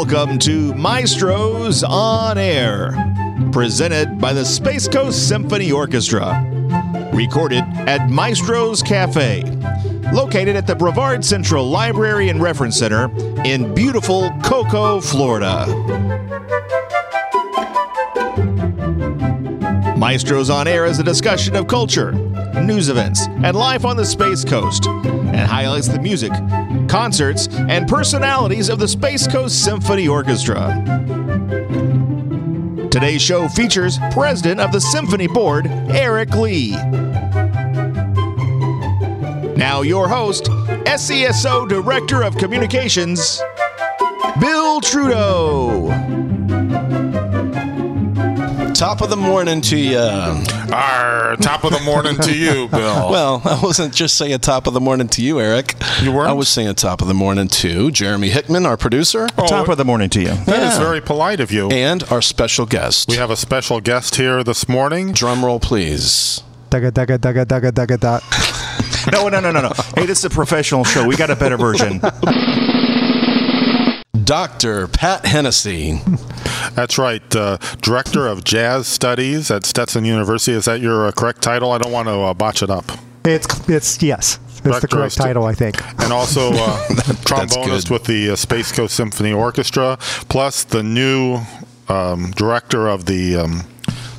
Welcome 0.00 0.38
to 0.38 0.72
Maestros 0.74 1.82
on 1.82 2.38
Air, 2.38 2.92
presented 3.50 4.20
by 4.20 4.32
the 4.32 4.44
Space 4.44 4.86
Coast 4.86 5.26
Symphony 5.26 5.72
Orchestra. 5.72 6.40
Recorded 7.12 7.64
at 7.78 8.08
Maestros 8.08 8.80
Cafe, 8.80 9.42
located 10.12 10.54
at 10.54 10.68
the 10.68 10.76
Brevard 10.76 11.24
Central 11.24 11.68
Library 11.68 12.28
and 12.28 12.40
Reference 12.40 12.78
Center 12.78 13.10
in 13.44 13.74
beautiful 13.74 14.30
Cocoa, 14.44 15.00
Florida. 15.00 15.66
Maestros 19.96 20.48
on 20.48 20.68
Air 20.68 20.84
is 20.84 21.00
a 21.00 21.04
discussion 21.04 21.56
of 21.56 21.66
culture, 21.66 22.12
news 22.62 22.88
events, 22.88 23.26
and 23.26 23.56
life 23.56 23.84
on 23.84 23.96
the 23.96 24.06
Space 24.06 24.44
Coast, 24.44 24.86
and 24.86 25.40
highlights 25.40 25.88
the 25.88 25.98
music, 25.98 26.30
concerts, 26.88 27.48
and 27.68 27.86
personalities 27.86 28.68
of 28.68 28.78
the 28.78 28.88
Space 28.88 29.26
Coast 29.26 29.64
Symphony 29.64 30.08
Orchestra. 30.08 30.82
Today's 32.90 33.22
show 33.22 33.48
features 33.48 33.98
President 34.12 34.60
of 34.60 34.72
the 34.72 34.80
Symphony 34.80 35.26
Board, 35.26 35.66
Eric 35.66 36.34
Lee. 36.34 36.70
Now, 39.56 39.82
your 39.82 40.08
host, 40.08 40.44
SCSO 40.44 41.68
Director 41.68 42.22
of 42.22 42.36
Communications, 42.36 43.42
Bill 44.40 44.80
Trudeau. 44.80 46.07
Top 48.78 49.00
of 49.00 49.10
the 49.10 49.16
morning 49.16 49.60
to 49.62 49.76
you. 49.76 49.98
Arr, 49.98 51.34
top 51.40 51.64
of 51.64 51.72
the 51.72 51.80
morning 51.84 52.14
to 52.18 52.32
you, 52.32 52.68
Bill. 52.70 53.10
Well, 53.10 53.42
I 53.44 53.58
wasn't 53.60 53.92
just 53.92 54.14
saying 54.16 54.38
top 54.38 54.68
of 54.68 54.72
the 54.74 54.80
morning 54.80 55.08
to 55.08 55.22
you, 55.22 55.40
Eric. 55.40 55.74
You 56.00 56.12
weren't? 56.12 56.28
I 56.30 56.32
was 56.32 56.48
saying 56.48 56.76
top 56.76 57.02
of 57.02 57.08
the 57.08 57.14
morning 57.14 57.48
to 57.48 57.90
Jeremy 57.90 58.28
Hickman, 58.28 58.66
our 58.66 58.76
producer, 58.76 59.26
oh, 59.36 59.46
Top 59.48 59.66
of 59.68 59.78
the 59.78 59.84
morning 59.84 60.08
to 60.10 60.20
you. 60.20 60.28
that 60.28 60.72
is 60.72 60.78
very 60.78 61.00
polite 61.00 61.40
of 61.40 61.50
you. 61.50 61.68
and 61.70 62.04
our 62.04 62.22
special 62.22 62.66
guest. 62.66 63.08
We 63.10 63.16
have 63.16 63.30
a 63.32 63.36
special 63.36 63.80
guest 63.80 64.14
here 64.14 64.44
this 64.44 64.68
morning. 64.68 65.10
Drum 65.10 65.44
roll, 65.44 65.58
please. 65.58 66.44
Dugga 66.70 66.92
dugga 66.92 67.18
dugga 67.18 67.44
dugga 67.46 67.72
dugga 67.72 67.98
dot. 67.98 68.22
No, 69.10 69.28
no, 69.28 69.40
no, 69.40 69.50
no, 69.50 69.60
no. 69.60 69.72
Hey, 69.96 70.06
this 70.06 70.18
is 70.20 70.24
a 70.26 70.30
professional 70.30 70.84
show. 70.84 71.04
We 71.04 71.16
got 71.16 71.30
a 71.30 71.36
better 71.36 71.56
version. 71.56 72.00
Dr. 74.28 74.88
Pat 74.88 75.24
Hennessy. 75.24 76.02
That's 76.74 76.98
right, 76.98 77.34
uh, 77.34 77.56
Director 77.80 78.26
of 78.26 78.44
Jazz 78.44 78.86
Studies 78.86 79.50
at 79.50 79.64
Stetson 79.64 80.04
University. 80.04 80.52
Is 80.52 80.66
that 80.66 80.82
your 80.82 81.06
uh, 81.06 81.12
correct 81.12 81.40
title? 81.40 81.72
I 81.72 81.78
don't 81.78 81.92
want 81.92 82.08
to 82.08 82.20
uh, 82.20 82.34
botch 82.34 82.62
it 82.62 82.68
up. 82.68 82.84
It's 83.24 83.46
it's 83.70 84.02
yes. 84.02 84.38
It's 84.66 84.80
the 84.80 84.86
correct 84.86 85.16
title, 85.16 85.46
I 85.46 85.54
think. 85.54 85.82
And 86.02 86.12
also 86.12 86.50
uh, 86.52 86.78
trombonist 87.24 87.90
with 87.90 88.04
the 88.04 88.32
uh, 88.32 88.36
Space 88.36 88.70
Coast 88.70 88.94
Symphony 88.96 89.32
Orchestra, 89.32 89.96
plus 90.28 90.62
the 90.62 90.82
new 90.82 91.40
um, 91.88 92.30
Director 92.32 92.86
of 92.86 93.06
the 93.06 93.34
um, 93.34 93.62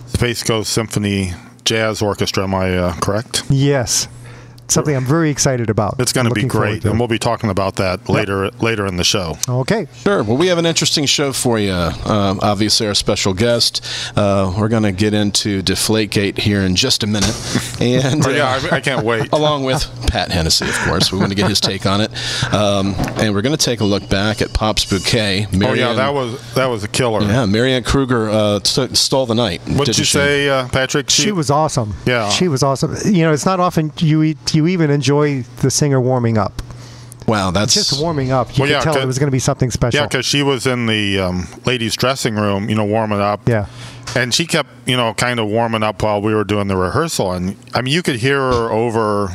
Space 0.08 0.42
Coast 0.42 0.74
Symphony 0.74 1.36
Jazz 1.66 2.02
Orchestra. 2.02 2.46
Am 2.46 2.56
I 2.56 2.76
uh, 2.76 2.94
correct? 2.96 3.44
Yes, 3.52 4.08
something 4.70 4.96
I'm 4.96 5.06
very 5.06 5.30
excited 5.30 5.70
about. 5.70 5.96
It's 6.00 6.14
going 6.14 6.28
to 6.28 6.34
be 6.34 6.44
great, 6.44 6.84
to 6.84 6.90
and 6.92 7.00
we'll 7.00 7.08
be 7.08 7.20
talking 7.20 7.50
about 7.50 7.76
that 7.78 8.08
later 8.10 8.50
later 8.52 8.86
in 8.86 8.98
the 8.98 9.04
show. 9.04 9.38
Okay. 9.48 9.88
Sure. 10.04 10.24
Well, 10.24 10.38
we 10.38 10.48
have 10.48 10.58
an 10.58 10.66
interesting 10.66 11.06
show 11.06 11.34
for 11.34 11.60
you. 11.60 11.72
Um, 11.72 12.40
obviously, 12.42 12.88
our 12.88 12.94
special 12.96 13.34
guest. 13.34 13.86
Uh, 14.16 14.54
we're 14.58 14.68
going 14.70 14.84
to 14.84 14.92
get 14.92 15.14
into 15.14 15.62
Deflategate 15.62 16.38
here 16.38 16.62
in 16.62 16.76
just 16.76 17.04
a 17.04 17.08
minute, 17.08 17.30
and 17.82 18.26
Oh, 18.26 18.30
yeah, 18.30 18.50
uh, 18.50 18.70
I, 18.72 18.76
I 18.78 18.82
can't 18.82 19.06
wait. 19.06 19.30
along 19.34 19.64
with 19.64 19.84
Pat 20.08 20.32
Hennessy, 20.32 20.66
of 20.68 20.78
course. 20.80 21.12
We 21.12 21.20
want 21.20 21.30
to 21.32 21.36
get 21.36 21.48
his 21.50 21.60
take 21.62 21.86
on 21.86 22.02
it, 22.02 22.12
um, 22.54 22.94
and 23.18 23.34
we're 23.34 23.42
going 23.42 23.56
to 23.56 23.64
take 23.64 23.80
a 23.82 23.86
look 23.86 24.08
back 24.10 24.42
at 24.42 24.54
Pop's 24.54 24.86
Bouquet. 24.86 25.48
Oh 25.64 25.74
yeah, 25.74 25.94
that 25.94 26.14
was 26.14 26.54
that 26.56 26.68
was 26.68 26.84
a 26.84 26.88
killer. 26.88 27.22
yeah. 27.22 27.46
Marianne 27.46 27.84
Kruger 27.84 28.30
uh, 28.30 28.60
st- 28.64 28.98
stole 28.98 29.26
the 29.26 29.36
night. 29.36 29.62
What'd 29.62 29.86
didn't 29.86 29.98
you 30.00 30.04
she? 30.04 30.14
say, 30.14 30.50
uh, 30.50 30.68
Patrick? 30.70 31.10
She 31.10 31.32
was 31.32 31.50
awesome. 31.50 31.94
Yeah. 32.06 32.30
She 32.30 32.48
was 32.48 32.64
awesome. 32.64 32.96
You 33.06 33.24
know, 33.24 33.34
it's 33.34 33.46
not 33.46 33.60
often 33.60 33.92
you 33.98 34.24
eat. 34.24 34.38
you 34.54 34.59
even 34.68 34.90
enjoy 34.90 35.44
the 35.62 35.72
singer 35.72 36.00
warming 36.02 36.38
up. 36.38 36.62
Wow, 37.28 37.52
that's 37.52 37.76
Just 37.76 38.02
warming 38.02 38.32
up, 38.32 38.58
you 38.58 38.64
Well, 38.64 38.68
could 38.70 38.74
yeah, 38.74 38.80
tell 38.82 38.94
it 38.94 38.98
'cause- 39.00 39.06
was 39.08 39.20
going 39.20 39.28
to 39.28 39.32
be 39.32 39.38
something 39.40 39.70
special. 39.70 40.00
Yeah, 40.00 40.08
because 40.08 40.26
she 40.26 40.42
was 40.42 40.66
in 40.66 40.88
the 40.88 41.20
um, 41.20 41.48
ladies' 41.66 41.96
dressing 41.96 42.36
room, 42.36 42.70
you 42.70 42.76
know, 42.76 42.86
warming 42.86 43.22
up. 43.22 43.48
Yeah. 43.48 43.68
And 44.16 44.34
she 44.34 44.48
kept, 44.48 44.70
you 44.88 44.98
know, 44.98 45.14
kind 45.14 45.40
of 45.40 45.46
warming 45.48 45.84
up 45.84 46.02
while 46.02 46.20
we 46.22 46.34
were 46.34 46.44
doing 46.44 46.68
the 46.68 46.76
rehearsal, 46.76 47.32
and 47.34 47.56
I 47.76 47.82
mean, 47.82 47.94
you 47.94 48.02
could 48.02 48.16
hear 48.16 48.40
her 48.40 48.72
over, 48.72 49.30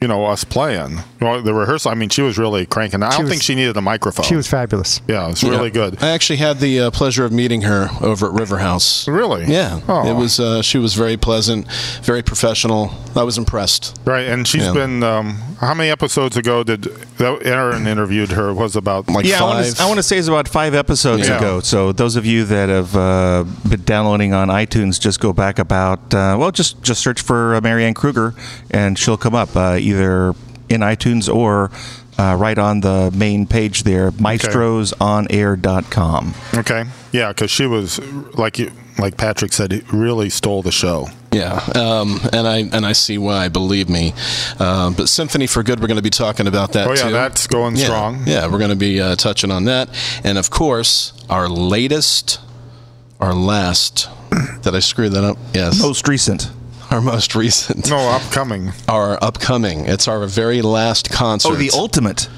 you 0.00 0.08
know, 0.08 0.24
us 0.24 0.44
playing. 0.44 1.00
Well, 1.20 1.42
the 1.42 1.52
rehearsal. 1.54 1.90
I 1.90 1.94
mean, 1.94 2.08
she 2.10 2.22
was 2.22 2.38
really 2.38 2.64
cranking. 2.66 3.02
I 3.02 3.10
don't 3.10 3.22
was- 3.22 3.30
think 3.30 3.42
she 3.42 3.54
needed 3.54 3.76
a 3.76 3.80
microphone. 3.80 4.24
she 4.24 4.36
was 4.36 4.46
fabulous. 4.46 5.00
Yeah, 5.08 5.28
it's 5.30 5.42
really 5.42 5.64
Yeah. 5.68 5.90
good. 5.90 5.98
I 6.02 6.10
actually 6.10 6.36
had 6.36 6.60
the 6.60 6.80
uh, 6.80 6.90
pleasure 6.90 7.24
of 7.24 7.32
meeting 7.32 7.62
her 7.62 7.90
over 8.00 8.26
at 8.28 8.32
River 8.32 8.58
House. 8.58 9.06
Really? 9.08 9.44
Yeah, 9.46 9.80
Oh. 9.88 10.08
it 10.08 10.14
was. 10.14 10.38
Uh, 10.38 10.62
she 10.62 10.78
was 10.78 10.94
very 10.94 11.16
pleasant, 11.16 11.66
very 12.02 12.22
professional. 12.22 12.92
I 13.16 13.22
was 13.24 13.36
impressed. 13.38 13.98
Right, 14.04 14.26
and 14.28 14.46
she's 14.46 14.62
Yeah. 14.64 14.72
been. 14.72 15.02
Um, 15.02 15.38
how 15.60 15.74
many 15.74 15.90
episodes 15.90 16.36
ago 16.36 16.62
did 16.62 16.82
that 17.18 17.38
Aaron 17.44 17.86
interviewed 17.88 18.30
her? 18.32 18.54
Was 18.54 18.76
about 18.76 19.08
Like 19.08 19.24
yeah, 19.26 19.40
I 19.40 19.42
want, 19.42 19.64
five. 19.66 19.74
to, 19.74 19.82
I 19.82 19.86
want 19.86 19.96
to 19.98 20.02
say 20.04 20.18
it's 20.18 20.28
about 20.28 20.46
five 20.48 20.74
episodes 20.74 21.26
Yeah. 21.28 21.38
ago. 21.38 21.60
So 21.60 21.90
those 21.92 22.14
of 22.16 22.24
you 22.26 22.44
that 22.44 22.68
have 22.68 22.94
uh, 22.96 23.44
been 23.68 23.82
downloading 23.84 24.34
on 24.34 24.48
iTunes, 24.48 25.00
just 25.00 25.18
go 25.18 25.32
back 25.32 25.58
about 25.58 26.14
uh, 26.14 26.36
well, 26.38 26.52
just 26.52 26.80
just 26.82 27.02
search 27.02 27.20
for 27.20 27.56
uh, 27.56 27.60
Marianne 27.60 27.94
Kruger, 27.94 28.34
and 28.70 28.96
she'll 28.98 29.16
come 29.16 29.34
up 29.34 29.56
uh, 29.56 29.76
either 29.80 30.34
in 30.68 30.80
iTunes 30.82 31.32
or 31.32 31.70
uh, 32.18 32.36
right 32.38 32.58
on 32.58 32.80
the 32.80 33.10
main 33.14 33.46
page 33.46 33.84
there, 33.84 34.10
maestrosonair.com. 34.12 36.34
okay. 36.54 36.84
Yeah, 37.12 37.28
because 37.28 37.50
she 37.50 37.66
was 37.66 37.98
like 38.34 38.58
you, 38.58 38.70
like 38.98 39.16
Patrick 39.16 39.52
said, 39.52 39.90
really 39.92 40.30
stole 40.30 40.62
the 40.62 40.72
show. 40.72 41.08
Yeah, 41.30 41.60
um, 41.74 42.20
and 42.32 42.48
I 42.48 42.58
and 42.72 42.86
I 42.86 42.92
see 42.92 43.18
why. 43.18 43.48
Believe 43.48 43.88
me. 43.88 44.14
Um, 44.58 44.94
but 44.94 45.08
Symphony 45.08 45.46
for 45.46 45.62
Good, 45.62 45.80
we're 45.80 45.86
going 45.86 45.96
to 45.96 46.02
be 46.02 46.10
talking 46.10 46.46
about 46.46 46.72
that 46.72 46.88
Oh 46.88 46.94
yeah, 46.94 47.02
too. 47.04 47.12
that's 47.12 47.46
going 47.46 47.76
yeah, 47.76 47.84
strong. 47.84 48.22
Yeah, 48.26 48.46
we're 48.46 48.58
going 48.58 48.70
to 48.70 48.76
be 48.76 49.00
uh, 49.00 49.14
touching 49.16 49.50
on 49.50 49.64
that, 49.64 49.88
and 50.24 50.38
of 50.38 50.50
course, 50.50 51.12
our 51.30 51.48
latest, 51.48 52.40
our 53.20 53.34
last. 53.34 54.08
Did 54.62 54.74
I 54.74 54.80
screw 54.80 55.08
that 55.10 55.24
up? 55.24 55.38
Yes. 55.54 55.80
Most 55.80 56.08
recent. 56.08 56.50
our 56.92 57.00
most 57.00 57.34
recent. 57.34 57.88
No, 57.90 57.98
upcoming. 57.98 58.72
Our 58.88 59.22
upcoming. 59.22 59.86
It's 59.86 60.08
our 60.08 60.26
very 60.26 60.62
last 60.62 61.10
concert. 61.10 61.48
Oh, 61.52 61.54
the 61.56 61.70
ultimate. 61.74 62.28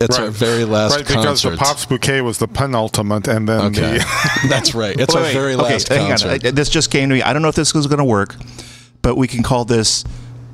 It's 0.00 0.18
our 0.18 0.30
very 0.30 0.64
last 0.64 0.96
right, 0.96 1.06
because 1.06 1.24
concert. 1.26 1.50
the 1.50 1.56
Pops 1.58 1.84
Bouquet 1.84 2.22
was 2.22 2.38
the 2.38 2.48
penultimate, 2.48 3.28
and 3.28 3.46
then 3.46 3.60
Okay, 3.66 3.98
the 3.98 4.46
that's 4.48 4.74
right. 4.74 4.98
It's 4.98 5.14
our 5.14 5.22
Wait, 5.22 5.34
very 5.34 5.52
okay, 5.54 5.62
last 5.74 5.88
hang 5.88 6.00
on. 6.04 6.08
concert. 6.08 6.44
Uh, 6.46 6.50
This 6.52 6.70
just 6.70 6.90
came 6.90 7.10
to 7.10 7.14
me. 7.16 7.22
I 7.22 7.34
don't 7.34 7.42
know 7.42 7.48
if 7.48 7.54
this 7.54 7.74
is 7.74 7.86
going 7.86 7.98
to 7.98 8.04
work, 8.04 8.34
but 9.02 9.16
we 9.16 9.28
can 9.28 9.42
call 9.42 9.66
this 9.66 10.04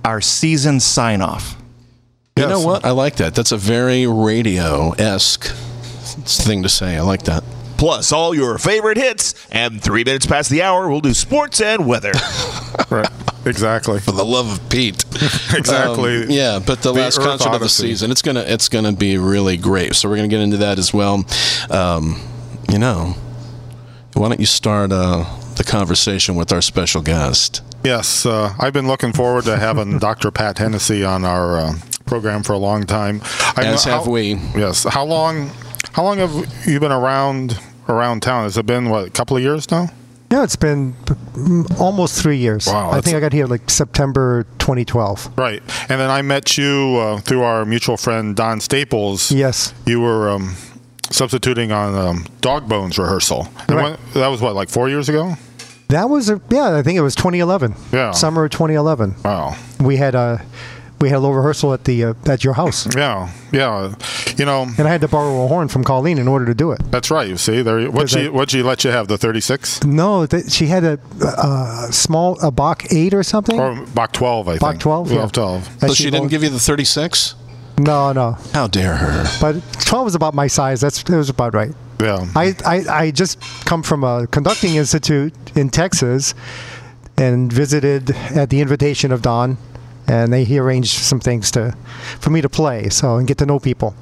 our 0.05 0.21
season 0.21 0.81
sign 0.81 1.21
off. 1.23 1.57
You 2.37 2.43
Yes. 2.43 2.51
know 2.51 2.61
what? 2.61 2.85
I 2.85 2.91
like 2.91 3.17
that. 3.17 3.37
That's 3.37 3.53
a 3.53 3.57
very 3.57 4.05
radio 4.09 4.91
esque 4.99 5.45
thing 5.45 6.65
to 6.65 6.69
say. 6.69 6.97
I 6.97 7.03
like 7.03 7.23
that. 7.25 7.45
Plus 7.79 8.11
all 8.13 8.35
your 8.35 8.59
favorite 8.59 8.97
hits, 8.97 9.35
and 9.51 9.83
three 9.83 10.03
minutes 10.05 10.25
past 10.27 10.49
the 10.51 10.63
hour, 10.63 10.89
we'll 10.89 11.01
do 11.03 11.13
sports 11.15 11.61
and 11.61 11.87
weather. 11.87 12.13
right, 12.91 13.09
exactly, 13.45 14.01
For 14.01 14.13
the 14.13 14.25
love 14.25 14.51
of 14.51 14.69
Pete. 14.71 15.05
exactly. 15.55 16.25
Um, 16.25 16.31
yeah, 16.31 16.59
but 16.59 16.81
the, 16.83 16.93
The 16.93 17.01
last 17.01 17.19
Earth 17.19 17.25
concert 17.27 17.53
of 17.55 17.61
the 17.61 17.69
season, 17.69 18.11
it's 18.11 18.23
gonna 18.23 18.41
it's 18.47 18.69
gonna 18.69 18.93
be 18.93 19.19
really 19.19 19.57
great. 19.57 19.95
So 19.95 20.09
we're 20.09 20.17
gonna 20.17 20.29
get 20.29 20.41
into 20.41 20.57
that 20.59 20.79
as 20.79 20.95
well. 20.95 21.25
Um, 21.71 22.21
you 22.73 22.79
know, 22.79 23.15
why 24.15 24.29
don't 24.29 24.41
you 24.41 24.47
start 24.47 24.91
uh, 24.93 25.25
the 25.57 25.65
conversation 25.65 26.35
with 26.35 26.53
our 26.53 26.63
special 26.63 27.03
guest? 27.03 27.63
Yes, 27.85 28.25
uh, 28.27 28.55
I've 28.59 28.73
been 28.73 28.89
looking 28.89 29.13
forward 29.13 29.45
to 29.45 29.57
having 29.59 29.99
Dr. 30.01 30.31
Pat 30.31 30.59
Hennessy 30.59 31.05
on 31.05 31.25
our 31.25 31.59
uh, 31.59 31.75
program 32.07 32.43
for 32.43 32.55
a 32.55 32.59
long 32.59 32.85
time. 32.85 33.21
I 33.57 33.65
As 33.67 33.85
have 33.85 34.05
how- 34.07 34.11
we. 34.11 34.35
Yes. 34.57 34.85
How 34.85 35.05
long? 35.05 35.51
How 35.97 36.03
long 36.05 36.19
have 36.19 36.67
you 36.67 36.79
been 36.79 36.93
around 36.93 37.59
around 37.89 38.21
town? 38.21 38.43
Has 38.43 38.59
it 38.59 38.67
been 38.67 38.91
what 38.91 39.07
a 39.07 39.11
couple 39.11 39.35
of 39.35 39.43
years 39.43 39.71
now? 39.71 39.89
Yeah, 40.31 40.45
it's 40.45 40.55
been 40.55 40.95
almost 41.81 42.21
three 42.21 42.37
years. 42.37 42.67
Wow, 42.67 42.91
I 42.91 43.01
think 43.01 43.17
I 43.17 43.21
got 43.21 43.33
here 43.33 43.47
like 43.47 43.71
September 43.71 44.43
2012. 44.59 45.39
Right. 45.39 45.63
And 45.89 45.99
then 45.99 46.11
I 46.11 46.21
met 46.21 46.59
you 46.59 46.99
uh, 47.01 47.21
through 47.21 47.41
our 47.45 47.65
mutual 47.65 47.97
friend 47.97 48.37
Don 48.37 48.61
Staples. 48.61 49.33
Yes. 49.33 49.73
You 49.87 50.03
were 50.03 50.29
um, 50.29 50.57
substituting 51.11 51.73
on 51.73 51.95
um, 51.95 52.27
Dog 52.43 52.69
Bones 52.69 52.99
rehearsal. 52.99 53.49
And 53.67 53.71
Right. 53.77 53.99
when- 53.99 54.21
that 54.21 54.29
was 54.29 54.43
what, 54.43 54.55
like 54.55 54.69
four 54.69 54.91
years 54.91 55.09
ago? 55.09 55.37
That 55.89 56.11
was 56.11 56.29
a 56.29 56.43
yeah. 56.51 56.77
I 56.77 56.83
think 56.83 56.99
it 56.99 57.03
was 57.03 57.15
2011. 57.15 57.75
Yeah. 57.93 58.11
Summer 58.11 58.45
of 58.45 58.51
2011. 58.51 59.15
Wow. 59.25 59.57
We 59.81 59.97
had 59.97 60.15
a 60.15 60.45
we 61.01 61.09
had 61.11 61.17
a 61.19 61.21
little 61.21 61.35
rehearsal 61.37 61.73
at 61.75 61.85
the 61.85 62.05
uh, 62.05 62.15
at 62.27 62.43
your 62.45 62.55
house, 62.55 62.87
Yeah. 62.97 63.31
Yeah. 63.53 63.95
You 64.37 64.45
know, 64.45 64.63
and 64.79 64.87
I 64.89 64.91
had 64.91 65.01
to 65.03 65.09
borrow 65.09 65.45
a 65.45 65.49
horn 65.49 65.69
from 65.69 65.85
Colleen 65.85 66.19
in 66.19 66.29
order 66.29 66.45
to 66.47 66.55
do 66.55 66.73
it. 66.73 66.81
that's 66.91 67.11
right. 67.11 67.29
You 67.29 67.37
see, 67.37 67.63
there. 67.63 67.81
What 67.91 67.93
Because 67.93 68.11
she 68.11 68.27
I- 68.27 68.29
what 68.29 68.51
she 68.51 68.63
let 68.63 68.85
you 68.85 68.91
have 68.91 69.07
the 69.09 69.19
thirty 69.19 69.41
six 69.41 69.83
No, 69.85 70.27
th- 70.27 70.51
she 70.51 70.67
had 70.67 70.85
a, 70.85 70.99
a 71.21 71.89
small 71.93 72.39
a 72.41 72.51
Bach 72.51 72.91
eight 72.93 73.13
or 73.15 73.23
something. 73.23 73.59
or 73.61 73.75
Bach 73.95 74.13
twelve? 74.13 74.49
I 74.49 74.53
think 74.53 74.61
Bach 74.61 74.79
12, 74.79 75.09
yeah. 75.11 75.15
12, 75.29 75.33
12. 75.33 75.81
So 75.81 75.95
she 75.95 76.11
didn't 76.11 76.29
give 76.29 76.43
you 76.43 76.49
the 76.51 76.59
36? 76.61 77.35
No, 77.79 78.13
no. 78.13 78.33
How 78.55 78.67
dare 78.69 78.97
her? 78.97 79.25
But 79.41 79.61
12 79.85 80.05
was 80.07 80.15
about 80.15 80.33
my 80.35 80.47
size. 80.47 80.81
That's 80.81 81.03
it 81.03 81.11
was 81.11 81.29
about 81.29 81.53
right. 81.55 81.73
Yeah. 82.01 82.27
I, 82.35 82.55
I, 82.65 82.85
I 83.05 83.11
just 83.11 83.39
come 83.67 83.83
from 83.83 84.03
a 84.05 84.27
conducting 84.27 84.75
institute 84.77 85.33
in 85.55 85.69
Texas 85.71 86.35
and 87.19 87.53
visited 87.53 88.11
at 88.35 88.51
the 88.51 88.61
invitation 88.61 89.13
of 89.13 89.23
Don, 89.23 89.57
and 90.09 90.33
they 90.33 90.45
he 90.45 90.59
arranged 90.59 90.99
some 90.99 91.21
things 91.21 91.51
to 91.53 91.77
for 92.21 92.31
me 92.31 92.41
to 92.41 92.49
play 92.49 92.89
so 92.89 93.17
and 93.17 93.27
get 93.27 93.39
to 93.39 93.47
know 93.47 93.59
people. 93.59 93.95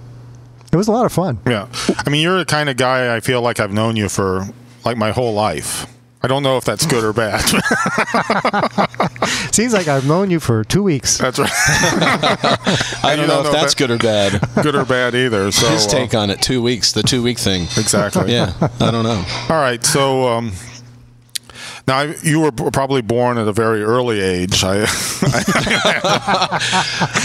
It 0.73 0.77
was 0.77 0.89
a 0.89 0.93
lot 0.93 1.07
of 1.07 1.13
fun. 1.13 1.39
Yeah. 1.47 1.69
I 2.05 2.11
mean, 2.11 2.23
you're 2.23 2.39
the 2.39 2.45
kind 2.45 2.69
of 2.69 2.77
guy 2.77 3.15
I 3.15 3.21
feel 3.21 3.41
like 3.43 3.61
I've 3.61 3.73
known 3.73 3.97
you 3.97 4.09
for 4.09 4.47
like 4.85 4.97
my 4.97 5.13
whole 5.13 5.33
life. 5.33 5.87
I 6.23 6.27
don't 6.27 6.43
know 6.43 6.57
if 6.57 6.65
that's 6.65 6.87
good 6.87 7.05
or 7.05 7.13
bad. 7.13 7.41
Seems 9.53 9.73
like 9.73 9.89
I've 9.89 10.07
known 10.07 10.31
you 10.31 10.41
for 10.41 10.65
two 10.65 10.83
weeks. 10.83 11.19
that's 11.19 11.39
right. 11.39 11.51
I 11.53 13.15
don't 13.15 13.21
you 13.21 13.27
know 13.27 13.43
don't 13.43 13.47
if 13.47 13.53
know 13.53 13.53
that's 13.53 13.75
that- 13.75 13.79
good 13.79 13.91
or 13.91 13.99
bad. 13.99 14.41
good 14.63 14.75
or 14.75 14.85
bad 14.85 15.15
either. 15.15 15.51
So 15.53 15.69
His 15.69 15.87
uh, 15.87 15.91
take 15.91 16.15
on 16.15 16.31
it, 16.31 16.43
two 16.43 16.63
weeks, 16.63 16.93
the 16.93 17.03
two 17.03 17.23
week 17.23 17.39
thing. 17.39 17.63
exactly. 17.77 18.33
Yeah, 18.33 18.53
I 18.81 18.91
don't 18.91 19.05
know. 19.05 19.25
All 19.49 19.61
right. 19.61 19.85
So 19.85 20.29
um, 20.29 20.53
now 21.87 21.99
I- 21.99 22.15
you 22.23 22.41
were 22.41 22.53
probably 22.53 23.03
born 23.03 23.39
at 23.39 23.47
a 23.49 23.53
very 23.53 23.83
early 23.83 24.21
age. 24.21 24.63
I, 24.65 24.87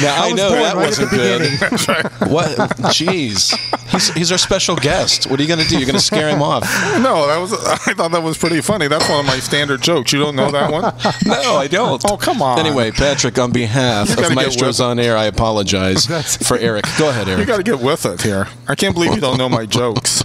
Now 0.02 0.24
I, 0.24 0.28
was 0.32 0.36
know 0.36 0.52
that 0.52 0.76
right 0.76 0.86
wasn't 0.88 1.12
the 1.12 1.16
good. 1.18 1.42
beginning. 1.42 2.30
What? 2.30 2.50
Jeez, 2.94 3.56
he's, 3.90 4.14
he's 4.14 4.32
our 4.32 4.38
special 4.38 4.76
guest. 4.76 5.30
What 5.30 5.40
are 5.40 5.44
you 5.44 5.48
going 5.48 5.60
to 5.62 5.68
do? 5.68 5.78
You're 5.78 5.86
going 5.88 5.96
to 5.98 6.02
scare 6.02 6.30
him 6.30 6.42
off? 6.42 6.64
no, 7.02 7.26
that 7.28 7.38
was. 7.40 7.54
I 7.54 7.94
thought 7.94 8.12
that 8.12 8.22
was 8.22 8.38
pretty 8.38 8.62
funny. 8.62 8.88
That's 8.88 9.08
one 9.10 9.20
of 9.22 9.26
my 9.26 9.40
standard 9.40 9.82
jokes. 9.82 10.14
You 10.14 10.20
don't 10.20 10.36
know 10.36 10.52
that 10.52 10.72
one? 10.72 10.84
No, 11.26 11.56
I 11.56 11.68
don't. 11.68 12.04
Oh, 12.10 12.18
come 12.18 12.42
on. 12.42 12.60
Anyway, 12.60 12.92
Patrick, 12.92 13.40
on 13.40 13.52
behalf 13.52 14.16
of 14.18 14.36
Maestros 14.36 14.80
on 14.80 15.00
Air, 15.00 15.18
I 15.18 15.26
apologize 15.26 16.06
for 16.48 16.58
Eric. 16.58 16.86
Go 16.98 17.10
ahead, 17.10 17.28
Eric. 17.28 17.40
You 17.40 17.46
got 17.46 17.58
to 17.58 17.64
get 17.64 17.80
with 17.80 18.06
it 18.06 18.22
here. 18.22 18.48
I 18.68 18.76
can't 18.76 18.94
believe 18.94 19.16
you 19.16 19.22
don't 19.22 19.38
know 19.38 19.50
my 19.50 19.66
jokes. 19.66 20.24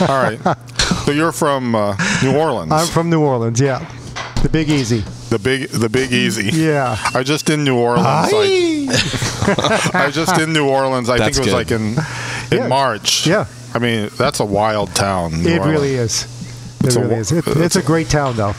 All 0.00 0.06
right. 0.22 0.38
So 1.04 1.10
you're 1.12 1.32
from 1.32 1.74
uh, 1.74 1.96
New 2.22 2.36
Orleans. 2.36 2.70
I'm 2.72 2.86
from 2.86 3.10
New 3.10 3.20
Orleans. 3.20 3.60
Yeah, 3.60 3.80
the 4.42 4.48
Big 4.48 4.68
Easy. 4.70 5.00
the 5.30 5.38
big, 5.38 5.68
the 5.70 5.88
Big 5.88 6.12
Easy. 6.12 6.50
Yeah. 6.56 6.96
I 7.14 7.22
just 7.22 7.50
in 7.50 7.64
New 7.64 7.76
Orleans. 7.76 8.06
I, 8.06 9.90
I 10.06 10.10
just 10.10 10.38
in 10.40 10.52
New 10.52 10.68
Orleans. 10.68 11.08
I 11.10 11.18
That's 11.18 11.36
think 11.38 11.48
it 11.48 11.54
was 11.54 11.64
good. 11.66 11.70
like 11.70 11.80
in 12.50 12.56
in 12.56 12.62
Yeah. 12.64 12.68
March. 12.68 13.26
Yeah. 13.26 13.46
I 13.74 13.78
mean, 13.78 14.10
that's 14.16 14.40
a 14.40 14.44
wild 14.44 14.94
town. 14.94 15.42
New 15.42 15.48
It 15.48 15.58
Orleans. 15.58 15.72
really 15.72 15.94
is. 15.94 16.24
It 16.80 16.86
It's 16.86 16.96
a 16.96 17.00
really 17.00 17.14
wa- 17.14 17.20
is. 17.20 17.32
It, 17.32 17.46
it's 17.46 17.56
it's 17.56 17.76
a- 17.76 17.80
a 17.80 17.82
great 17.82 18.08
town, 18.08 18.36
though. 18.36 18.54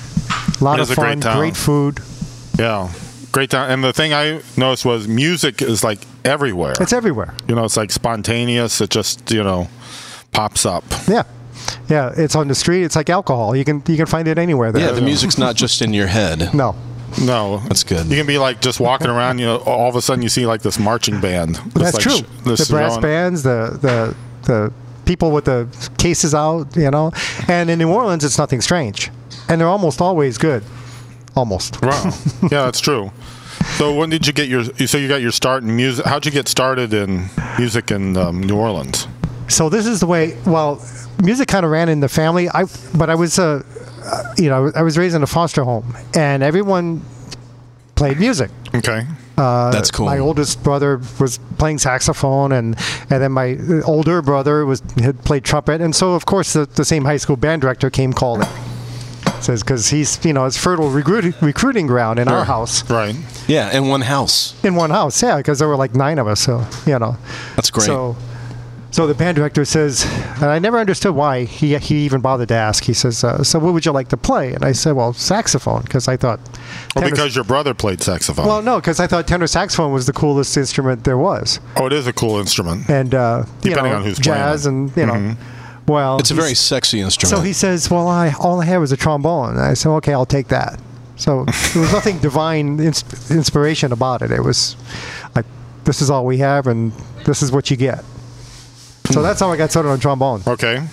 A 0.60 0.64
lot 0.64 0.80
of 0.80 0.90
is 0.90 0.98
a 0.98 1.00
great 1.00 1.08
fun, 1.10 1.22
town. 1.22 1.38
great 1.38 1.56
food. 1.58 2.00
Yeah. 2.60 2.92
Great 3.32 3.50
town. 3.52 3.70
And 3.72 3.84
the 3.84 3.94
thing 3.94 4.14
I 4.14 4.42
noticed 4.58 4.86
was 4.86 5.08
music 5.08 5.62
is 5.62 5.84
like 5.84 6.00
everywhere. 6.26 6.74
It's 6.80 6.94
everywhere. 6.94 7.34
you 7.48 7.56
know, 7.56 7.64
it's 7.64 7.78
like 7.78 7.92
spontaneous. 7.92 8.82
It 8.82 8.90
just 8.90 9.32
you 9.32 9.44
know 9.44 9.70
pops 10.32 10.66
up. 10.66 10.84
Yeah, 11.08 11.24
yeah. 11.90 12.14
It's 12.16 12.36
on 12.36 12.48
the 12.48 12.56
street. 12.56 12.84
It's 12.84 12.96
like 12.96 13.10
alcohol. 13.10 13.56
You 13.56 13.64
can 13.66 13.82
you 13.88 13.98
can 13.98 14.06
find 14.06 14.28
it 14.28 14.38
anywhere. 14.38 14.72
There. 14.72 14.82
Yeah, 14.86 14.92
the 14.92 15.02
music's 15.02 15.38
not 15.38 15.56
just 15.56 15.82
in 15.82 15.94
your 15.94 16.08
head. 16.08 16.50
No, 16.54 16.76
No, 17.22 17.58
That's 17.68 17.84
good. 17.84 18.08
You 18.08 18.18
can 18.18 18.26
be 18.28 18.38
like 18.38 18.60
just 18.62 18.80
walking 18.80 19.08
around. 19.08 19.40
You 19.40 19.46
know, 19.46 19.58
all 19.58 19.90
of 19.90 19.96
a 19.96 20.02
sudden 20.02 20.22
you 20.24 20.30
see 20.30 20.46
like 20.46 20.62
this 20.62 20.80
marching 20.80 21.20
band. 21.22 21.56
Just, 21.56 21.74
that's 21.76 21.94
like, 21.96 22.04
true. 22.04 22.18
sh- 22.18 22.44
this 22.46 22.68
The 22.68 22.74
brass 22.74 22.92
going- 22.92 23.02
bands, 23.02 23.44
the 23.44 23.78
the 23.82 24.16
the 24.52 24.74
people 25.06 25.32
with 25.32 25.46
the 25.46 25.68
cases 25.98 26.34
out. 26.34 26.76
You 26.76 26.90
know, 26.92 27.12
and 27.48 27.70
in 27.70 27.80
New 27.80 27.92
Orleans, 27.92 28.24
it's 28.24 28.38
nothing 28.38 28.62
strange, 28.62 29.12
and 29.48 29.60
they're 29.62 29.68
almost 29.70 30.02
always 30.02 30.38
good. 30.38 30.64
Almost. 31.36 31.82
Wow. 31.82 32.12
yeah, 32.44 32.66
that's 32.66 32.80
true. 32.80 33.12
So 33.78 33.94
when 33.96 34.10
did 34.10 34.28
you 34.28 34.34
get 34.34 34.50
your? 34.50 34.62
You 34.78 34.88
say 34.88 35.02
you 35.02 35.08
got 35.08 35.22
your 35.22 35.32
start 35.32 35.64
in 35.64 35.76
music. 35.76 36.06
How'd 36.06 36.26
you 36.26 36.32
get 36.32 36.48
started 36.48 36.94
in 36.94 37.30
music 37.58 37.92
in 37.92 38.16
um, 38.18 38.42
New 38.42 38.56
Orleans? 38.58 39.08
So 39.48 39.70
this 39.70 39.86
is 39.88 40.00
the 40.00 40.06
way. 40.08 40.38
Well, 40.46 40.80
music 41.22 41.48
kind 41.48 41.66
of 41.66 41.72
ran 41.72 41.90
in 41.90 42.00
the 42.00 42.10
family. 42.10 42.50
I 42.50 42.66
but 42.96 43.10
I 43.10 43.16
was 43.16 43.38
uh, 43.40 43.64
uh, 44.04 44.34
you 44.38 44.50
know 44.50 44.72
I 44.76 44.82
was 44.82 44.98
raised 44.98 45.16
in 45.16 45.24
a 45.24 45.28
foster 45.28 45.64
home, 45.64 45.96
and 46.16 46.44
everyone 46.44 47.02
played 47.96 48.20
music. 48.20 48.50
Okay. 48.76 49.06
That's 49.36 49.90
cool. 49.92 50.06
My 50.06 50.20
oldest 50.20 50.64
brother 50.64 51.02
was 51.20 51.40
playing 51.58 51.80
saxophone, 51.80 52.52
and 52.52 52.76
and 53.10 53.22
then 53.22 53.32
my 53.32 53.58
older 53.86 54.22
brother 54.22 54.66
was 54.66 54.82
had 55.02 55.24
played 55.26 55.44
trumpet, 55.44 55.82
and 55.82 55.96
so 55.96 56.14
of 56.14 56.26
course 56.26 56.54
the, 56.54 56.66
the 56.66 56.86
same 56.86 57.04
high 57.06 57.18
school 57.18 57.36
band 57.36 57.62
director 57.62 57.90
came 57.90 58.14
calling. 58.14 58.48
Says 59.42 59.62
because 59.64 59.90
he's 59.90 60.24
you 60.24 60.32
know 60.34 60.46
it's 60.46 60.56
fertile 60.58 60.90
recruiting 60.90 61.34
recruiting 61.42 61.88
ground 61.88 62.18
in 62.20 62.28
our 62.30 62.46
house 62.46 62.90
Right. 62.90 63.16
yeah, 63.48 63.76
in 63.76 63.88
one 63.90 64.02
house. 64.02 64.54
in 64.64 64.76
one 64.76 64.90
house 64.90 65.22
yeah 65.22 65.36
because 65.38 65.60
there 65.60 65.68
were 65.68 65.76
like 65.76 65.96
nine 65.96 66.18
of 66.20 66.28
us 66.28 66.40
so 66.40 66.66
you 66.86 66.98
know 66.98 67.18
That's 67.58 67.70
great. 67.70 67.86
so 67.86 68.16
so 68.94 69.06
the 69.08 69.14
band 69.14 69.36
director 69.36 69.66
says 69.66 70.06
and 70.36 70.46
I 70.46 70.60
never 70.60 70.80
understood 70.80 71.14
why 71.16 71.44
he 71.44 71.76
he 71.80 72.06
even 72.06 72.22
bothered 72.22 72.48
to 72.50 72.54
ask 72.54 72.84
he 72.84 72.94
says 72.94 73.24
uh, 73.24 73.44
so 73.44 73.60
what 73.60 73.74
would 73.74 73.86
you 73.86 73.92
like 73.92 74.08
to 74.10 74.18
play 74.18 74.54
and 74.54 74.64
I 74.64 74.72
said 74.72 74.94
well 74.94 75.12
saxophone 75.14 75.82
because 75.82 76.08
I 76.08 76.16
thought 76.16 76.40
Or 76.96 77.02
tenor- 77.02 77.10
because 77.12 77.36
your 77.36 77.44
brother 77.44 77.74
played 77.74 78.02
saxophone. 78.02 78.46
well 78.46 78.62
no 78.62 78.78
because 78.80 79.00
I 79.00 79.08
thought 79.08 79.28
tenor 79.28 79.48
saxophone 79.48 79.92
was 79.92 80.06
the 80.06 80.14
coolest 80.14 80.56
instrument 80.56 81.04
there 81.04 81.18
was 81.18 81.60
oh, 81.78 81.88
it 81.88 81.94
is 81.94 82.08
a 82.08 82.14
cool 82.14 82.38
instrument. 82.38 82.88
and 82.90 83.14
uh, 83.14 83.44
you 83.64 83.72
Depending 83.72 83.92
know, 83.94 83.98
on 84.00 84.04
who's 84.06 84.20
playing 84.20 84.38
jazz 84.40 84.66
it. 84.66 84.70
Mm-hmm. 84.70 85.00
and 85.00 85.20
you 85.20 85.30
know, 85.32 85.36
well, 85.88 86.18
it's 86.20 86.32
a 86.32 86.34
very 86.36 86.54
sexy 86.56 87.02
instrument. 87.02 87.36
So 87.36 87.42
he 87.42 87.52
says, 87.52 87.92
"Well, 87.92 88.08
I 88.08 88.32
all 88.40 88.62
I 88.62 88.66
had 88.66 88.78
was 88.78 88.94
a 88.94 88.98
trombone." 88.98 89.50
And 89.50 89.60
I 89.60 89.74
said, 89.74 89.90
"Okay, 90.00 90.14
I'll 90.14 90.26
take 90.26 90.48
that." 90.48 90.80
So 91.18 91.44
there 91.74 91.82
was 91.82 91.92
nothing 91.92 92.20
divine 92.30 92.80
ins- 92.80 93.04
inspiration 93.30 93.92
about 93.92 94.22
it. 94.22 94.32
It 94.32 94.40
was 94.44 94.78
like, 95.36 95.46
"This 95.84 96.02
is 96.02 96.10
all 96.10 96.26
we 96.26 96.38
have, 96.38 96.68
and 96.68 96.94
this 97.26 97.42
is 97.42 97.52
what 97.52 97.70
you 97.70 97.76
get." 97.76 98.02
So 99.12 99.22
that's 99.22 99.40
how 99.40 99.52
I 99.52 99.58
got 99.58 99.70
started 99.72 99.90
on 99.90 100.00
trombone. 100.00 100.42
Okay. 100.48 100.86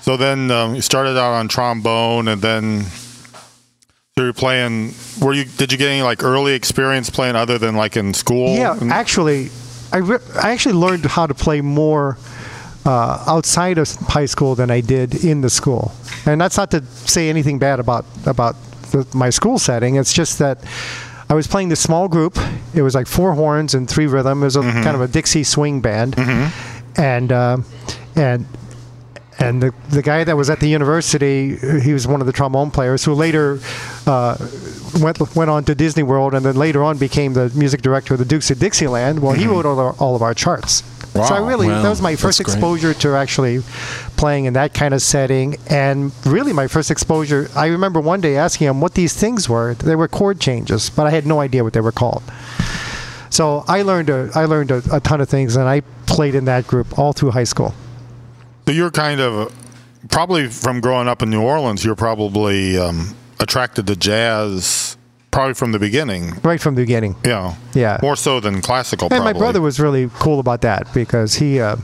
So 0.00 0.16
then 0.16 0.50
um, 0.50 0.74
you 0.74 0.80
started 0.80 1.16
out 1.18 1.32
on 1.34 1.48
trombone, 1.48 2.28
and 2.28 2.42
then 2.42 2.82
so 4.16 4.24
you're 4.24 4.32
playing. 4.32 4.94
Were 5.20 5.32
you? 5.32 5.44
Did 5.44 5.70
you 5.72 5.78
get 5.78 5.88
any 5.88 6.02
like 6.02 6.22
early 6.22 6.54
experience 6.54 7.08
playing 7.10 7.36
other 7.36 7.58
than 7.58 7.76
like 7.76 7.96
in 7.96 8.12
school? 8.14 8.54
Yeah, 8.54 8.76
And- 8.80 8.90
actually, 8.92 9.50
I, 9.92 9.98
re- 9.98 10.18
I 10.42 10.50
actually 10.52 10.74
learned 10.74 11.04
how 11.06 11.26
to 11.26 11.34
play 11.34 11.60
more 11.60 12.18
uh, 12.84 13.22
outside 13.28 13.78
of 13.78 13.88
high 14.08 14.26
school 14.26 14.54
than 14.54 14.70
I 14.70 14.80
did 14.80 15.24
in 15.24 15.40
the 15.40 15.50
school. 15.50 15.92
And 16.26 16.40
that's 16.40 16.56
not 16.56 16.70
to 16.72 16.84
say 16.86 17.28
anything 17.28 17.58
bad 17.58 17.78
about 17.78 18.04
about 18.26 18.56
the, 18.90 19.06
my 19.14 19.30
school 19.30 19.58
setting. 19.58 19.96
It's 19.96 20.12
just 20.12 20.38
that 20.40 20.64
I 21.30 21.34
was 21.34 21.46
playing 21.46 21.68
this 21.68 21.80
small 21.80 22.08
group. 22.08 22.36
It 22.74 22.82
was 22.82 22.94
like 22.94 23.06
four 23.06 23.34
horns 23.34 23.72
and 23.74 23.88
three 23.88 24.06
rhythm. 24.06 24.42
It 24.42 24.46
was 24.46 24.56
a 24.56 24.62
kind 24.62 24.96
of 24.96 25.00
a 25.00 25.08
Dixie 25.08 25.44
swing 25.44 25.80
band, 25.80 26.16
and 26.96 27.32
uh, 27.32 27.58
and 28.16 28.46
and 29.38 29.62
the 29.62 29.74
the 29.90 30.02
guy 30.02 30.24
that 30.24 30.36
was 30.36 30.50
at 30.50 30.60
the 30.60 30.68
university, 30.68 31.56
he 31.80 31.92
was 31.92 32.06
one 32.06 32.20
of 32.20 32.26
the 32.26 32.32
trombone 32.32 32.70
players 32.70 33.04
who 33.04 33.14
later 33.14 33.58
uh, 34.06 34.36
went 35.00 35.18
went 35.34 35.50
on 35.50 35.64
to 35.64 35.74
Disney 35.74 36.02
World, 36.02 36.34
and 36.34 36.44
then 36.44 36.56
later 36.56 36.82
on 36.82 36.98
became 36.98 37.32
the 37.32 37.50
music 37.54 37.82
director 37.82 38.14
of 38.14 38.18
the 38.18 38.26
Dukes 38.26 38.50
of 38.50 38.58
Dixieland. 38.58 39.20
Well, 39.20 39.32
he 39.32 39.46
wrote 39.46 39.66
all, 39.66 39.78
our, 39.78 39.92
all 39.94 40.14
of 40.14 40.22
our 40.22 40.34
charts. 40.34 40.82
So 41.12 41.20
I 41.20 41.46
really 41.46 41.66
Wow, 41.66 41.82
that 41.82 41.88
was 41.90 42.00
my 42.00 42.16
first 42.16 42.38
that's 42.38 42.48
great. 42.48 42.56
exposure 42.56 42.94
to 42.94 43.14
actually 43.16 43.60
playing 44.16 44.46
in 44.46 44.54
that 44.54 44.72
kind 44.72 44.94
of 44.94 45.02
setting, 45.02 45.56
and 45.68 46.10
really 46.24 46.54
my 46.54 46.66
first 46.68 46.90
exposure. 46.90 47.50
I 47.54 47.66
remember 47.66 48.00
one 48.00 48.22
day 48.22 48.36
asking 48.36 48.68
him 48.68 48.80
what 48.80 48.94
these 48.94 49.12
things 49.14 49.46
were. 49.46 49.74
They 49.74 49.94
were 49.94 50.08
chord 50.08 50.40
changes, 50.40 50.88
but 50.88 51.06
I 51.06 51.10
had 51.10 51.26
no 51.26 51.40
idea 51.40 51.64
what 51.64 51.74
they 51.74 51.82
were 51.82 51.92
called. 51.92 52.22
So 53.28 53.64
I 53.68 53.82
learned 53.82 54.08
a, 54.08 54.30
I 54.34 54.44
learned 54.46 54.70
a, 54.70 54.82
a 54.90 55.00
ton 55.00 55.20
of 55.20 55.28
things, 55.28 55.56
and 55.56 55.68
I 55.68 55.82
played 56.12 56.34
in 56.34 56.44
that 56.44 56.66
group 56.66 56.98
all 56.98 57.12
through 57.12 57.30
high 57.30 57.44
school. 57.44 57.74
So 58.66 58.72
you're 58.72 58.90
kind 58.90 59.20
of 59.20 59.52
probably 60.10 60.48
from 60.48 60.80
growing 60.80 61.08
up 61.08 61.22
in 61.22 61.30
New 61.30 61.42
Orleans. 61.42 61.84
You're 61.84 61.96
probably 61.96 62.76
um, 62.78 63.14
attracted 63.40 63.86
to 63.86 63.96
jazz, 63.96 64.96
probably 65.30 65.54
from 65.54 65.72
the 65.72 65.78
beginning. 65.78 66.34
right 66.44 66.60
from 66.60 66.74
the 66.74 66.82
beginning. 66.82 67.16
Yeah. 67.24 67.56
Yeah. 67.74 67.98
More 68.02 68.16
so 68.16 68.40
than 68.40 68.60
classical. 68.60 69.08
And 69.10 69.24
my 69.24 69.32
brother 69.32 69.60
was 69.60 69.80
really 69.80 70.10
cool 70.18 70.38
about 70.38 70.60
that 70.60 70.92
because 70.94 71.34
he 71.36 71.60
uh, 71.60 71.76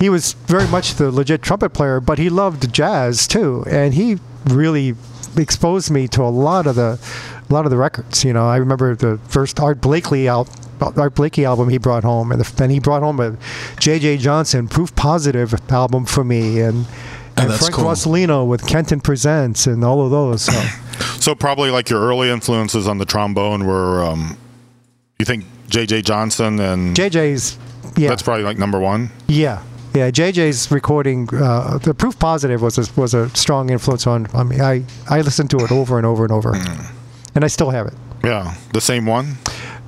he 0.00 0.08
was 0.10 0.32
very 0.46 0.66
much 0.68 0.94
the 0.94 1.10
legit 1.10 1.42
trumpet 1.42 1.70
player, 1.70 2.00
but 2.00 2.18
he 2.18 2.28
loved 2.28 2.72
jazz 2.72 3.26
too, 3.26 3.64
and 3.68 3.94
he 3.94 4.18
really 4.46 4.94
exposed 5.36 5.90
me 5.90 6.08
to 6.08 6.22
a 6.22 6.28
lot 6.28 6.66
of 6.66 6.74
the 6.74 6.98
a 7.48 7.52
lot 7.52 7.64
of 7.64 7.70
the 7.70 7.76
records. 7.76 8.24
You 8.24 8.32
know, 8.32 8.46
I 8.46 8.56
remember 8.56 8.94
the 8.96 9.18
first 9.28 9.60
Art 9.60 9.80
Blakely 9.80 10.28
al- 10.28 10.48
Art 10.80 11.14
Blakey 11.14 11.44
album 11.44 11.68
he 11.68 11.78
brought 11.78 12.04
home, 12.04 12.32
and 12.32 12.40
then 12.42 12.70
he 12.70 12.80
brought 12.80 13.02
home 13.02 13.20
a 13.20 13.36
J.J. 13.78 14.18
Johnson 14.18 14.68
Proof 14.68 14.94
Positive 14.96 15.54
album 15.70 16.06
for 16.06 16.24
me, 16.24 16.60
and. 16.60 16.86
And 17.36 17.48
that's 17.48 17.60
Frank 17.68 17.76
cool. 17.76 17.84
Rosolino 17.86 18.46
with 18.46 18.66
Kenton 18.66 19.00
Presents 19.00 19.66
and 19.66 19.82
all 19.82 20.04
of 20.04 20.10
those. 20.10 20.42
So. 20.42 20.52
So 21.20 21.34
probably 21.34 21.70
like 21.70 21.90
your 21.90 22.00
early 22.00 22.30
influences 22.30 22.88
on 22.88 22.98
the 22.98 23.04
trombone 23.04 23.66
were, 23.66 24.02
um, 24.04 24.36
you 25.18 25.24
think 25.26 25.44
J.J. 25.68 26.02
Johnson 26.02 26.58
and 26.60 26.96
JJ's, 26.96 27.58
yeah, 27.96 28.08
that's 28.08 28.22
probably 28.22 28.44
like 28.44 28.58
number 28.58 28.78
one. 28.78 29.10
Yeah, 29.28 29.62
yeah. 29.94 30.10
JJ's 30.10 30.70
recording, 30.70 31.28
uh, 31.32 31.78
the 31.78 31.94
Proof 31.94 32.18
Positive 32.18 32.62
was 32.62 32.78
a, 32.78 33.00
was 33.00 33.14
a 33.14 33.28
strong 33.30 33.70
influence 33.70 34.06
on, 34.06 34.26
on 34.28 34.48
me. 34.48 34.60
I 34.60 34.84
I 35.08 35.20
listened 35.20 35.50
to 35.50 35.58
it 35.58 35.70
over 35.70 35.98
and 35.98 36.06
over 36.06 36.24
and 36.24 36.32
over, 36.32 36.54
and 37.34 37.44
I 37.44 37.48
still 37.48 37.70
have 37.70 37.86
it. 37.86 37.94
Yeah, 38.24 38.54
the 38.72 38.80
same 38.80 39.06
one. 39.06 39.36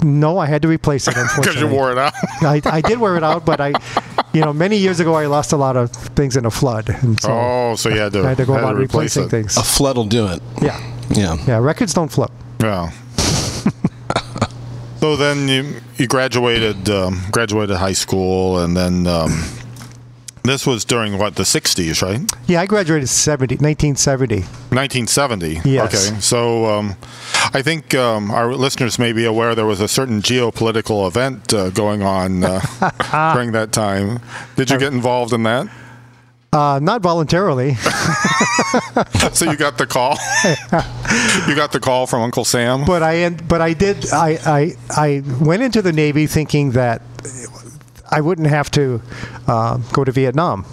No, 0.02 0.38
I 0.38 0.46
had 0.46 0.62
to 0.62 0.68
replace 0.68 1.06
it. 1.08 1.12
Because 1.14 1.36
Unfortunately, 1.36 1.70
you 1.70 1.74
wore 1.74 1.92
it 1.92 1.98
out. 1.98 2.12
I, 2.42 2.60
I 2.64 2.80
did 2.80 2.98
wear 2.98 3.16
it 3.16 3.22
out, 3.24 3.44
but 3.44 3.60
I, 3.60 3.72
you 4.32 4.40
know, 4.40 4.52
many 4.52 4.76
years 4.76 5.00
ago 5.00 5.14
I 5.14 5.26
lost 5.26 5.52
a 5.52 5.56
lot 5.56 5.76
of 5.76 5.90
things 5.90 6.36
in 6.36 6.44
a 6.46 6.50
flood, 6.50 6.88
and 6.88 7.20
so 7.20 7.30
oh, 7.30 7.74
so 7.76 7.88
you 7.88 7.98
had 7.98 8.12
to, 8.14 8.24
I 8.24 8.28
had 8.28 8.36
to 8.38 8.44
go 8.46 8.54
had 8.54 8.62
about 8.62 8.76
replace 8.76 9.16
replacing 9.16 9.24
it. 9.24 9.30
things. 9.30 9.56
A 9.56 9.62
flood 9.62 9.96
will 9.96 10.04
do 10.06 10.26
it. 10.28 10.42
Yeah, 10.60 10.78
Yeah. 11.10 11.36
yeah. 11.46 11.58
Records 11.58 11.94
don't 11.94 12.10
flip. 12.10 12.30
Yeah. 12.60 12.90
so 15.00 15.16
then 15.16 15.48
you 15.48 15.80
you 15.96 16.06
graduated 16.06 16.88
um, 16.90 17.22
graduated 17.30 17.76
high 17.76 17.92
school, 17.94 18.58
and 18.58 18.76
then 18.76 19.06
um, 19.06 19.30
this 20.44 20.66
was 20.66 20.84
during 20.84 21.18
what 21.18 21.36
the 21.36 21.44
'60s, 21.44 22.02
right? 22.02 22.20
Yeah, 22.46 22.60
I 22.60 22.66
graduated 22.66 23.08
70, 23.08 23.56
1970. 23.56 24.40
1970. 24.74 25.60
Yes. 25.68 26.10
Okay. 26.10 26.20
So 26.20 26.66
um, 26.66 26.96
I 27.54 27.62
think 27.62 27.94
um, 27.94 28.30
our 28.30 28.54
listeners 28.54 28.98
may 28.98 29.12
be 29.12 29.24
aware 29.24 29.54
there 29.54 29.66
was 29.66 29.80
a 29.80 29.88
certain 29.88 30.20
geopolitical 30.20 31.06
event 31.06 31.52
uh, 31.54 31.70
going 31.70 32.02
on 32.02 32.44
uh, 32.44 32.60
during 33.34 33.52
that 33.52 33.72
time. 33.72 34.20
Did 34.56 34.70
you 34.70 34.78
get 34.78 34.92
involved 34.92 35.32
in 35.32 35.42
that? 35.44 35.68
Uh, 36.52 36.78
not 36.82 37.02
voluntarily. 37.02 37.76
So 39.32 39.50
you 39.50 39.56
got 39.56 39.78
the 39.78 39.86
call. 39.86 40.12
you 41.48 41.54
got 41.56 41.72
the 41.72 41.80
call 41.80 42.06
from 42.06 42.22
Uncle 42.22 42.44
Sam. 42.44 42.84
but 42.84 43.02
I 43.02 43.30
but 43.30 43.60
I 43.60 43.72
did 43.72 44.10
I, 44.12 44.38
I 44.46 44.72
I 44.90 45.22
went 45.40 45.62
into 45.62 45.82
the 45.82 45.92
Navy 45.92 46.26
thinking 46.26 46.72
that 46.72 47.02
I 48.12 48.20
wouldn't 48.20 48.48
have 48.48 48.70
to 48.72 49.00
uh, 49.48 49.78
go 49.92 50.04
to 50.04 50.12
Vietnam. 50.12 50.64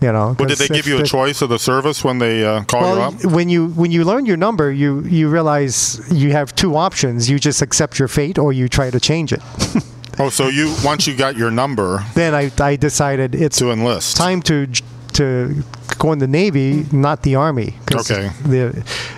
You 0.00 0.12
know, 0.12 0.36
Well, 0.38 0.48
did 0.48 0.58
they 0.58 0.68
'cause 0.68 0.76
give 0.76 0.86
you 0.86 0.98
a 0.98 1.02
choice 1.04 1.40
of 1.40 1.48
the 1.48 1.58
service 1.58 2.04
when 2.04 2.18
they 2.18 2.44
uh, 2.44 2.64
call 2.64 2.94
you 2.96 3.02
up? 3.02 3.24
when 3.24 3.48
you 3.48 3.68
when 3.68 3.90
you 3.90 4.04
learn 4.04 4.26
your 4.26 4.36
number, 4.36 4.70
you 4.70 5.00
you 5.08 5.28
realize 5.30 5.98
you 6.12 6.32
have 6.32 6.54
two 6.54 6.76
options. 6.76 7.28
You 7.30 7.38
just 7.38 7.62
accept 7.62 7.98
your 7.98 8.08
fate, 8.08 8.38
or 8.38 8.52
you 8.52 8.68
try 8.68 8.90
to 8.90 9.00
change 9.00 9.32
it. 9.32 9.40
Oh, 10.16 10.30
so 10.30 10.46
you 10.46 10.72
once 10.84 11.08
you 11.08 11.16
got 11.16 11.36
your 11.36 11.50
number 11.50 11.98
then 12.14 12.34
I, 12.36 12.48
I 12.60 12.76
decided 12.76 13.34
it's 13.34 13.58
to 13.58 13.72
enlist. 13.72 14.16
time 14.16 14.42
to 14.42 14.68
to 15.14 15.64
go 15.98 16.12
in 16.12 16.18
the 16.20 16.28
Navy, 16.28 16.86
not 16.92 17.22
the 17.22 17.34
Army. 17.34 17.74
Okay. 17.92 18.30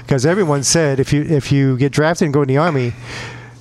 Because 0.03 0.25
everyone 0.25 0.63
said 0.63 0.99
if 0.99 1.13
you 1.13 1.21
if 1.23 1.53
you 1.53 1.77
get 1.77 1.93
drafted 1.93 2.25
and 2.27 2.33
go 2.35 2.41
in 2.43 2.49
the 2.49 2.57
Army, 2.57 2.95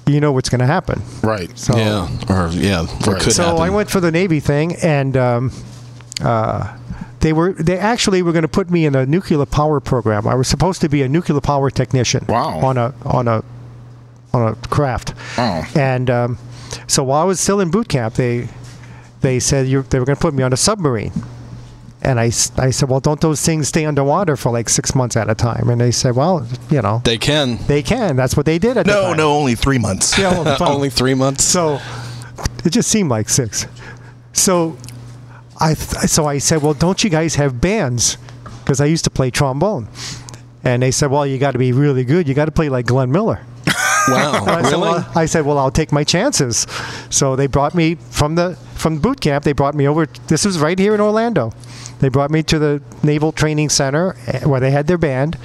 you 0.07 0.19
know 0.19 0.31
what's 0.31 0.50
going 0.50 0.59
to 0.59 0.65
happen. 0.67 1.01
Right. 1.24 1.50
So 1.57 1.75
Yeah. 1.77 2.07
Or 2.29 2.50
yeah. 2.51 2.83
What 2.83 3.07
Right. 3.07 3.21
could 3.21 3.33
so 3.33 3.43
happen. 3.43 3.62
I 3.62 3.69
went 3.69 3.89
for 3.89 4.00
the 4.00 4.12
Navy 4.12 4.39
thing, 4.39 4.75
and 4.77 5.17
um, 5.17 5.51
uh, 6.21 6.75
they 7.21 7.33
were 7.33 7.53
they 7.53 7.77
actually 7.77 8.21
were 8.21 8.31
going 8.31 8.43
to 8.43 8.47
put 8.47 8.69
me 8.69 8.85
in 8.85 8.95
a 8.95 9.05
nuclear 9.05 9.45
power 9.45 9.79
program. 9.79 10.27
I 10.27 10.35
was 10.35 10.47
supposed 10.47 10.81
to 10.81 10.89
be 10.89 11.01
a 11.01 11.09
nuclear 11.09 11.41
power 11.41 11.69
technician. 11.71 12.25
Wow. 12.27 12.59
On 12.59 12.77
a 12.77 12.93
on 13.03 13.27
a 13.27 13.43
on 14.33 14.47
a 14.50 14.55
craft. 14.67 15.13
Oh. 15.38 15.65
And 15.75 16.09
um, 16.09 16.38
so 16.88 17.03
while 17.03 17.21
I 17.21 17.25
was 17.25 17.39
still 17.39 17.59
in 17.59 17.71
boot 17.71 17.88
camp, 17.89 18.15
they 18.15 18.47
they 19.21 19.39
said 19.39 19.67
you 19.67 19.81
they 19.83 19.97
were 20.00 20.05
going 20.05 20.17
to 20.17 20.21
put 20.21 20.33
me 20.33 20.43
on 20.43 20.53
a 20.53 20.57
submarine. 20.57 21.13
And 22.05 22.19
I, 22.19 22.25
I 22.25 22.69
said, 22.69 22.88
well, 22.88 23.00
don't 23.00 23.19
those 23.19 23.41
things 23.41 23.67
stay 23.67 23.83
underwater 23.85 24.35
for 24.38 24.51
like 24.51 24.69
six 24.69 24.93
months 24.93 25.17
at 25.17 25.27
a 25.29 25.33
time? 25.33 25.69
And 25.69 25.81
they 25.81 25.89
said, 25.91 26.15
well, 26.15 26.47
you 26.69 26.81
know, 26.81 27.01
They 27.03 27.17
can. 27.17 27.57
they 27.65 27.81
can. 27.81 28.15
That's 28.15 28.38
what 28.38 28.45
they 28.45 28.59
did 28.59 28.77
at 28.77 28.85
the 28.85 28.91
No, 28.91 29.13
no, 29.13 29.33
only 29.33 29.55
three 29.55 29.79
months. 29.79 30.15
Yeah, 30.17 30.29
well, 30.43 30.55
fine. 30.57 30.71
Only 30.71 30.89
three 31.01 31.15
months. 31.15 31.43
So 31.43 31.79
it 32.63 32.69
just 32.69 32.89
seemed 32.89 33.09
like 33.09 33.27
six. 33.27 33.65
So 34.33 34.77
I 35.59 35.74
th- 35.74 36.07
so 36.09 36.27
I 36.27 36.38
said, 36.38 36.62
well, 36.62 36.75
don't 36.75 37.03
you 37.03 37.09
guys 37.09 37.35
have 37.35 37.59
bands? 37.59 38.17
Because 38.63 38.79
I 38.81 38.85
used 38.85 39.03
to 39.05 39.09
play 39.09 39.31
trombone, 39.31 39.88
and 40.63 40.81
they 40.83 40.91
said, 40.91 41.09
well, 41.12 41.25
you 41.25 41.38
got 41.39 41.51
to 41.51 41.59
be 41.59 41.71
really 41.71 42.03
good. 42.03 42.27
You 42.27 42.33
got 42.33 42.45
to 42.45 42.51
play 42.51 42.67
like 42.69 42.85
Glenn 42.88 43.12
Miller. 43.12 43.39
Wow. 44.07 44.45
I 44.47 44.62
said, 44.62 44.71
really? 44.71 44.81
well, 44.81 45.12
I 45.15 45.25
said, 45.25 45.45
well, 45.45 45.57
I'll 45.57 45.71
take 45.71 45.91
my 45.91 46.03
chances. 46.03 46.67
So 47.09 47.35
they 47.35 47.47
brought 47.47 47.75
me 47.75 47.95
from 47.95 48.35
the 48.35 48.55
from 48.75 49.00
boot 49.00 49.21
camp. 49.21 49.43
They 49.43 49.53
brought 49.53 49.75
me 49.75 49.88
over. 49.88 50.05
This 50.27 50.45
was 50.45 50.59
right 50.59 50.77
here 50.77 50.93
in 50.93 51.01
Orlando. 51.01 51.53
They 52.00 52.09
brought 52.09 52.29
me 52.29 52.43
to 52.43 52.59
the 52.59 52.81
Naval 53.03 53.31
Training 53.31 53.69
Center 53.69 54.15
eh, 54.27 54.45
where 54.45 54.59
they 54.59 54.71
had 54.71 54.88
their 54.88 54.97
band. 54.97 55.38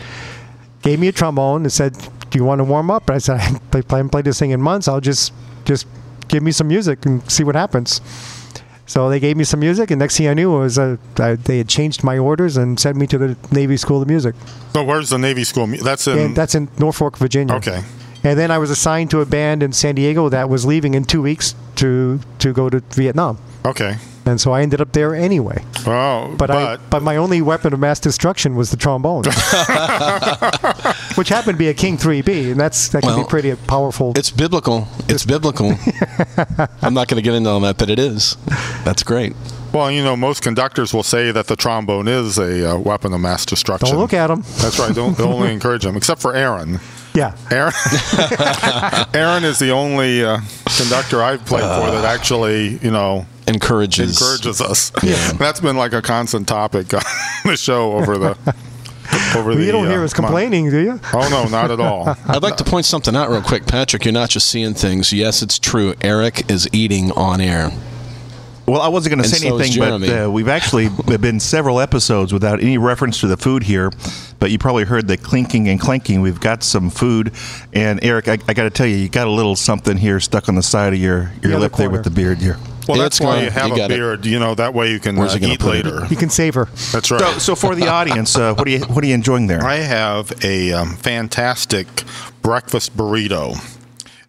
Gave 0.83 0.99
me 0.99 1.09
a 1.09 1.12
trombone 1.12 1.62
and 1.62 1.73
said, 1.73 1.95
"Do 2.31 2.38
you 2.38 2.45
want 2.45 2.59
to 2.59 2.64
warm 2.64 2.90
up?" 2.90 3.09
And 3.09 3.17
I 3.17 3.19
said, 3.19 3.37
"I 3.37 3.38
haven't 3.45 3.71
played 3.71 4.11
played 4.11 4.25
this 4.25 4.38
thing 4.38 4.50
in 4.50 4.61
months. 4.61 4.88
I'll 4.88 5.00
just 5.00 5.33
just 5.64 5.87
give 6.29 6.43
me 6.43 6.52
some 6.52 6.69
music 6.69 7.07
and 7.07 7.29
see 7.31 7.45
what 7.45 7.55
happens." 7.55 8.00
So 8.87 9.09
they 9.09 9.21
gave 9.21 9.37
me 9.37 9.45
some 9.45 9.61
music, 9.61 9.93
and 9.93 10.00
next 10.00 10.17
thing 10.17 10.26
I 10.26 10.35
knew 10.35 10.50
was 10.50 10.76
uh, 10.76 10.97
I, 11.19 11.37
they 11.37 11.59
had 11.59 11.69
changed 11.69 12.02
my 12.02 12.19
orders 12.19 12.57
and 12.57 12.79
sent 12.81 12.97
me 12.97 13.07
to 13.07 13.19
the 13.19 13.37
Navy 13.52 13.76
School 13.76 14.02
of 14.02 14.09
Music. 14.09 14.35
So 14.73 14.83
where's 14.83 15.11
the 15.11 15.19
Navy 15.19 15.45
School? 15.45 15.69
That's 15.69 16.09
in. 16.09 16.19
And 16.19 16.37
that's 16.37 16.57
in 16.57 16.69
Norfolk, 16.76 17.17
Virginia. 17.17 17.55
okay. 17.55 17.85
And 18.23 18.39
then 18.39 18.50
I 18.50 18.59
was 18.59 18.71
assigned 18.71 19.11
to 19.12 19.21
a 19.21 19.27
band 19.27 19.62
in 19.62 19.73
San 19.73 19.95
Diego 19.95 20.29
that 20.29 20.49
was 20.50 20.67
leaving 20.67 20.95
in 20.95 21.05
two 21.05 21.23
weeks 21.23 21.55
to 21.77 22.21
to 22.39 22.53
go 22.53 22.69
to 22.69 22.81
Vietnam, 22.91 23.39
Okay. 23.65 23.97
and 24.27 24.39
so 24.39 24.53
I 24.53 24.61
ended 24.61 24.81
up 24.83 24.93
there 24.93 25.15
anyway. 25.15 25.65
Oh, 25.87 26.35
But, 26.37 26.49
but, 26.49 26.50
I 26.50 26.77
but 26.91 27.03
my 27.03 27.17
only 27.17 27.41
weapon 27.41 27.73
of 27.73 27.81
mass 27.81 27.99
destruction 27.99 28.55
was 28.57 28.71
the 28.71 28.77
trombone, 28.77 29.25
which 31.15 31.29
happened 31.31 31.55
to 31.57 31.59
be 31.59 31.69
a 31.69 31.75
King 31.75 31.97
3B, 31.97 32.50
and 32.53 32.61
that's 32.61 32.89
that 32.89 33.03
can 33.03 33.11
Well, 33.15 33.25
be 33.25 33.29
pretty 33.29 33.55
powerful. 33.67 34.12
It's 34.17 34.31
biblical. 34.31 34.87
It's 35.09 35.25
biblical. 35.25 35.71
I'm 36.83 36.93
not 36.95 37.09
going 37.09 37.17
to 37.17 37.23
get 37.23 37.35
into 37.35 37.49
all 37.50 37.61
that, 37.61 37.79
but 37.79 37.89
it 37.91 37.99
is. 37.99 38.37
That's 38.85 39.03
great. 39.03 39.35
well, 39.73 39.91
you 39.91 40.03
know, 40.05 40.17
most 40.17 40.43
conductors 40.43 40.93
will 40.93 41.03
say 41.03 41.31
that 41.33 41.47
the 41.47 41.57
trombone 41.57 42.09
is 42.09 42.39
a 42.39 42.73
uh, 42.75 42.79
weapon 42.79 43.12
of 43.15 43.21
mass 43.21 43.47
destruction. 43.47 43.89
Don't 43.91 43.99
look 43.99 44.12
at 44.15 44.27
them. 44.27 44.43
That's 44.59 44.79
right. 44.79 44.95
Don't 44.95 45.17
they 45.17 45.25
only 45.25 45.53
encourage 45.53 45.83
them, 45.85 45.97
except 45.97 46.21
for 46.21 46.35
Aaron. 46.35 46.81
Yeah, 47.14 47.37
Aaron, 47.50 47.73
Aaron 49.14 49.45
is 49.45 49.59
the 49.59 49.71
only 49.73 50.23
uh, 50.25 50.38
conductor 50.76 51.23
I've 51.23 51.45
played 51.45 51.62
for 51.62 51.90
that 51.90 52.05
actually, 52.05 52.79
you 52.79 52.90
know, 52.90 53.26
Encourages. 53.49 54.21
encourages 54.21 54.61
us. 54.61 54.93
Yeah. 55.02 55.33
That's 55.38 55.61
been 55.61 55.76
like 55.76 55.93
a 55.93 56.02
constant 56.02 56.47
topic 56.47 56.95
on 56.95 57.00
the 57.45 57.57
show 57.57 57.93
over 57.95 58.17
the 58.17 58.55
over 59.37 59.57
the. 59.57 59.64
you 59.64 59.73
don't 59.73 59.88
hear 59.88 60.02
uh, 60.02 60.05
us 60.05 60.12
month. 60.12 60.26
complaining, 60.29 60.71
do 60.71 60.79
you? 60.79 61.00
Oh 61.12 61.29
no, 61.29 61.49
not 61.49 61.73
at 61.73 61.81
all. 61.81 62.17
I'd 62.26 62.45
like 62.45 62.57
to 62.59 62.64
point 62.64 62.87
something 62.87 63.17
out 63.17 63.29
real 63.29 63.43
quick, 63.43 63.67
Patrick. 63.67 64.05
You're 64.05 64.12
not 64.12 64.31
just 64.31 64.49
seeing 64.49 64.75
things. 64.75 65.12
Yes, 65.12 65.43
it's 65.43 65.59
true. 65.59 65.95
Eric 66.02 66.49
is 66.49 66.69
eating 66.73 67.11
on 67.12 67.40
air. 67.40 67.73
Well, 68.71 68.81
I 68.81 68.89
wasn't 68.89 69.17
going 69.17 69.23
to 69.25 69.29
say 69.29 69.49
so 69.49 69.59
anything, 69.59 69.79
but 69.81 70.27
uh, 70.27 70.31
we've 70.31 70.49
actually 70.49 70.89
been 71.19 71.41
several 71.41 71.81
episodes 71.81 72.33
without 72.33 72.61
any 72.62 72.79
reference 72.79 73.21
to 73.21 73.27
the 73.27 73.37
food 73.37 73.65
here. 73.65 73.91
But 74.39 74.50
you 74.50 74.59
probably 74.59 74.85
heard 74.85 75.09
the 75.09 75.17
clinking 75.17 75.69
and 75.69 75.81
clanking. 75.81 76.21
We've 76.21 76.39
got 76.41 76.62
some 76.62 76.89
food, 76.89 77.33
and 77.73 78.03
Eric, 78.05 78.29
I, 78.29 78.39
I 78.49 78.55
got 78.55 78.62
to 78.65 78.71
tell 78.71 78.87
you, 78.87 78.97
you 78.97 79.09
got 79.09 79.27
a 79.27 79.31
little 79.31 79.57
something 79.57 79.97
here 79.97 80.21
stuck 80.21 80.49
on 80.49 80.55
the 80.55 80.62
side 80.62 80.93
of 80.93 81.00
your, 81.00 81.33
your 81.43 81.50
The 81.50 81.57
other 81.57 81.59
lip 81.61 81.73
there 81.75 81.91
with 81.91 82.05
the 82.05 82.11
beard 82.11 82.39
here. 82.39 82.57
Well, 82.89 82.97
Yeah, 82.97 83.03
that's 83.05 83.21
why 83.21 83.37
gone. 83.37 83.45
you 83.45 83.50
have 83.50 83.69
You 83.69 83.75
a 83.75 83.77
got 83.77 83.91
it. 83.91 83.97
beard. 83.97 84.27
You 84.27 84.39
know 84.39 84.55
that 84.55 84.73
way 84.73 84.91
you 84.93 85.00
can 85.00 85.17
Where's 85.17 85.35
uh, 85.35 85.39
gonna 85.39 85.55
eat 85.55 85.61
put 85.61 85.77
it? 85.77 85.85
later. 85.87 86.07
You 86.07 86.17
can 86.17 86.31
savor. 86.31 86.69
That's 86.93 87.11
right. 87.11 87.21
So, 87.21 87.39
so 87.39 87.55
for 87.57 87.75
the 87.75 87.89
audience, 87.99 88.37
uh, 88.37 88.55
what 88.55 88.67
are 88.67 88.71
you 88.71 88.81
what 88.87 89.05
are 89.05 89.07
you 89.07 89.15
enjoying 89.15 89.47
there? 89.49 89.62
I 89.62 89.77
have 89.77 90.33
a 90.45 90.73
um, 90.73 90.97
fantastic 90.97 91.87
breakfast 92.43 92.97
burrito. 92.97 93.57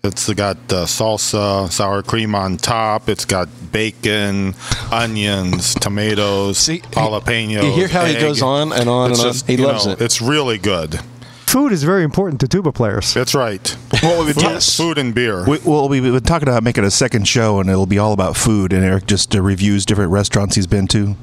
It's 0.03 0.33
got 0.33 0.57
uh, 0.73 0.85
salsa, 0.85 1.71
sour 1.71 2.01
cream 2.01 2.33
on 2.33 2.57
top. 2.57 3.07
It's 3.07 3.23
got 3.25 3.47
bacon, 3.71 4.55
onions, 4.91 5.75
tomatoes, 5.75 6.57
See, 6.57 6.75
he- 6.77 6.81
jalapenos. 6.81 7.63
you 7.63 7.71
hear 7.71 7.87
how 7.87 8.05
he 8.05 8.15
goes 8.15 8.41
on 8.41 8.73
and 8.73 8.89
on 8.89 9.11
It's 9.11 9.19
and 9.23 9.29
on? 9.29 9.47
He 9.47 9.57
loves 9.57 9.85
know, 9.85 9.91
it. 9.93 10.01
It's 10.01 10.19
really 10.21 10.57
good. 10.57 10.99
Food 11.45 11.71
is 11.73 11.83
very 11.83 12.03
important 12.03 12.39
to 12.41 12.47
tuba 12.47 12.71
players. 12.71 13.13
That's 13.13 13.35
right. 13.35 13.75
Well, 14.01 14.25
we've 14.25 14.33
Food, 14.33 14.43
Yes. 14.43 14.75
food 14.77 14.97
and 14.97 15.13
beer. 15.13 15.45
We, 15.45 15.59
well, 15.65 15.87
we've 15.89 16.01
been 16.01 16.21
talking 16.21 16.47
about 16.47 16.63
making 16.63 16.85
a 16.85 16.91
second 16.91 17.27
show, 17.27 17.59
and 17.59 17.69
it'll 17.69 17.85
be 17.85 17.99
all 17.99 18.13
about 18.13 18.37
food. 18.37 18.71
And 18.73 18.83
Eric 18.85 19.05
just 19.05 19.35
uh, 19.35 19.41
reviews 19.41 19.85
different 19.85 20.11
restaurants 20.11 20.55
he's 20.55 20.65
been 20.65 20.87
to. 20.87 21.15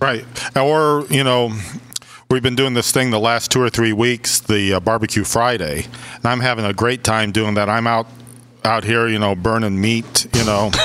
Right. 0.00 0.24
Or, 0.56 1.06
you 1.08 1.22
know, 1.22 1.52
we've 2.28 2.42
been 2.42 2.56
doing 2.56 2.74
this 2.74 2.90
thing 2.90 3.12
the 3.12 3.20
last 3.20 3.52
two 3.52 3.62
or 3.62 3.70
three 3.70 3.92
weeks, 3.92 4.40
the 4.40 4.74
uh, 4.74 4.80
barbecue 4.80 5.22
Friday, 5.22 5.86
and 6.16 6.26
I'm 6.26 6.40
having 6.40 6.64
a 6.64 6.74
great 6.74 7.04
time 7.04 7.30
doing 7.30 7.54
that. 7.54 7.68
I'm 7.68 7.86
out 7.86 8.08
out 8.66 8.84
here, 8.84 9.08
you 9.08 9.18
know, 9.18 9.34
burning 9.34 9.80
meat, 9.80 10.26
you 10.34 10.44
know. 10.44 10.70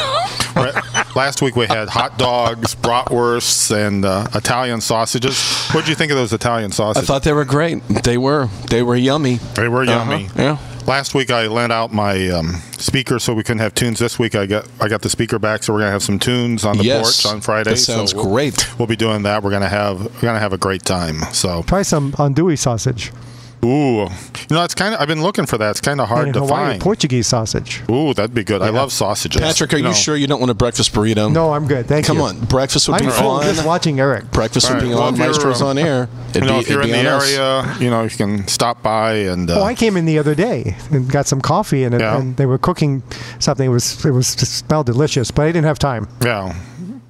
Right. 0.54 0.76
Last 1.16 1.42
week 1.42 1.56
we 1.56 1.66
had 1.66 1.88
hot 1.88 2.18
dogs, 2.20 2.76
bratwursts, 2.76 3.72
and 3.74 4.04
uh, 4.04 4.28
Italian 4.36 4.82
sausages. 4.82 5.42
What 5.72 5.80
did 5.86 5.90
you 5.90 5.96
think 5.96 6.12
of 6.12 6.18
those 6.18 6.34
Italian 6.34 6.74
sausages? 6.74 7.10
I 7.10 7.14
thought 7.14 7.24
they 7.24 7.32
were 7.32 7.46
great. 7.46 7.82
They 7.88 8.18
were. 8.18 8.48
They 8.70 8.84
were 8.84 8.98
yummy. 8.98 9.36
they 9.56 9.70
were 9.70 9.84
Uh-huh. 9.84 10.12
yummy. 10.12 10.30
Yeah. 10.36 10.58
Last 10.86 11.16
week 11.16 11.32
I 11.32 11.48
lent 11.48 11.72
out 11.72 11.94
my 11.94 12.28
um, 12.32 12.56
speaker 12.78 13.18
so 13.18 13.34
we 13.34 13.44
couldn't 13.44 13.60
have 13.62 13.74
tunes. 13.74 14.00
This 14.00 14.20
week 14.20 14.36
I 14.36 14.46
got 14.46 14.68
I 14.82 14.90
got 14.90 15.04
the 15.04 15.10
speaker 15.10 15.40
back, 15.40 15.64
so 15.64 15.72
we're 15.72 15.80
gonna 15.80 15.92
have 15.92 16.04
some 16.04 16.20
tunes 16.20 16.66
on 16.66 16.78
the 16.78 16.84
Yes. 16.84 17.22
porch 17.22 17.34
on 17.34 17.40
Friday. 17.40 17.70
That 17.70 17.78
sounds 17.78 18.12
so 18.12 18.18
we'll- 18.18 18.26
great. 18.34 18.78
We'll 18.78 18.88
be 18.90 18.98
doing 18.98 19.24
that. 19.24 19.44
We're 19.44 19.52
gonna 19.52 19.70
have 19.70 20.02
we're 20.02 20.22
gonna 20.22 20.40
have 20.40 20.52
a 20.52 20.58
great 20.58 20.84
time. 20.84 21.22
So 21.32 21.64
Try 21.64 21.84
some 21.84 22.12
andouille 22.14 22.58
sausage. 22.60 23.14
Ooh, 23.64 24.08
you 24.50 24.56
know, 24.56 24.64
it's 24.64 24.74
kind 24.74 24.96
of. 24.96 25.02
I've 25.02 25.08
been 25.08 25.22
looking 25.22 25.46
for 25.46 25.58
that. 25.60 25.70
It's 25.72 25.82
kind 25.82 26.02
of 26.02 26.08
hard 26.08 26.26
and 26.26 26.34
to 26.34 26.40
Hawaiian 26.40 26.68
find. 26.72 26.82
Portuguese 26.82 27.28
sausage. 27.28 27.84
Ooh, 27.92 28.12
that'd 28.14 28.34
be 28.34 28.44
good. 28.44 28.62
I 28.64 28.70
love 28.70 28.92
sausages. 28.92 29.40
Patrick, 29.40 29.74
are 29.74 29.78
you 29.78 29.84
know. 29.84 29.94
sure 29.94 30.16
you 30.16 30.26
don't 30.26 30.40
want 30.40 30.50
a 30.50 30.56
breakfast 30.56 30.94
burrito? 30.94 31.32
No, 31.32 31.54
I'm 31.54 31.68
good. 31.68 31.86
Thank 31.86 32.08
Come 32.08 32.18
you. 32.18 32.24
Come 32.24 32.38
on, 32.42 32.46
breakfast 32.46 32.88
would 32.90 33.00
I'm 33.02 33.06
be 33.08 33.12
full 33.12 33.30
on. 33.30 33.44
just 33.44 33.64
watching 33.64 34.00
Eric. 34.00 34.32
Breakfast 34.32 34.68
All 34.70 34.78
would 34.78 34.82
be. 34.84 34.90
Well, 34.90 35.04
on 35.04 35.14
if 35.14 35.20
you're, 35.20 35.28
Maestros 35.28 35.62
on 35.62 35.78
air. 35.78 36.10
It'd 36.32 36.36
You 36.44 36.48
know, 36.50 36.54
be, 36.56 36.60
if 36.62 36.70
you're 36.70 36.80
it'd 36.82 36.92
in 36.92 36.98
be 37.00 37.04
the 37.04 37.10
on 37.12 37.22
us. 37.22 37.32
area, 37.38 37.76
you 37.80 37.90
know, 37.92 38.02
you 38.04 38.10
can 38.10 38.48
stop 38.48 38.82
by 38.82 39.14
and. 39.14 39.48
Uh, 39.50 39.60
Oh, 39.60 39.64
I 39.64 39.76
came 39.76 39.96
in 39.96 40.06
the 40.06 40.18
other 40.18 40.34
day 40.34 40.76
and 40.90 41.08
got 41.12 41.28
some 41.28 41.40
coffee, 41.40 41.84
and, 41.84 41.94
it, 41.94 42.02
Yeah. 42.02 42.18
and 42.18 42.38
they 42.38 42.48
were 42.48 42.58
cooking 42.58 43.04
something. 43.38 43.68
It 43.68 43.70
was 43.70 44.04
it 44.04 44.10
was 44.12 44.36
just 44.36 44.58
smelled 44.66 44.88
delicious, 44.88 45.30
but 45.30 45.44
I 45.44 45.50
didn't 45.50 45.66
have 45.66 45.78
time. 45.78 46.08
Yeah. 46.24 46.56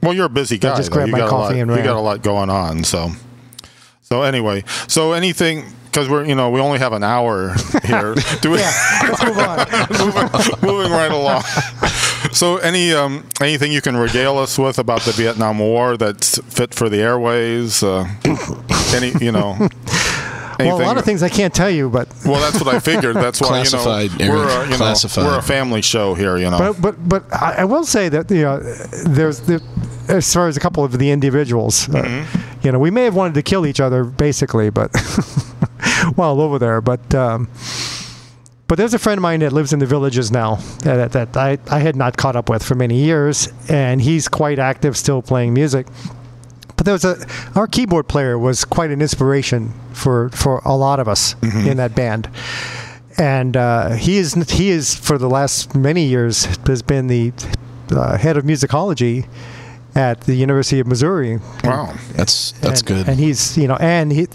Well, 0.04 0.14
you're 0.14 0.26
a 0.26 0.30
busy 0.30 0.58
guy. 0.58 0.74
I 0.74 0.76
just 0.78 0.90
though. 0.90 0.96
grabbed 0.96 1.12
my 1.12 1.20
coffee 1.20 1.56
lot, 1.56 1.70
and 1.70 1.72
You 1.72 1.78
got 1.78 1.96
a 1.96 2.02
lot 2.02 2.22
going 2.24 2.50
on. 2.50 2.84
So, 2.84 3.12
so 4.02 4.24
anyway, 4.24 4.64
so 4.88 5.14
anything 5.14 5.64
because 5.92 6.08
we're 6.08 6.26
you 6.26 6.36
know 6.36 6.50
we 6.50 6.60
only 6.62 6.80
have 6.80 6.94
an 6.94 7.04
hour 7.04 7.54
here. 7.84 8.16
Do 8.42 8.52
we? 8.52 8.58
Let's 8.58 9.24
move 9.24 9.38
on. 9.38 9.68
moving, 9.92 10.60
moving 10.62 10.92
right 10.92 11.12
along. 11.12 11.42
So, 12.32 12.58
any 12.58 12.94
um, 12.94 13.26
anything 13.42 13.72
you 13.72 13.82
can 13.82 13.98
regale 13.98 14.38
us 14.38 14.58
with 14.58 14.80
about 14.80 15.02
the 15.02 15.12
Vietnam 15.12 15.60
War 15.60 15.98
that's 15.98 16.38
fit 16.54 16.74
for 16.74 16.88
the 16.90 16.98
airways? 17.00 17.84
Uh, 17.84 18.08
any 18.96 19.12
you 19.24 19.32
know. 19.32 19.58
Well, 20.60 20.80
a 20.80 20.84
lot 20.86 20.98
of 20.98 21.06
things 21.06 21.24
I 21.24 21.30
can't 21.30 21.54
tell 21.56 21.72
you, 21.72 21.90
but 21.90 22.08
Well, 22.24 22.40
that's 22.40 22.64
what 22.64 22.74
I 22.74 22.80
figured. 22.80 23.16
That's 23.16 23.42
why 23.42 23.48
Classified, 23.48 24.12
you 24.20 24.28
know 24.28 24.34
we're 24.36 24.48
a, 24.48 24.70
you 24.70 24.78
know, 24.78 24.94
we're 25.18 25.40
a 25.40 25.42
family 25.42 25.82
show 25.82 26.14
here. 26.14 26.38
You 26.38 26.52
know. 26.52 26.60
but 26.60 26.82
but 26.82 27.10
but 27.10 27.24
I, 27.34 27.56
I 27.60 27.64
will 27.66 27.84
say 27.84 28.10
that 28.10 28.30
you 28.30 28.44
know 28.44 28.60
there's 29.08 29.40
the 29.42 29.60
as 30.08 30.32
far 30.32 30.48
as 30.48 30.58
a 30.58 30.60
couple 30.60 30.84
of 30.84 31.00
the 31.00 31.10
individuals, 31.10 31.90
uh, 31.90 31.94
Mm-hmm. 32.04 32.68
you 32.68 32.72
know, 32.72 32.80
we 32.80 32.92
may 32.92 33.06
have 33.06 33.16
wanted 33.16 33.34
to 33.36 33.42
kill 33.42 33.66
each 33.66 33.80
other 33.80 34.04
basically, 34.04 34.70
but 34.70 34.92
while 36.16 36.42
over 36.42 36.60
there, 36.60 36.82
but. 36.82 37.14
Um, 37.14 37.50
but 38.68 38.78
there's 38.78 38.94
a 38.94 39.00
friend 39.00 39.18
of 39.18 39.22
mine 39.22 39.42
that 39.42 39.52
lives 39.52 39.74
in 39.74 39.80
the 39.80 39.86
villages 39.86 40.32
now 40.32 40.56
that, 40.84 41.12
that 41.12 41.36
I, 41.36 41.58
I 41.70 41.80
had 41.80 41.98
not 41.98 42.16
caught 42.16 42.38
up 42.38 42.48
with 42.48 42.64
for 42.64 42.74
many 42.74 43.04
years, 43.04 43.52
and 43.68 44.02
he's 44.02 44.30
quite 44.30 44.60
active, 44.60 44.96
still 44.96 45.22
playing 45.22 45.54
music. 45.54 45.88
But 46.78 46.86
there 46.86 46.94
was 46.94 47.04
a 47.04 47.18
our 47.54 47.68
keyboard 47.68 48.08
player 48.08 48.40
was 48.40 48.64
quite 48.64 48.90
an 48.90 49.02
inspiration 49.02 49.74
for 49.92 50.30
for 50.30 50.62
a 50.64 50.74
lot 50.74 51.02
of 51.02 51.10
us 51.10 51.36
in 51.44 51.78
that 51.78 51.96
band, 51.96 52.30
and 53.18 53.58
uh, 53.58 53.90
he 53.90 54.18
is 54.18 54.36
he 54.50 54.70
is 54.70 54.96
for 54.96 55.18
the 55.18 55.30
last 55.30 55.76
many 55.76 56.06
years 56.06 56.46
has 56.66 56.82
been 56.82 57.08
the 57.08 57.34
uh, 57.92 58.18
head 58.18 58.38
of 58.38 58.46
musicology 58.46 59.28
at 59.96 60.22
the 60.22 60.36
University 60.36 60.80
of 60.80 60.88
Missouri. 60.88 61.40
wow. 61.64 61.94
That's 62.14 62.54
that's 62.54 62.82
and, 62.82 62.88
good. 62.88 63.10
And 63.10 63.20
he's 63.20 63.58
you 63.58 63.68
know 63.68 63.76
and 63.76 64.12
he 64.12 64.28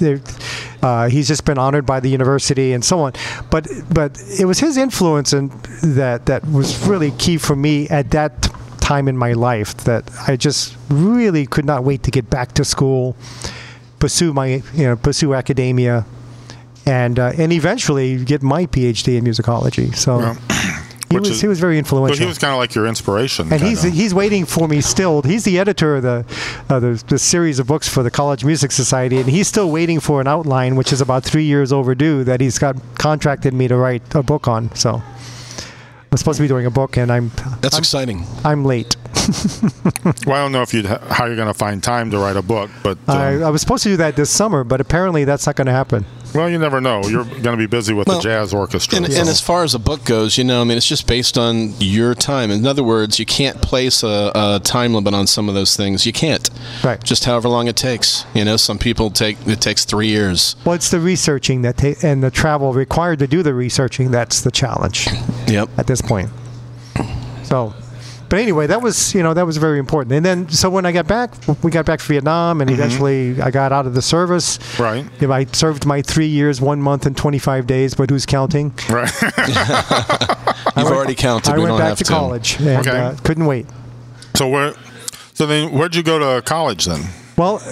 uh, 0.83 1.09
he's 1.09 1.29
just 1.29 1.45
been 1.45 1.59
honored 1.59 1.87
by 1.87 2.01
the 2.01 2.09
university 2.09 2.73
and 2.73 2.85
so 2.85 3.01
on. 3.01 3.13
But 3.51 3.69
but 3.93 4.21
it 4.39 4.45
was 4.45 4.59
his 4.59 4.77
influence 4.77 5.33
and 5.33 5.51
that 5.83 6.27
that 6.27 6.47
was 6.47 6.87
really 6.87 7.11
key 7.13 7.39
for 7.39 7.57
me 7.57 7.89
at 7.89 8.11
that 8.11 8.49
time 8.81 9.09
in 9.09 9.17
my 9.17 9.33
life 9.33 9.77
that 9.79 10.09
I 10.29 10.37
just 10.37 10.77
really 10.89 11.47
could 11.47 11.65
not 11.65 11.83
wait 11.85 12.03
to 12.05 12.11
get 12.11 12.31
back 12.31 12.53
to 12.53 12.65
school, 12.65 13.17
pursue 13.99 14.33
my 14.33 14.63
you 14.75 14.85
know 14.85 14.97
pursue 14.97 15.35
academia. 15.35 16.05
And 16.89 17.19
uh, 17.19 17.33
and 17.37 17.53
eventually 17.53 18.25
get 18.25 18.45
my 18.45 18.67
PhD 18.67 19.17
in 19.17 19.25
musicology. 19.25 19.93
So. 19.97 20.37
He 21.11 21.19
was 21.19 21.31
is- 21.31 21.41
he 21.41 21.47
was 21.49 21.61
very 21.61 21.77
So 21.77 21.79
influential 21.79 22.19
he 22.19 22.27
was 22.27 22.39
kind 22.39 22.53
of 22.53 22.59
like 22.59 22.75
your 22.75 22.87
inspiration. 22.87 23.53
and 23.53 23.61
he's 23.63 23.83
kinda. 23.83 23.97
he's 23.97 24.13
waiting 24.15 24.45
for 24.45 24.67
me 24.69 24.81
still. 24.81 25.23
He's 25.23 25.45
the 25.45 25.59
editor 25.59 25.97
of 25.97 26.03
the, 26.03 26.25
uh, 26.69 26.81
the 26.81 27.03
the 27.09 27.19
series 27.19 27.59
of 27.59 27.67
books 27.67 27.89
for 27.89 28.03
the 28.03 28.11
College 28.11 28.45
Music 28.45 28.73
Society, 28.73 29.19
and 29.19 29.29
he's 29.29 29.47
still 29.49 29.71
waiting 29.71 30.01
for 30.01 30.21
an 30.21 30.27
outline, 30.27 30.77
which 30.77 30.93
is 30.93 31.01
about 31.01 31.25
three 31.25 31.45
years 31.45 31.73
overdue. 31.73 32.25
That 32.25 32.41
he's 32.41 32.59
got 32.59 32.77
contracted 32.99 33.55
me 33.55 33.69
to 33.69 33.77
write 33.77 34.03
a 34.15 34.23
book 34.23 34.49
on. 34.49 34.75
So 34.75 35.03
I'm 36.13 36.19
supposed 36.19 36.37
to 36.39 36.43
be 36.43 36.49
doing 36.49 36.67
a 36.67 36.71
book, 36.71 36.97
and 36.97 37.11
I'm 37.13 37.31
That's 37.61 37.77
I'm, 37.77 37.81
exciting. 37.81 38.25
I'm 38.45 38.65
late. 38.65 38.97
well, 40.27 40.37
I 40.37 40.43
don't 40.43 40.53
know 40.53 40.63
if 40.63 40.73
you'd 40.73 40.87
how 40.87 41.27
you're 41.27 41.37
going 41.37 41.49
to 41.49 41.55
find 41.55 41.83
time 41.83 42.11
to 42.13 42.19
write 42.19 42.37
a 42.37 42.43
book, 42.43 42.71
but 42.83 42.97
um, 43.09 43.17
I, 43.19 43.43
I 43.43 43.51
was 43.51 43.61
supposed 43.61 43.83
to 43.85 43.89
do 43.91 43.97
that 43.99 44.15
this 44.17 44.31
summer, 44.31 44.63
but 44.65 44.81
apparently 44.81 45.25
that's 45.25 45.47
not 45.47 45.57
going 45.57 45.67
to 45.67 45.73
happen. 45.73 46.05
Well, 46.37 46.49
you 46.51 46.59
never 46.59 46.81
know. 46.81 47.03
You're 47.05 47.25
going 47.25 47.43
to 47.43 47.57
be 47.57 47.67
busy 47.67 47.95
with 47.95 48.07
Well, 48.09 48.19
the 48.19 48.23
jazz 48.23 48.53
orchestra. 48.55 48.99
And, 48.99 49.13
so- 49.13 49.21
and 49.21 49.29
as 49.29 49.41
far 49.41 49.65
as 49.65 49.75
a 49.75 49.79
book 49.79 50.05
goes, 50.05 50.37
you 50.39 50.45
know, 50.45 50.61
I 50.61 50.65
mean, 50.65 50.77
it's 50.77 50.87
just 50.87 51.07
based 51.07 51.37
on 51.39 51.73
your 51.79 52.15
time. 52.15 52.51
In 52.51 52.67
other 52.67 52.85
words, 52.85 53.19
you 53.19 53.27
can't 53.27 53.61
place 53.63 54.03
a, 54.03 54.33
a 54.35 54.61
time 54.63 54.95
limit 54.95 55.15
on 55.15 55.27
some 55.27 55.49
of 55.49 55.55
those 55.55 55.77
things. 55.77 56.07
You 56.07 56.13
can't. 56.13 56.49
Right. 56.85 57.03
Just 57.03 57.25
however 57.25 57.49
long 57.49 57.69
it 57.69 57.77
takes. 57.77 58.25
You 58.35 58.45
know, 58.45 58.57
some 58.57 58.79
people 58.79 59.11
take 59.11 59.37
it 59.47 59.61
takes 59.61 59.85
three 59.85 60.09
years. 60.09 60.57
Well, 60.65 60.75
it's 60.75 60.91
the 60.91 61.01
researching 61.01 61.63
that 61.63 61.77
ta- 61.79 61.95
and 62.03 62.23
the 62.23 62.31
travel 62.31 62.73
required 62.73 63.19
to 63.21 63.27
do 63.27 63.43
the 63.43 63.55
researching 63.55 64.11
that's 64.11 64.41
the 64.43 64.51
challenge. 64.51 65.09
Yep. 65.49 65.71
at 65.79 65.87
this 65.87 66.03
point. 66.03 66.29
So, 67.45 67.75
but 68.37 68.43
anyway, 68.43 68.67
that 68.67 68.83
was 68.83 69.15
you 69.15 69.23
know 69.23 69.33
that 69.33 69.47
was 69.47 69.57
very 69.57 69.79
important. 69.79 70.13
And 70.13 70.25
then 70.27 70.49
so 70.51 70.69
when 70.69 70.85
I 70.85 70.93
got 70.93 71.07
back, 71.07 71.33
we 71.65 71.71
got 71.71 71.87
back 71.87 72.01
to 72.01 72.05
Vietnam, 72.07 72.61
and 72.61 72.69
eventually 72.71 73.41
I 73.41 73.51
got 73.51 73.73
out 73.73 73.87
of 73.87 73.95
the 73.95 74.03
service. 74.03 74.59
Right. 74.79 75.07
You 75.21 75.29
know, 75.29 75.33
I 75.33 75.47
served 75.47 75.87
my 75.87 76.03
three 76.03 76.27
years, 76.27 76.61
one 76.61 76.83
month, 76.83 77.07
and 77.07 77.17
25 77.17 77.67
days, 77.67 77.95
but 77.95 78.11
who's 78.11 78.27
counting? 78.27 78.75
right. 78.91 79.11
You've 80.77 80.87
already 80.87 81.15
counted. 81.15 81.55
I 81.55 81.57
we 81.57 81.65
went 81.65 81.79
back 81.79 81.89
have 81.89 81.99
to 81.99 82.05
college 82.05 82.59
and 82.61 82.87
Okay. 82.87 82.91
uh, 82.91 83.15
couldn't 83.25 83.47
wait. 83.47 83.65
so 84.35 84.49
where? 84.49 84.75
So 85.33 85.47
then, 85.47 85.73
where'd 85.73 85.95
you 85.95 86.03
go 86.03 86.19
to 86.19 86.43
college 86.43 86.85
then? 86.85 87.01
Well, 87.39 87.63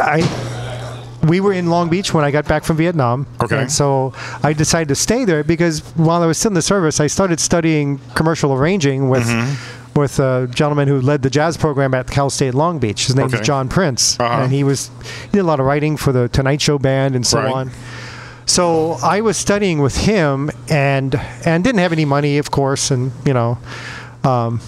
I 0.00 0.20
we 1.26 1.40
were 1.40 1.52
in 1.52 1.68
Long 1.70 1.88
Beach 1.88 2.12
when 2.14 2.24
I 2.24 2.30
got 2.30 2.46
back 2.46 2.64
from 2.64 2.76
Vietnam. 2.76 3.26
Okay. 3.42 3.58
And 3.62 3.72
so 3.72 4.12
I 4.42 4.52
decided 4.52 4.88
to 4.88 4.94
stay 4.94 5.24
there 5.24 5.42
because 5.44 5.80
while 5.96 6.22
I 6.22 6.26
was 6.26 6.38
still 6.38 6.50
in 6.50 6.54
the 6.54 6.62
service, 6.62 7.00
I 7.00 7.06
started 7.06 7.40
studying 7.40 7.98
commercial 8.14 8.52
arranging 8.52 9.08
with 9.08 9.24
Mm-hmm. 9.24 10.00
with 10.00 10.18
a 10.18 10.48
gentleman 10.52 10.88
who 10.88 11.00
led 11.00 11.22
the 11.22 11.30
jazz 11.30 11.56
program 11.56 11.94
at 11.94 12.10
Cal 12.10 12.28
State 12.28 12.52
Long 12.54 12.78
Beach. 12.80 13.06
His 13.06 13.14
name 13.14 13.26
Okay. 13.26 13.38
is 13.40 13.46
John 13.46 13.68
Prince, 13.68 14.18
Uh-huh. 14.18 14.42
and 14.42 14.52
he 14.52 14.64
was 14.64 14.90
he 15.30 15.30
did 15.32 15.38
a 15.40 15.44
lot 15.44 15.60
of 15.60 15.66
writing 15.66 15.96
for 15.96 16.12
the 16.12 16.28
Tonight 16.28 16.60
Show 16.60 16.78
band 16.78 17.14
and 17.14 17.24
so 17.26 17.38
Right. 17.38 17.52
on. 17.54 17.70
So 18.46 18.98
I 19.02 19.20
was 19.22 19.36
studying 19.36 19.80
with 19.80 19.96
him 19.96 20.50
and 20.68 21.18
and 21.44 21.62
didn't 21.64 21.78
have 21.80 21.92
any 21.92 22.04
money, 22.04 22.38
of 22.38 22.50
course, 22.50 22.90
and 22.90 23.12
you 23.24 23.32
know. 23.32 23.56
Um, 24.24 24.60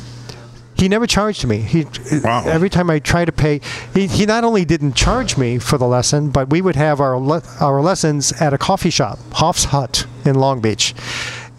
he 0.77 0.89
never 0.89 1.07
charged 1.07 1.47
me. 1.47 1.59
He 1.59 1.87
Wow. 2.23 2.45
every 2.47 2.69
time 2.71 2.91
I 2.91 2.99
tried 2.99 3.27
to 3.27 3.33
pay, 3.33 3.61
he, 3.95 4.07
he 4.07 4.27
not 4.27 4.45
only 4.45 4.65
didn't 4.65 4.95
charge 4.95 5.37
me 5.37 5.59
for 5.59 5.79
the 5.79 5.87
lesson, 5.87 6.31
but 6.31 6.51
we 6.51 6.61
would 6.61 6.77
have 6.77 7.01
our 7.01 7.19
le- 7.19 7.43
our 7.61 7.81
lessons 7.81 8.33
at 8.41 8.53
a 8.53 8.59
coffee 8.59 8.91
shop, 8.91 9.19
Hof's 9.33 9.65
Hut 9.67 10.07
in 10.25 10.35
Long 10.37 10.61
Beach, 10.61 10.95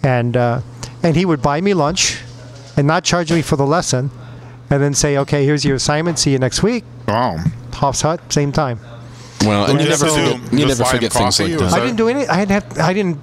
and 0.04 0.38
uh, 0.38 0.62
and 1.04 1.16
he 1.16 1.26
would 1.26 1.42
buy 1.42 1.62
me 1.62 1.74
lunch, 1.74 2.22
and 2.76 2.86
not 2.88 3.04
charge 3.04 3.32
me 3.32 3.42
for 3.42 3.56
the 3.56 3.66
lesson, 3.66 4.12
and 4.70 4.82
then 4.82 4.94
say, 4.94 5.18
okay, 5.18 5.46
here's 5.46 5.66
your 5.66 5.76
assignment. 5.76 6.20
See 6.20 6.32
you 6.32 6.40
next 6.40 6.62
week. 6.64 6.84
Wow. 7.08 7.38
Hof's 7.74 8.02
Hut, 8.02 8.22
same 8.32 8.52
time. 8.52 8.80
Well, 9.42 9.70
and 9.70 9.80
you 9.80 9.86
you 9.86 9.90
never 9.92 10.08
forget, 10.08 10.54
you 10.54 10.66
never 10.66 10.84
forget 10.84 11.14
things 11.14 11.40
like 11.40 11.52
or 11.52 11.58
that. 11.58 11.74
I 11.74 11.80
didn't 11.80 11.98
do 11.98 12.10
any. 12.10 12.28
I 12.28 12.44
didn't 12.44 12.52
have. 12.64 12.80
I 12.80 12.92
didn't. 12.92 13.18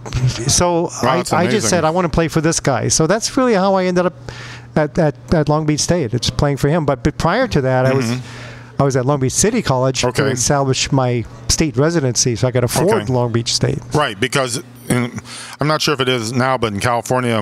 So 0.48 0.88
I, 1.02 1.24
I 1.32 1.46
just 1.48 1.68
said 1.68 1.84
I 1.84 1.90
want 1.90 2.04
to 2.04 2.08
play 2.08 2.28
for 2.28 2.40
this 2.40 2.60
guy. 2.60 2.86
So 2.88 3.06
that's 3.08 3.36
really 3.36 3.54
how 3.54 3.74
I 3.74 3.86
ended 3.86 4.06
up 4.06 4.14
at, 4.76 4.98
at, 4.98 5.34
at 5.34 5.48
Long 5.48 5.66
Beach 5.66 5.80
State. 5.80 6.14
It's 6.14 6.30
playing 6.30 6.56
for 6.58 6.68
him. 6.68 6.84
But, 6.86 7.02
but 7.04 7.16
prior 7.18 7.46
to 7.48 7.60
that, 7.62 7.86
I 7.86 7.92
was 7.94 8.10
I 8.78 8.82
was 8.82 8.96
at 8.96 9.06
Long 9.06 9.20
Beach 9.20 9.32
City 9.32 9.62
College 9.62 10.00
Mm-hmm. 10.00 10.08
Okay. 10.08 10.24
to 10.24 10.30
establish 10.30 10.90
my 10.90 11.24
state 11.48 11.76
residency, 11.76 12.34
so 12.36 12.48
I 12.48 12.50
could 12.50 12.64
afford 12.64 12.88
Okay. 13.02 13.12
Long 13.12 13.30
Beach 13.32 13.52
State. 13.54 13.78
Right, 13.94 14.18
because 14.18 14.62
in, 14.88 15.18
I'm 15.60 15.68
not 15.68 15.80
sure 15.80 15.94
if 15.94 16.00
it 16.00 16.08
is 16.08 16.32
now, 16.32 16.58
but 16.58 16.72
in 16.72 16.80
California, 16.80 17.40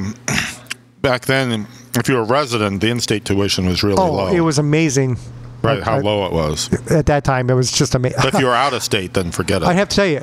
back 1.01 1.23
then, 1.25 1.66
if 1.95 2.09
you 2.09 2.16
were 2.16 2.21
a 2.21 2.25
resident, 2.27 2.81
the 2.83 2.88
in-state 2.90 3.25
tuition 3.25 3.66
was 3.66 3.83
really 3.83 3.97
Oh, 3.99 4.12
low. 4.12 4.27
it 4.29 4.40
was 4.40 4.59
amazing. 4.59 5.16
right, 5.62 5.83
how 5.83 5.97
I- 5.97 6.01
low 6.01 6.27
it 6.27 6.33
was. 6.33 6.71
At 6.90 7.07
that 7.07 7.25
time, 7.25 7.49
it 7.49 7.55
was 7.55 7.73
just 7.73 7.95
amazing. 7.95 8.18
But 8.23 8.35
if 8.35 8.40
you 8.40 8.47
were 8.47 8.55
out 8.64 8.75
of 8.75 8.83
state, 8.83 9.14
then 9.14 9.31
forget 9.33 9.62
it. 9.62 9.68
I 9.68 9.73
have 9.73 9.88
to 9.88 9.97
tell 9.97 10.07
you, 10.07 10.21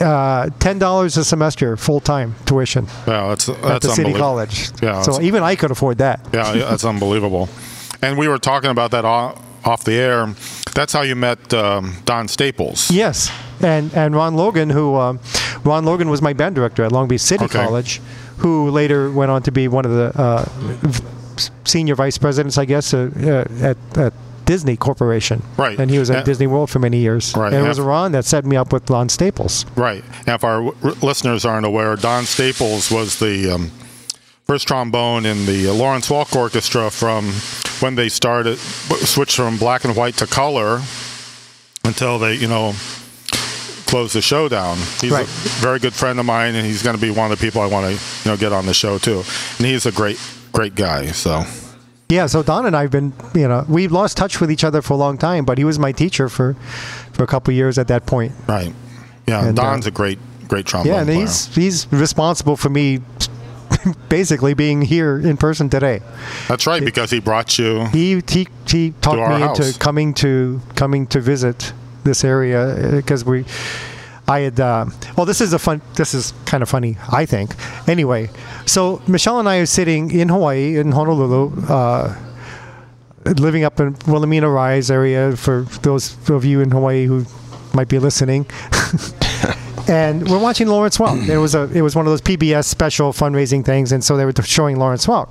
uh, 0.00 0.50
ten 0.58 0.78
dollars 0.78 1.16
a 1.16 1.24
semester, 1.24 1.76
full 1.76 2.00
time 2.00 2.34
tuition 2.46 2.86
yeah, 3.06 3.28
that's 3.28 3.48
at 3.48 3.62
that's 3.62 3.86
the 3.86 3.92
city 3.94 4.12
college. 4.12 4.70
Yeah, 4.82 5.02
so 5.02 5.20
even 5.20 5.42
I 5.42 5.56
could 5.56 5.70
afford 5.70 5.98
that. 5.98 6.20
Yeah, 6.32 6.52
yeah, 6.54 6.64
that's 6.70 6.84
unbelievable. 6.94 7.48
And 8.02 8.18
we 8.18 8.28
were 8.28 8.38
talking 8.38 8.70
about 8.70 8.90
that 8.90 9.04
off, 9.04 9.40
off 9.66 9.84
the 9.84 9.94
air. 9.94 10.34
That's 10.74 10.92
how 10.92 11.02
you 11.02 11.14
met 11.16 11.54
um, 11.54 11.96
Don 12.04 12.28
Staples. 12.28 12.90
Yes, 12.90 13.30
and 13.62 13.94
and 13.94 14.14
Ron 14.14 14.34
Logan, 14.34 14.70
who 14.70 14.96
um, 14.96 15.20
Ron 15.64 15.84
Logan 15.84 16.10
was 16.10 16.20
my 16.20 16.32
band 16.32 16.54
director 16.54 16.84
at 16.84 16.92
Long 16.92 17.08
Beach 17.08 17.20
City 17.20 17.44
Okay. 17.44 17.64
College, 17.64 18.00
who 18.38 18.70
later 18.70 19.10
went 19.12 19.30
on 19.30 19.42
to 19.44 19.52
be 19.52 19.68
one 19.68 19.84
of 19.84 19.92
the 19.92 20.12
uh, 20.20 20.44
v- 20.58 21.04
senior 21.64 21.94
vice 21.94 22.18
presidents, 22.18 22.58
I 22.58 22.64
guess, 22.64 22.92
uh, 22.92 23.10
uh, 23.16 23.64
at, 23.64 23.98
at 23.98 24.12
Disney 24.44 24.76
Corporation. 24.76 25.42
Right. 25.56 25.78
and 25.78 25.90
he 25.90 25.98
was 25.98 26.10
at 26.10 26.18
Yeah. 26.18 26.22
Disney 26.24 26.46
World 26.46 26.70
for 26.70 26.78
many 26.78 26.98
years. 26.98 27.34
Right, 27.36 27.46
and 27.52 27.56
it 27.56 27.62
yeah. 27.62 27.68
was 27.68 27.80
Ron 27.80 28.12
that 28.12 28.24
set 28.24 28.44
me 28.44 28.56
up 28.56 28.72
with 28.72 28.86
Don 28.86 29.08
Staples. 29.08 29.64
Right. 29.76 30.04
And 30.26 30.28
if 30.28 30.44
our 30.44 30.62
w- 30.64 30.96
listeners 31.02 31.44
aren't 31.44 31.66
aware, 31.66 31.96
Don 31.96 32.24
Staples 32.24 32.90
was 32.90 33.18
the 33.18 33.50
um, 33.54 33.70
first 34.46 34.68
trombone 34.68 35.26
in 35.26 35.46
the 35.46 35.68
Lawrence 35.70 36.08
Welk 36.08 36.34
Orchestra 36.36 36.90
from 36.90 37.26
when 37.80 37.94
they 37.94 38.08
started, 38.08 38.58
switched 38.58 39.36
from 39.36 39.56
black 39.58 39.84
and 39.84 39.96
white 39.96 40.14
to 40.18 40.26
color 40.26 40.80
until 41.84 42.18
they, 42.18 42.34
you 42.34 42.48
know, 42.48 42.72
close 43.86 44.12
the 44.14 44.22
show 44.22 44.48
down. 44.48 44.76
He's 45.00 45.10
Right. 45.10 45.26
a 45.26 45.28
very 45.60 45.78
good 45.78 45.92
friend 45.92 46.18
of 46.18 46.26
mine, 46.26 46.54
and 46.54 46.66
he's 46.66 46.82
going 46.82 46.96
to 46.96 47.00
be 47.02 47.10
one 47.10 47.30
of 47.30 47.38
the 47.38 47.44
people 47.44 47.60
I 47.62 47.66
want 47.66 47.86
to 47.86 47.92
you 47.92 48.30
know 48.30 48.36
get 48.36 48.52
on 48.52 48.66
the 48.66 48.74
show 48.74 48.98
too. 48.98 49.22
And 49.58 49.66
he's 49.66 49.86
a 49.86 49.92
great 49.92 50.18
great 50.52 50.74
guy. 50.74 51.06
So 51.12 51.44
Yeah, 52.08 52.26
so 52.26 52.42
Don 52.42 52.66
and 52.66 52.76
I've 52.76 52.90
been, 52.90 53.12
you 53.34 53.48
know, 53.48 53.64
we've 53.68 53.90
lost 53.90 54.16
touch 54.16 54.40
with 54.40 54.50
each 54.50 54.62
other 54.64 54.82
for 54.82 54.92
a 54.94 54.96
long 54.96 55.16
time, 55.18 55.44
but 55.44 55.56
he 55.58 55.64
was 55.64 55.78
my 55.78 55.90
teacher 55.92 56.28
for 56.28 56.54
for 57.12 57.24
a 57.24 57.26
couple 57.26 57.52
years 57.54 57.78
at 57.78 57.88
that 57.88 58.06
point. 58.06 58.32
right, 58.46 58.72
yeah. 59.26 59.46
And, 59.46 59.58
uh, 59.58 59.62
Don's 59.62 59.86
a 59.86 59.90
great 59.90 60.18
great 60.48 60.66
trombone 60.66 60.92
Yeah, 60.92 60.98
and 60.98 61.06
player. 61.06 61.20
he's 61.20 61.54
he's 61.54 61.92
responsible 61.92 62.56
for 62.56 62.68
me 62.68 63.00
basically 64.08 64.52
being 64.54 64.82
here 64.82 65.18
in 65.18 65.36
person 65.38 65.70
today. 65.70 66.00
That's 66.48 66.66
right 66.66 66.84
because 66.84 67.10
he 67.10 67.20
brought 67.20 67.58
you. 67.58 67.86
He 67.86 68.22
he 68.28 68.48
he 68.66 68.90
talked 69.00 69.18
me 69.18 69.40
house. 69.40 69.58
into 69.58 69.78
coming 69.78 70.12
to 70.14 70.60
coming 70.74 71.06
to 71.08 71.20
visit 71.20 71.72
this 72.04 72.22
area 72.24 72.90
because 72.92 73.24
we. 73.24 73.44
I 74.26 74.40
had 74.40 74.60
uh, 74.60 74.86
well. 75.16 75.26
This 75.26 75.40
is 75.40 75.52
a 75.52 75.58
fun. 75.58 75.82
This 75.96 76.14
is 76.14 76.32
kind 76.46 76.62
of 76.62 76.68
funny, 76.68 76.96
I 77.12 77.26
think. 77.26 77.54
Anyway, 77.86 78.30
so 78.64 79.02
Michelle 79.06 79.38
and 79.38 79.48
I 79.48 79.58
are 79.58 79.66
sitting 79.66 80.10
in 80.10 80.30
Hawaii 80.30 80.76
in 80.76 80.92
Honolulu, 80.92 81.66
uh, 81.68 82.16
living 83.24 83.64
up 83.64 83.80
in 83.80 83.96
Wilhelmina 84.06 84.48
Rise 84.48 84.90
area. 84.90 85.36
For 85.36 85.62
those 85.82 86.16
of 86.30 86.44
you 86.44 86.60
in 86.60 86.70
Hawaii 86.70 87.04
who 87.04 87.26
might 87.74 87.88
be 87.88 87.98
listening, 87.98 88.46
and 89.88 90.26
we're 90.28 90.38
watching 90.38 90.68
Lawrence 90.68 90.96
Welk. 90.96 91.28
It 91.28 91.38
was 91.38 91.54
a 91.54 91.64
it 91.74 91.82
was 91.82 91.94
one 91.94 92.06
of 92.06 92.12
those 92.12 92.22
PBS 92.22 92.64
special 92.64 93.12
fundraising 93.12 93.62
things, 93.62 93.92
and 93.92 94.02
so 94.02 94.16
they 94.16 94.24
were 94.24 94.32
showing 94.42 94.78
Lawrence 94.78 95.06
Welk. 95.06 95.28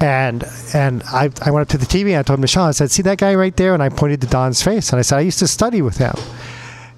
And 0.00 0.44
and 0.74 1.02
I, 1.04 1.30
I 1.42 1.50
went 1.50 1.62
up 1.62 1.68
to 1.68 1.78
the 1.78 1.86
TV 1.86 2.08
and 2.08 2.16
I 2.16 2.22
told 2.22 2.40
Michelle, 2.40 2.64
I 2.64 2.70
said, 2.70 2.90
see 2.90 3.02
that 3.02 3.18
guy 3.18 3.34
right 3.34 3.54
there? 3.56 3.74
And 3.74 3.82
I 3.82 3.90
pointed 3.90 4.22
to 4.22 4.26
Don's 4.26 4.62
face 4.62 4.90
and 4.90 4.98
I 4.98 5.02
said, 5.02 5.18
I 5.18 5.20
used 5.20 5.38
to 5.40 5.46
study 5.46 5.82
with 5.82 5.98
him. 5.98 6.14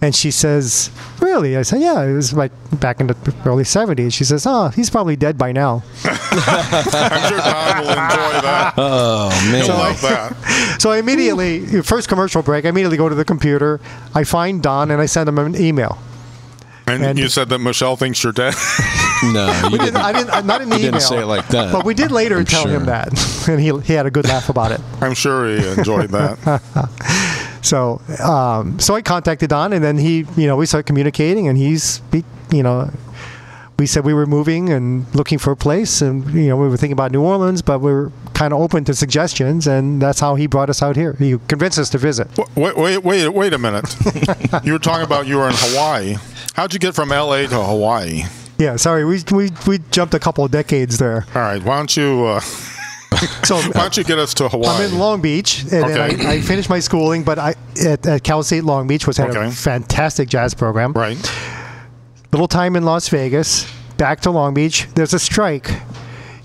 And 0.01 0.15
she 0.15 0.31
says, 0.31 0.91
really? 1.23 1.57
I 1.57 1.63
said, 1.63 1.81
yeah, 1.81 2.03
it 2.03 2.13
was 2.13 2.33
like 2.35 2.53
back 2.81 3.01
in 3.01 3.07
the 3.07 3.35
early 3.47 3.63
70s. 3.65 4.13
She 4.13 4.25
says, 4.25 4.45
oh, 4.47 4.69
he's 4.69 4.91
probably 4.91 5.17
dead 5.17 5.39
by 5.39 5.53
now. 5.53 5.83
I'm 6.05 7.29
sure 7.29 7.39
Don 7.39 7.79
will 7.81 7.89
enjoy 7.91 8.41
that. 8.43 8.75
Oh 8.77 9.29
man. 9.51 9.65
He'll 9.65 9.75
love 9.75 10.01
that. 10.03 10.77
So 10.81 10.91
I 10.91 10.99
immediately, 10.99 11.83
first 11.83 12.09
commercial 12.09 12.43
break, 12.43 12.65
I 12.65 12.69
immediately 12.69 12.97
go 12.99 13.09
to 13.09 13.15
the 13.15 13.25
computer, 13.25 13.81
I 14.15 14.25
find 14.25 14.63
Don 14.63 14.91
and 14.91 15.01
I 15.01 15.07
send 15.07 15.29
him 15.29 15.39
an 15.39 15.55
email. 15.57 15.99
And, 16.87 17.05
And- 17.05 17.19
you 17.19 17.29
said 17.29 17.49
that 17.51 17.61
Michelle 17.61 17.97
thinks 17.97 18.23
you're 18.25 18.33
dead. 18.33 18.55
no, 19.23 19.47
you 19.65 19.71
We 19.71 19.79
didn't, 19.79 19.95
didn't. 19.95 19.97
I 19.99 20.13
didn't, 20.13 20.31
uh, 20.31 20.41
not 20.41 20.63
in 20.63 20.69
the 20.69 20.75
You 20.77 20.81
email. 20.89 20.93
didn't 20.93 21.03
say 21.09 21.19
it 21.23 21.27
like 21.27 21.47
that. 21.49 21.73
But 21.73 21.85
we 21.85 21.95
did 21.95 22.11
later 22.11 22.39
I'm 22.39 22.45
tell 22.45 22.67
him 22.67 22.87
that. 22.87 23.09
And 23.49 23.61
he, 23.61 23.77
he 23.81 23.93
had 23.95 24.07
a 24.07 24.11
good 24.11 24.27
laugh 24.29 24.49
about 24.49 24.71
it. 24.73 24.81
I'm 25.01 25.15
sure 25.15 25.49
he 25.49 25.67
enjoyed 25.67 26.11
that. 26.11 26.39
So, 27.63 28.03
um, 28.23 28.79
so 28.79 28.95
I 28.95 29.03
contacted 29.03 29.51
Don, 29.51 29.73
and 29.73 29.83
then 29.83 29.97
he, 29.97 30.27
you 30.37 30.47
know, 30.47 30.57
we 30.57 30.67
started 30.67 30.87
communicating, 30.87 31.49
and 31.49 31.57
he's, 31.57 32.03
he, 32.11 32.25
you 32.51 32.63
know, 32.63 32.91
we 33.79 33.87
said 33.87 34.05
we 34.05 34.15
were 34.15 34.27
moving 34.27 34.69
and 34.69 35.13
looking 35.15 35.39
for 35.39 35.53
a 35.53 35.57
place, 35.57 36.03
and 36.03 36.25
you 36.35 36.49
know, 36.49 36.57
we 36.57 36.69
were 36.69 36.77
thinking 36.77 36.93
about 36.93 37.13
New 37.13 37.23
Orleans, 37.23 37.63
but 37.63 37.81
we 37.81 37.93
were 37.93 38.13
kind 38.35 38.53
of 38.53 38.61
open 38.61 38.85
to 38.85 38.95
suggestions, 38.95 39.67
and 39.67 40.03
that's 40.03 40.21
how 40.21 40.35
he 40.35 40.47
brought 40.47 40.71
us 40.71 40.83
out 40.83 40.97
here. 40.97 41.15
He 41.15 41.39
convinced 41.49 41.79
us 41.79 41.91
to 41.91 41.99
visit. 41.99 42.29
Wait, 42.57 42.77
wait, 42.77 43.03
wait, 43.03 43.29
wait 43.29 43.53
a 43.53 43.59
minute. 43.59 43.95
you 44.65 44.73
were 44.73 44.79
talking 44.79 45.05
about 45.05 45.27
you 45.27 45.37
were 45.37 45.49
in 45.49 45.55
Hawaii. 45.57 46.17
How'd 46.55 46.73
you 46.73 46.79
get 46.79 46.95
from 46.95 47.13
L.A. 47.13 47.49
to 47.49 47.63
Hawaii? 47.63 48.25
Yeah, 48.59 48.77
sorry, 48.77 49.05
we 49.05 49.23
we, 49.33 49.51
we 49.67 49.79
jumped 49.91 50.15
a 50.15 50.21
couple 50.21 50.45
of 50.45 50.51
decades 50.51 50.99
there. 50.99 51.27
All 51.35 51.43
right, 51.43 51.63
why 51.63 51.77
don't 51.79 51.97
you 51.97 52.25
uh, 52.27 52.41
So. 53.45 53.57
why 53.57 53.71
don't 53.73 53.97
you 53.97 54.05
get 54.05 54.19
us 54.19 54.35
to 54.35 54.49
Hawaii? 54.49 54.85
I'm 54.85 54.93
in 54.93 54.99
Long 54.99 55.21
Beach, 55.21 55.63
and 55.73 55.85
Okay. 55.85 56.15
then 56.17 56.27
I, 56.27 56.33
I 56.35 56.41
finished 56.41 56.69
my 56.71 56.79
schooling, 56.81 57.23
but 57.25 57.39
I 57.39 57.55
at, 57.85 58.07
at 58.07 58.23
Cal 58.25 58.43
State 58.43 58.65
Long 58.65 58.87
Beach 58.87 59.07
was 59.07 59.17
had 59.17 59.31
Okay. 59.31 59.47
a 59.49 59.51
fantastic 59.51 60.29
jazz 60.29 60.55
program. 60.55 60.93
right. 60.93 61.17
little 62.33 62.49
time 62.49 62.77
in 62.77 62.85
Las 62.85 63.09
Vegas, 63.09 63.67
back 63.99 64.21
to 64.21 64.31
Long 64.31 64.55
Beach. 64.55 64.87
There's 64.95 65.13
a 65.15 65.19
strike 65.19 65.71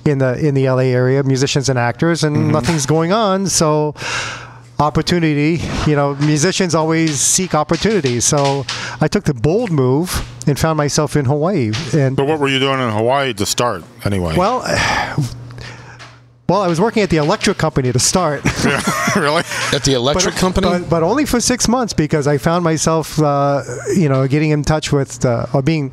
in 0.06 0.18
the 0.20 0.38
in 0.46 0.54
the 0.54 0.70
LA 0.70 0.88
area, 0.94 1.24
musicians 1.24 1.70
and 1.70 1.78
actors, 1.80 2.24
and 2.24 2.36
Mm-hmm. 2.36 2.52
nothing's 2.52 2.86
going 2.86 3.12
on. 3.14 3.48
So 3.48 3.94
opportunity, 4.80 5.60
you 5.88 5.96
know, 5.96 6.16
musicians 6.16 6.76
always 6.76 7.20
seek 7.20 7.56
opportunity. 7.56 8.20
So 8.20 8.66
I 9.02 9.08
took 9.08 9.24
the 9.24 9.34
bold 9.34 9.72
move 9.72 10.24
and 10.48 10.58
found 10.58 10.78
myself 10.78 11.16
in 11.16 11.26
Hawaii. 11.26 11.72
And 11.94 12.16
So 12.16 12.24
what 12.24 12.40
were 12.40 12.48
you 12.48 12.60
doing 12.60 12.80
in 12.80 12.90
Hawaii 12.92 13.34
to 13.34 13.46
start 13.46 13.84
anyway? 14.06 14.36
well, 14.38 14.62
well, 16.50 16.62
I 16.62 16.68
was 16.68 16.80
working 16.80 17.04
at 17.04 17.10
the 17.10 17.18
electric 17.18 17.58
company 17.58 17.92
to 17.92 18.00
start. 18.00 18.42
really? 19.16 19.44
At 19.74 19.84
the 19.84 19.94
electric 19.96 20.36
company. 20.36 20.68
But, 20.68 20.90
but 20.90 21.04
only 21.04 21.26
for 21.26 21.40
six 21.42 21.68
months 21.68 21.94
because 21.94 22.26
I 22.28 22.38
found 22.38 22.64
myself, 22.64 23.20
uh, 23.22 23.64
you 23.96 24.08
know, 24.08 24.28
getting 24.28 24.52
in 24.52 24.64
touch 24.64 24.92
with 24.94 25.26
uh, 25.26 25.48
or 25.54 25.62
being 25.62 25.92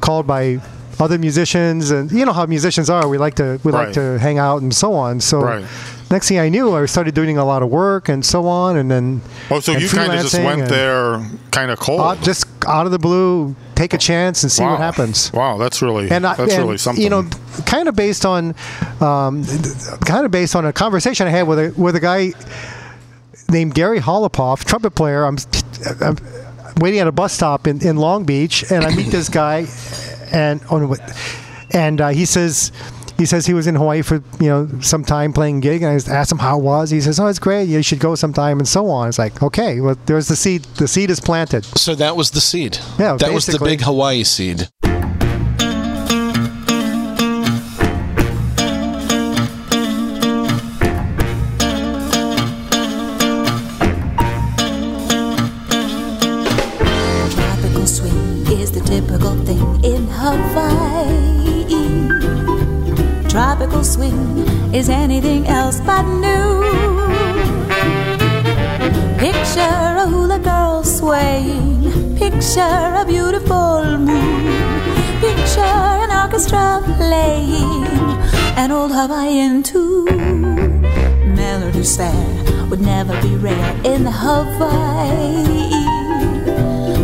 called 0.00 0.26
by 0.26 0.60
other 1.00 1.18
musicians, 1.18 1.90
and 1.90 2.10
you 2.12 2.24
know 2.24 2.32
how 2.32 2.46
musicians 2.46 2.90
are. 2.90 3.08
We 3.08 3.18
like 3.18 3.34
to 3.36 3.60
we 3.64 3.72
Right. 3.72 3.86
like 3.86 3.94
to 3.94 4.18
hang 4.18 4.38
out 4.38 4.62
and 4.62 4.74
so 4.74 4.94
on. 4.94 5.20
So 5.20 5.40
Right. 5.42 5.64
Next 6.10 6.28
thing 6.28 6.38
I 6.38 6.48
knew, 6.48 6.74
I 6.74 6.86
started 6.86 7.14
doing 7.14 7.36
a 7.38 7.44
lot 7.44 7.62
of 7.62 7.68
work 7.70 8.08
and 8.08 8.24
so 8.24 8.46
on, 8.46 8.76
and 8.76 8.90
then 8.90 9.20
Oh, 9.50 9.60
so 9.60 9.72
you 9.72 9.88
kind 9.88 10.12
of 10.12 10.20
just 10.20 10.34
went 10.34 10.68
there 10.68 11.20
kind 11.50 11.70
of 11.70 11.78
cold. 11.78 12.00
out- 12.00 12.22
just 12.22 12.46
out 12.66 12.86
of 12.86 12.92
the 12.92 12.98
blue, 12.98 13.54
take 13.74 13.94
a 13.94 13.98
chance 13.98 14.42
and 14.42 14.52
see 14.52 14.62
wow. 14.62 14.72
what 14.72 14.80
happens. 14.80 15.32
Wow, 15.32 15.56
that's 15.58 15.80
really 15.82 16.10
And 16.10 16.26
I, 16.26 16.34
that's 16.34 16.54
and, 16.54 16.64
really 16.64 16.78
something. 16.78 17.02
You 17.02 17.10
know, 17.10 17.28
kind 17.66 17.88
of 17.88 17.96
based 17.96 18.26
on, 18.26 18.54
um, 19.00 19.44
kind 20.04 20.24
of 20.24 20.30
based 20.30 20.54
on 20.56 20.64
a 20.66 20.72
conversation 20.72 21.26
I 21.26 21.30
had 21.30 21.46
with 21.46 21.58
a 21.58 21.74
with 21.76 21.96
a 21.96 22.00
guy 22.00 22.32
named 23.50 23.74
Gary 23.74 24.00
Holopoff, 24.00 24.64
trumpet 24.64 24.90
player. 24.94 25.24
I'm, 25.24 25.38
I'm 26.00 26.16
waiting 26.78 27.00
at 27.00 27.06
a 27.06 27.12
bus 27.12 27.32
stop 27.32 27.66
in, 27.66 27.84
in 27.86 27.96
Long 27.96 28.24
Beach, 28.24 28.70
and 28.70 28.84
I 28.84 28.94
meet 28.94 29.10
this 29.10 29.28
guy, 29.28 29.66
and 30.32 30.60
on 30.70 30.94
and 31.72 32.00
uh, 32.00 32.08
he 32.08 32.24
says. 32.24 32.72
He 33.18 33.26
says 33.26 33.46
he 33.46 33.52
was 33.54 33.66
in 33.66 33.74
Hawaii 33.74 34.02
for 34.02 34.22
you 34.38 34.48
know 34.48 34.68
some 34.80 35.04
time 35.04 35.32
playing 35.32 35.58
gig, 35.60 35.82
and 35.82 35.90
I 35.90 35.96
just 35.96 36.08
asked 36.08 36.30
him 36.30 36.38
how 36.38 36.58
it 36.58 36.62
was. 36.62 36.90
He 36.90 37.00
says, 37.00 37.18
"Oh, 37.18 37.26
it's 37.26 37.40
great. 37.40 37.64
You 37.64 37.82
should 37.82 37.98
go 37.98 38.14
sometime," 38.14 38.58
and 38.60 38.68
so 38.68 38.88
on. 38.88 39.08
It's 39.08 39.18
like, 39.18 39.42
okay, 39.42 39.80
well, 39.80 39.96
there's 40.06 40.28
the 40.28 40.36
seed. 40.36 40.62
The 40.76 40.86
seed 40.86 41.10
is 41.10 41.18
planted. 41.18 41.64
so 41.64 41.96
that 41.96 42.16
was 42.16 42.30
the 42.30 42.40
seed. 42.40 42.78
Yeah, 42.98 43.16
that 43.16 43.32
was 43.32 43.46
the 43.46 43.58
big 43.58 43.80
Hawaii 43.82 44.22
seed. 44.22 44.68
Swing 63.98 64.46
is 64.72 64.88
anything 64.88 65.46
else 65.48 65.80
but 65.80 66.04
new. 66.26 66.50
Picture 69.18 69.90
a 70.02 70.06
hula 70.12 70.38
girl 70.38 70.84
swaying. 70.84 72.16
Picture 72.16 72.84
a 73.02 73.04
beautiful 73.14 73.98
moon. 74.08 74.44
Picture 75.26 75.82
an 76.04 76.10
orchestra 76.22 76.80
playing 77.00 77.86
an 78.62 78.70
old 78.70 78.92
Hawaiian 78.92 79.64
tune. 79.64 80.82
Melody 81.34 81.82
sad 81.82 82.70
would 82.70 82.80
never 82.80 83.14
be 83.20 83.34
rare 83.48 83.72
in 83.92 84.04
the 84.04 84.14
Hawaii. 84.24 85.78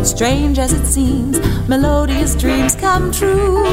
Strange 0.05 0.57
as 0.59 0.71
it 0.71 0.85
seems, 0.85 1.35
melodious 1.67 2.35
dreams 2.35 2.73
come 2.75 3.11
true. 3.11 3.63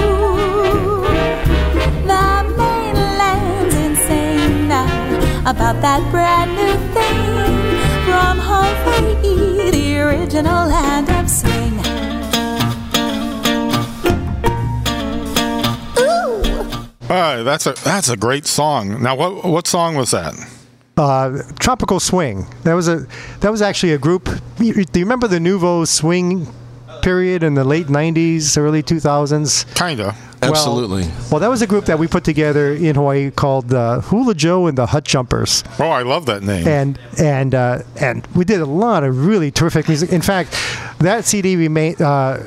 The 2.08 2.81
now 4.72 5.50
about 5.50 5.76
that 5.82 6.00
brand 6.11 6.50
new 6.56 6.74
thing 6.96 7.20
from 8.06 8.38
Hawaii, 8.40 9.70
the 9.70 9.98
original 9.98 10.66
land 10.66 11.11
of 11.11 11.28
swing. 11.28 11.74
Ooh! 15.98 17.11
All 17.11 17.20
right, 17.20 17.42
that's 17.42 17.66
a 17.66 17.72
that's 17.85 18.08
a 18.08 18.16
great 18.16 18.46
song. 18.46 19.02
Now, 19.02 19.14
what 19.14 19.44
what 19.44 19.66
song 19.66 19.94
was 19.94 20.11
that? 20.12 20.35
uh, 20.96 21.42
Tropical 21.58 22.00
Swing. 22.00 22.46
That 22.64 22.74
was 22.74 22.88
a 22.88 23.06
that 23.40 23.50
was 23.50 23.62
actually 23.62 23.92
a 23.92 23.98
group. 23.98 24.24
Do 24.56 24.64
you 24.66 24.85
remember 24.94 25.28
the 25.28 25.40
Nouveau 25.40 25.85
Swing 25.85 26.46
period 27.02 27.42
in 27.42 27.54
the 27.54 27.64
late 27.64 27.86
'90s, 27.88 28.56
early 28.56 28.82
2000s? 28.82 29.74
Kinda. 29.74 30.14
Absolutely. 30.44 31.04
Well, 31.30 31.38
that 31.38 31.50
was 31.50 31.62
a 31.62 31.68
group 31.68 31.84
that 31.84 32.00
we 32.00 32.08
put 32.08 32.24
together 32.24 32.72
in 32.72 32.96
Hawaii 32.96 33.30
called 33.30 33.72
uh, 33.72 34.00
Hula 34.00 34.34
Joe 34.34 34.66
and 34.66 34.76
the 34.76 34.86
Hut 34.86 35.04
Jumpers, 35.04 35.62
Oh, 35.78 35.88
I 35.88 36.02
love 36.02 36.26
that 36.26 36.42
name. 36.42 36.66
and 36.66 36.98
and 37.16 37.54
uh, 37.54 37.82
and 38.00 38.26
we 38.34 38.44
did 38.44 38.60
a 38.60 38.66
lot 38.66 39.04
of 39.04 39.24
really 39.24 39.52
terrific 39.52 39.86
music. 39.86 40.10
In 40.12 40.20
fact, 40.20 40.50
that 40.98 41.24
CD 41.26 41.56
we 41.56 41.68
made 41.68 42.00
uh, 42.02 42.38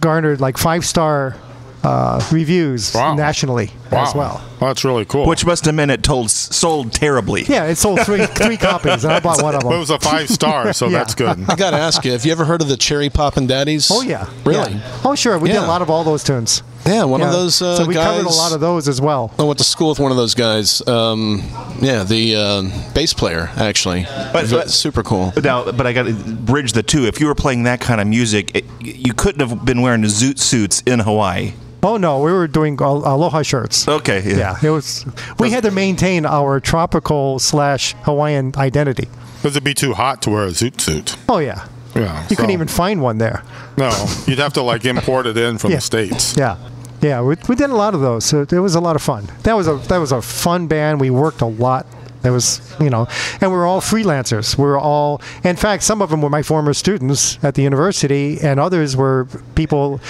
garnered 0.00 0.40
like 0.42 0.58
five 0.58 0.84
star 0.84 1.36
uh, 1.82 2.20
reviews 2.30 2.94
Wow. 2.94 3.14
nationally 3.14 3.70
as 3.90 4.14
well. 4.14 4.42
That's 4.60 4.84
really 4.84 5.04
cool. 5.06 5.26
Which 5.26 5.46
must 5.46 5.64
have 5.64 5.74
meant 5.74 5.90
it 5.90 6.02
told 6.02 6.30
sold 6.30 6.92
terribly. 6.92 7.44
Yeah, 7.44 7.64
it 7.64 7.76
sold 7.76 8.00
three 8.02 8.26
three 8.40 8.56
copies, 8.58 9.04
and 9.04 9.12
I 9.12 9.20
bought 9.20 9.42
one 9.42 9.54
of 9.54 9.62
Well, 9.64 9.76
it 9.76 9.78
was 9.78 9.90
a 9.90 9.98
five 9.98 10.28
star, 10.28 10.72
so 10.74 10.86
Yeah. 10.88 10.98
that's 10.98 11.14
good. 11.14 11.42
I 11.48 11.56
got 11.56 11.70
to 11.70 11.78
ask 11.78 12.04
you, 12.04 12.12
have 12.12 12.26
you 12.26 12.32
ever 12.32 12.44
heard 12.44 12.60
of 12.60 12.68
the 12.68 12.76
Cherry 12.76 13.08
Poppin' 13.08 13.46
Daddies? 13.46 13.90
Oh 13.90 14.02
yeah, 14.02 14.28
Really? 14.44 14.72
Yeah. 14.72 15.00
Oh 15.04 15.14
sure, 15.14 15.38
we 15.38 15.48
did 15.48 15.56
a 15.56 15.62
lot 15.66 15.80
of 15.82 15.88
all 15.90 16.04
those 16.04 16.22
tunes. 16.22 16.62
Yeah, 16.86 17.04
one 17.04 17.20
of 17.22 17.30
those 17.30 17.60
uh, 17.62 17.76
so 17.76 17.86
we 17.86 17.94
guys. 17.94 18.06
covered 18.06 18.26
a 18.26 18.34
lot 18.34 18.52
of 18.52 18.60
those 18.60 18.88
as 18.88 19.00
well. 19.00 19.32
I 19.38 19.42
went 19.44 19.58
to 19.58 19.64
school 19.64 19.90
with 19.90 19.98
one 20.00 20.10
of 20.10 20.16
those 20.16 20.34
guys. 20.34 20.86
Um, 20.88 21.42
yeah, 21.80 22.04
the 22.04 22.34
uh, 22.36 22.92
bass 22.94 23.12
player, 23.14 23.50
actually. 23.56 24.04
But- 24.32 24.50
but- 24.50 24.70
super 24.70 25.02
cool. 25.02 25.32
Now, 25.42 25.70
but 25.72 25.86
I 25.86 25.92
got 25.92 26.04
to 26.04 26.12
bridge 26.14 26.72
the 26.72 26.82
two. 26.82 27.04
If 27.06 27.20
you 27.20 27.26
were 27.26 27.34
playing 27.34 27.62
that 27.64 27.80
kind 27.80 28.00
of 28.00 28.06
music, 28.06 28.54
it, 28.56 28.64
you 28.80 29.12
couldn't 29.14 29.46
have 29.46 29.64
been 29.64 29.82
wearing 29.82 30.02
zoot 30.02 30.38
suits 30.38 30.82
in 30.86 31.00
Hawaii. 31.00 31.52
Oh 31.82 31.96
no, 31.96 32.20
we 32.20 32.32
were 32.32 32.46
doing 32.46 32.78
aloha 32.80 33.42
shirts. 33.42 33.88
Okay. 33.88 34.22
Yeah, 34.36 34.56
it 34.62 34.70
was. 34.70 35.06
We 35.38 35.50
had 35.50 35.62
to 35.64 35.70
maintain 35.70 36.26
our 36.26 36.60
tropical 36.60 37.38
slash 37.38 37.94
Hawaiian 38.02 38.52
identity. 38.56 39.08
Because 39.36 39.56
it'd 39.56 39.64
be 39.64 39.72
too 39.74 39.94
hot 39.94 40.20
to 40.22 40.30
wear 40.30 40.44
a 40.44 40.48
zoot 40.48 40.80
suit. 40.80 41.16
Oh 41.28 41.38
yeah, 41.38 41.66
Yeah. 41.94 42.26
you 42.28 42.36
couldn't 42.36 42.50
even 42.50 42.68
find 42.68 43.00
one 43.00 43.16
there. 43.18 43.42
No, 43.78 43.90
you'd 44.26 44.38
have 44.38 44.52
to 44.54 44.62
like 44.62 44.84
import 44.84 45.26
it 45.26 45.36
in 45.38 45.56
from 45.56 45.70
Yeah. 45.70 45.76
the 45.78 45.80
states. 45.82 46.36
Yeah, 46.36 46.56
yeah, 47.00 47.22
we, 47.22 47.36
we 47.48 47.54
did 47.56 47.70
a 47.70 47.74
lot 47.76 47.94
of 47.94 48.00
those. 48.02 48.26
So 48.26 48.42
it 48.42 48.52
was 48.52 48.74
a 48.74 48.80
lot 48.80 48.96
of 48.96 49.02
fun. 49.02 49.30
That 49.44 49.54
was 49.56 49.66
a 49.66 49.76
that 49.88 49.96
was 49.98 50.12
a 50.12 50.20
fun 50.20 50.66
band. 50.66 51.00
We 51.00 51.08
worked 51.08 51.40
a 51.40 51.46
lot. 51.46 51.86
It 52.22 52.28
was 52.28 52.60
you 52.78 52.90
know, 52.90 53.08
and 53.40 53.50
we 53.50 53.56
were 53.56 53.64
all 53.64 53.80
freelancers. 53.80 54.58
We 54.58 54.64
were 54.64 54.78
all, 54.78 55.22
in 55.42 55.56
fact, 55.56 55.82
some 55.82 56.02
of 56.02 56.10
them 56.10 56.20
were 56.20 56.28
my 56.28 56.42
former 56.42 56.74
students 56.74 57.38
at 57.42 57.54
the 57.54 57.62
university, 57.62 58.38
and 58.42 58.60
others 58.60 58.94
were 58.94 59.26
people 59.54 60.02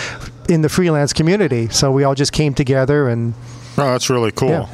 in 0.50 0.62
the 0.62 0.68
freelance 0.68 1.12
community. 1.12 1.68
So 1.68 1.90
we 1.92 2.04
all 2.04 2.14
just 2.14 2.32
came 2.32 2.54
together 2.54 3.08
and 3.08 3.34
Oh, 3.78 3.92
that's 3.92 4.10
really 4.10 4.32
cool. 4.32 4.50
Yeah. 4.50 4.66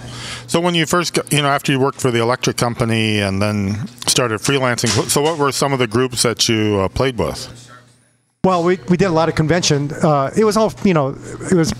So 0.46 0.58
when 0.58 0.74
you 0.74 0.86
first, 0.86 1.14
got, 1.14 1.30
you 1.32 1.42
know, 1.42 1.48
after 1.48 1.70
you 1.70 1.78
worked 1.78 2.00
for 2.00 2.10
the 2.10 2.20
electric 2.20 2.56
company 2.56 3.20
and 3.20 3.40
then 3.40 3.86
started 4.08 4.40
freelancing, 4.40 4.88
so 5.08 5.20
what 5.20 5.38
were 5.38 5.52
some 5.52 5.72
of 5.72 5.78
the 5.78 5.86
groups 5.86 6.22
that 6.22 6.48
you 6.48 6.80
uh, 6.80 6.88
played 6.88 7.18
with? 7.18 7.70
Well, 8.42 8.64
we, 8.64 8.78
we 8.88 8.96
did 8.96 9.06
a 9.06 9.12
lot 9.12 9.28
of 9.28 9.34
convention. 9.34 9.92
Uh, 9.92 10.30
it 10.36 10.44
was 10.44 10.56
all 10.56 10.72
you 10.84 10.94
know. 10.94 11.08
It 11.50 11.52
was 11.52 11.72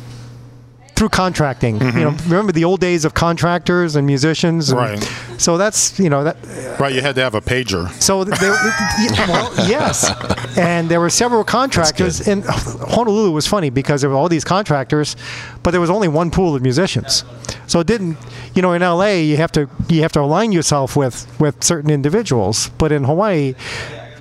through 0.97 1.11
contracting. 1.11 1.75
You 1.77 1.81
know, 1.81 2.11
mm-hmm. 2.11 2.31
remember 2.31 2.53
the 2.53 2.65
old 2.65 2.81
days 2.81 3.05
of 3.05 3.13
contractors 3.15 3.97
and 3.97 4.07
musicians. 4.07 4.71
and- 4.71 4.79
Right. 4.79 5.13
So 5.39 5.59
that's 5.59 5.99
you 6.01 6.09
know 6.09 6.25
that. 6.25 6.37
Right, 6.81 6.95
you 6.95 7.03
had 7.03 7.15
to 7.17 7.21
have 7.21 7.35
a 7.35 7.43
pager. 7.43 7.91
So 8.03 8.25
th- 8.25 8.39
there, 8.39 8.55
yeah, 8.99 9.29
well, 9.29 9.69
yes, 9.69 10.11
and 10.57 10.89
there 10.89 10.99
were 10.99 11.11
several 11.11 11.45
contractors. 11.45 12.27
And 12.27 12.45
Honolulu 12.47 13.31
was 13.31 13.47
funny 13.47 13.69
because 13.69 14.01
there 14.01 14.09
were 14.11 14.17
all 14.17 14.31
these 14.31 14.45
contractors, 14.45 15.15
but 15.63 15.73
there 15.73 15.81
was 15.81 15.91
only 15.91 16.09
one 16.09 16.31
pool 16.31 16.55
of 16.57 16.63
musicians. 16.63 17.25
So 17.67 17.81
it 17.81 17.87
didn't, 17.87 18.17
you 18.55 18.63
know, 18.63 18.73
in 18.73 18.81
LA 18.81 19.17
you 19.31 19.37
have 19.37 19.53
to 19.53 19.69
you 19.89 20.01
have 20.03 20.13
to 20.13 20.21
align 20.21 20.53
yourself 20.53 20.97
with 20.97 21.27
with 21.39 21.63
certain 21.63 21.91
individuals, 21.91 22.71
but 22.79 22.91
in 22.91 23.05
Hawaii, 23.05 23.55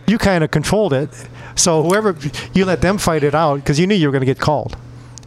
you 0.07 0.17
kind 0.17 0.43
of 0.43 0.51
controlled 0.51 0.91
it. 0.91 1.09
So 1.55 1.81
whoever 1.83 2.15
you 2.53 2.65
let 2.65 2.81
them 2.81 2.97
fight 2.97 3.23
it 3.23 3.33
out 3.33 3.55
because 3.57 3.79
you 3.79 3.87
knew 3.87 3.95
you 3.95 4.07
were 4.07 4.11
going 4.11 4.27
to 4.27 4.33
get 4.33 4.39
called. 4.39 4.75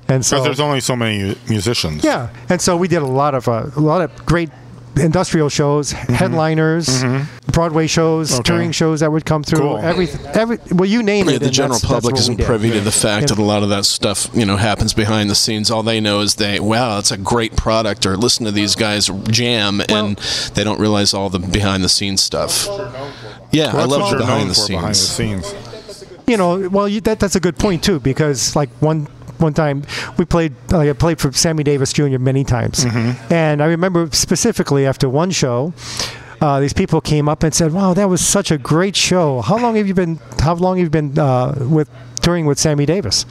And 0.09 0.25
so 0.25 0.43
there's 0.43 0.61
only 0.61 0.81
so 0.81 0.97
many 0.97 1.37
musicians. 1.49 2.03
yeah, 2.03 2.31
and 2.49 2.61
so 2.61 2.77
we 2.77 2.89
did 2.89 3.03
a 3.03 3.07
lot 3.07 3.35
of 3.35 3.47
uh, 3.49 3.67
a 3.77 3.81
lot 3.81 4.01
of 4.01 4.25
great 4.27 4.51
industrial 4.97 5.49
shows, 5.49 5.93
headliners, 5.93 7.05
Broadway 7.53 7.87
shows, 7.87 8.33
Okay. 8.35 8.43
touring 8.43 8.73
shows 8.73 9.01
that 9.01 9.13
would 9.13 9.25
come 9.25 9.43
through. 9.45 9.61
Cool. 9.61 9.79
Every 9.79 10.09
every 10.35 10.59
well, 10.73 10.89
you 10.89 11.03
name 11.03 11.29
Yeah, 11.29 11.37
it. 11.37 11.39
the 11.41 11.51
general 11.51 11.79
that's- 11.79 11.83
that's 11.83 11.93
public 11.93 12.15
what 12.15 12.21
we 12.21 12.21
isn't 12.21 12.37
did. 12.37 12.47
privy 12.47 12.71
to 12.73 12.81
the 12.81 12.91
fact 12.91 13.23
Yeah. 13.31 13.35
that 13.37 13.39
a 13.39 13.45
lot 13.45 13.63
of 13.63 13.69
that 13.69 13.85
stuff, 13.85 14.29
you 14.35 14.45
know, 14.47 14.57
happens 14.57 14.95
behind 14.95 15.29
the 15.31 15.35
scenes. 15.35 15.71
All 15.71 15.83
they 15.83 16.01
know 16.01 16.21
is 16.21 16.35
they, 16.37 16.59
wow, 16.59 16.99
it's 16.99 17.11
a 17.13 17.17
great 17.17 17.55
product, 17.55 18.07
or 18.07 18.17
listen 18.17 18.45
to 18.47 18.51
these 18.53 18.75
guys 18.75 19.09
jam, 19.31 19.83
and 19.89 20.17
they 20.55 20.65
don't 20.65 20.81
realize 20.81 21.13
all 21.15 21.29
the 21.29 21.39
behind 21.39 21.85
the 21.85 21.89
scenes 21.89 22.23
stuff. 22.23 22.67
Yeah, 23.53 23.71
I 23.71 23.75
Well, 23.75 23.89
that's 23.89 24.01
love 24.01 24.11
the 24.13 24.17
behind 24.19 24.51
the 24.51 24.55
for 24.55 24.67
behind 24.69 24.91
the 24.91 24.95
scenes. 24.95 25.47
scenes. 25.47 25.55
You 26.27 26.37
know, 26.39 26.69
well, 26.71 26.89
you, 26.89 27.01
that 27.03 27.21
that's 27.21 27.37
a 27.37 27.41
good 27.41 27.57
point 27.59 27.85
too 27.85 28.01
because 28.01 28.57
like 28.57 28.71
one. 28.81 29.07
One 29.39 29.55
time 29.55 29.85
we 30.17 30.25
played, 30.25 30.53
like 30.71 30.89
I 30.89 30.93
played 30.93 31.21
for 31.21 31.33
Sammy 31.33 31.63
Davis 31.63 31.93
Jr. 31.93 32.19
many 32.19 32.45
times, 32.45 32.85
and 33.31 33.63
I 33.63 33.67
remember 33.67 34.09
specifically 34.13 34.85
after 34.87 35.09
one 35.09 35.31
show, 35.31 35.73
uh, 36.41 36.61
these 36.61 36.73
people 36.73 37.01
came 37.01 37.29
up 37.29 37.43
and 37.43 37.55
said, 37.55 37.73
"Wow, 37.73 37.95
that 37.95 38.09
was 38.09 38.21
such 38.21 38.51
a 38.51 38.59
great 38.59 38.97
show. 38.97 39.41
How 39.41 39.57
long 39.59 39.77
have 39.77 39.87
you 39.87 39.95
been? 39.95 40.19
How 40.41 40.55
long 40.55 40.77
have 40.79 40.87
you 40.87 40.91
been 40.91 41.19
uh, 41.19 41.55
with 41.61 41.89
touring 42.21 42.47
with 42.47 42.59
Sammy 42.59 42.87
Davis?" 42.87 43.27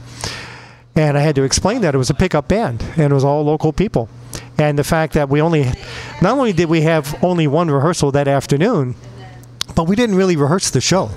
And 0.96 1.16
I 1.16 1.20
had 1.20 1.36
to 1.36 1.44
explain 1.44 1.82
that 1.82 1.94
it 1.94 1.98
was 1.98 2.10
a 2.10 2.14
pickup 2.14 2.48
band 2.48 2.82
and 2.96 3.12
it 3.12 3.14
was 3.14 3.22
all 3.22 3.44
local 3.44 3.72
people. 3.72 4.08
And 4.58 4.76
the 4.76 4.82
fact 4.82 5.12
that 5.14 5.28
we 5.28 5.40
only, 5.40 5.70
not 6.20 6.36
only 6.36 6.52
did 6.52 6.68
we 6.68 6.80
have 6.82 7.14
only 7.22 7.46
one 7.46 7.70
rehearsal 7.70 8.10
that 8.12 8.26
afternoon, 8.26 8.96
but 9.76 9.84
we 9.84 9.94
didn't 9.94 10.16
really 10.16 10.34
rehearse 10.34 10.70
the 10.70 10.80
show. 10.80 11.10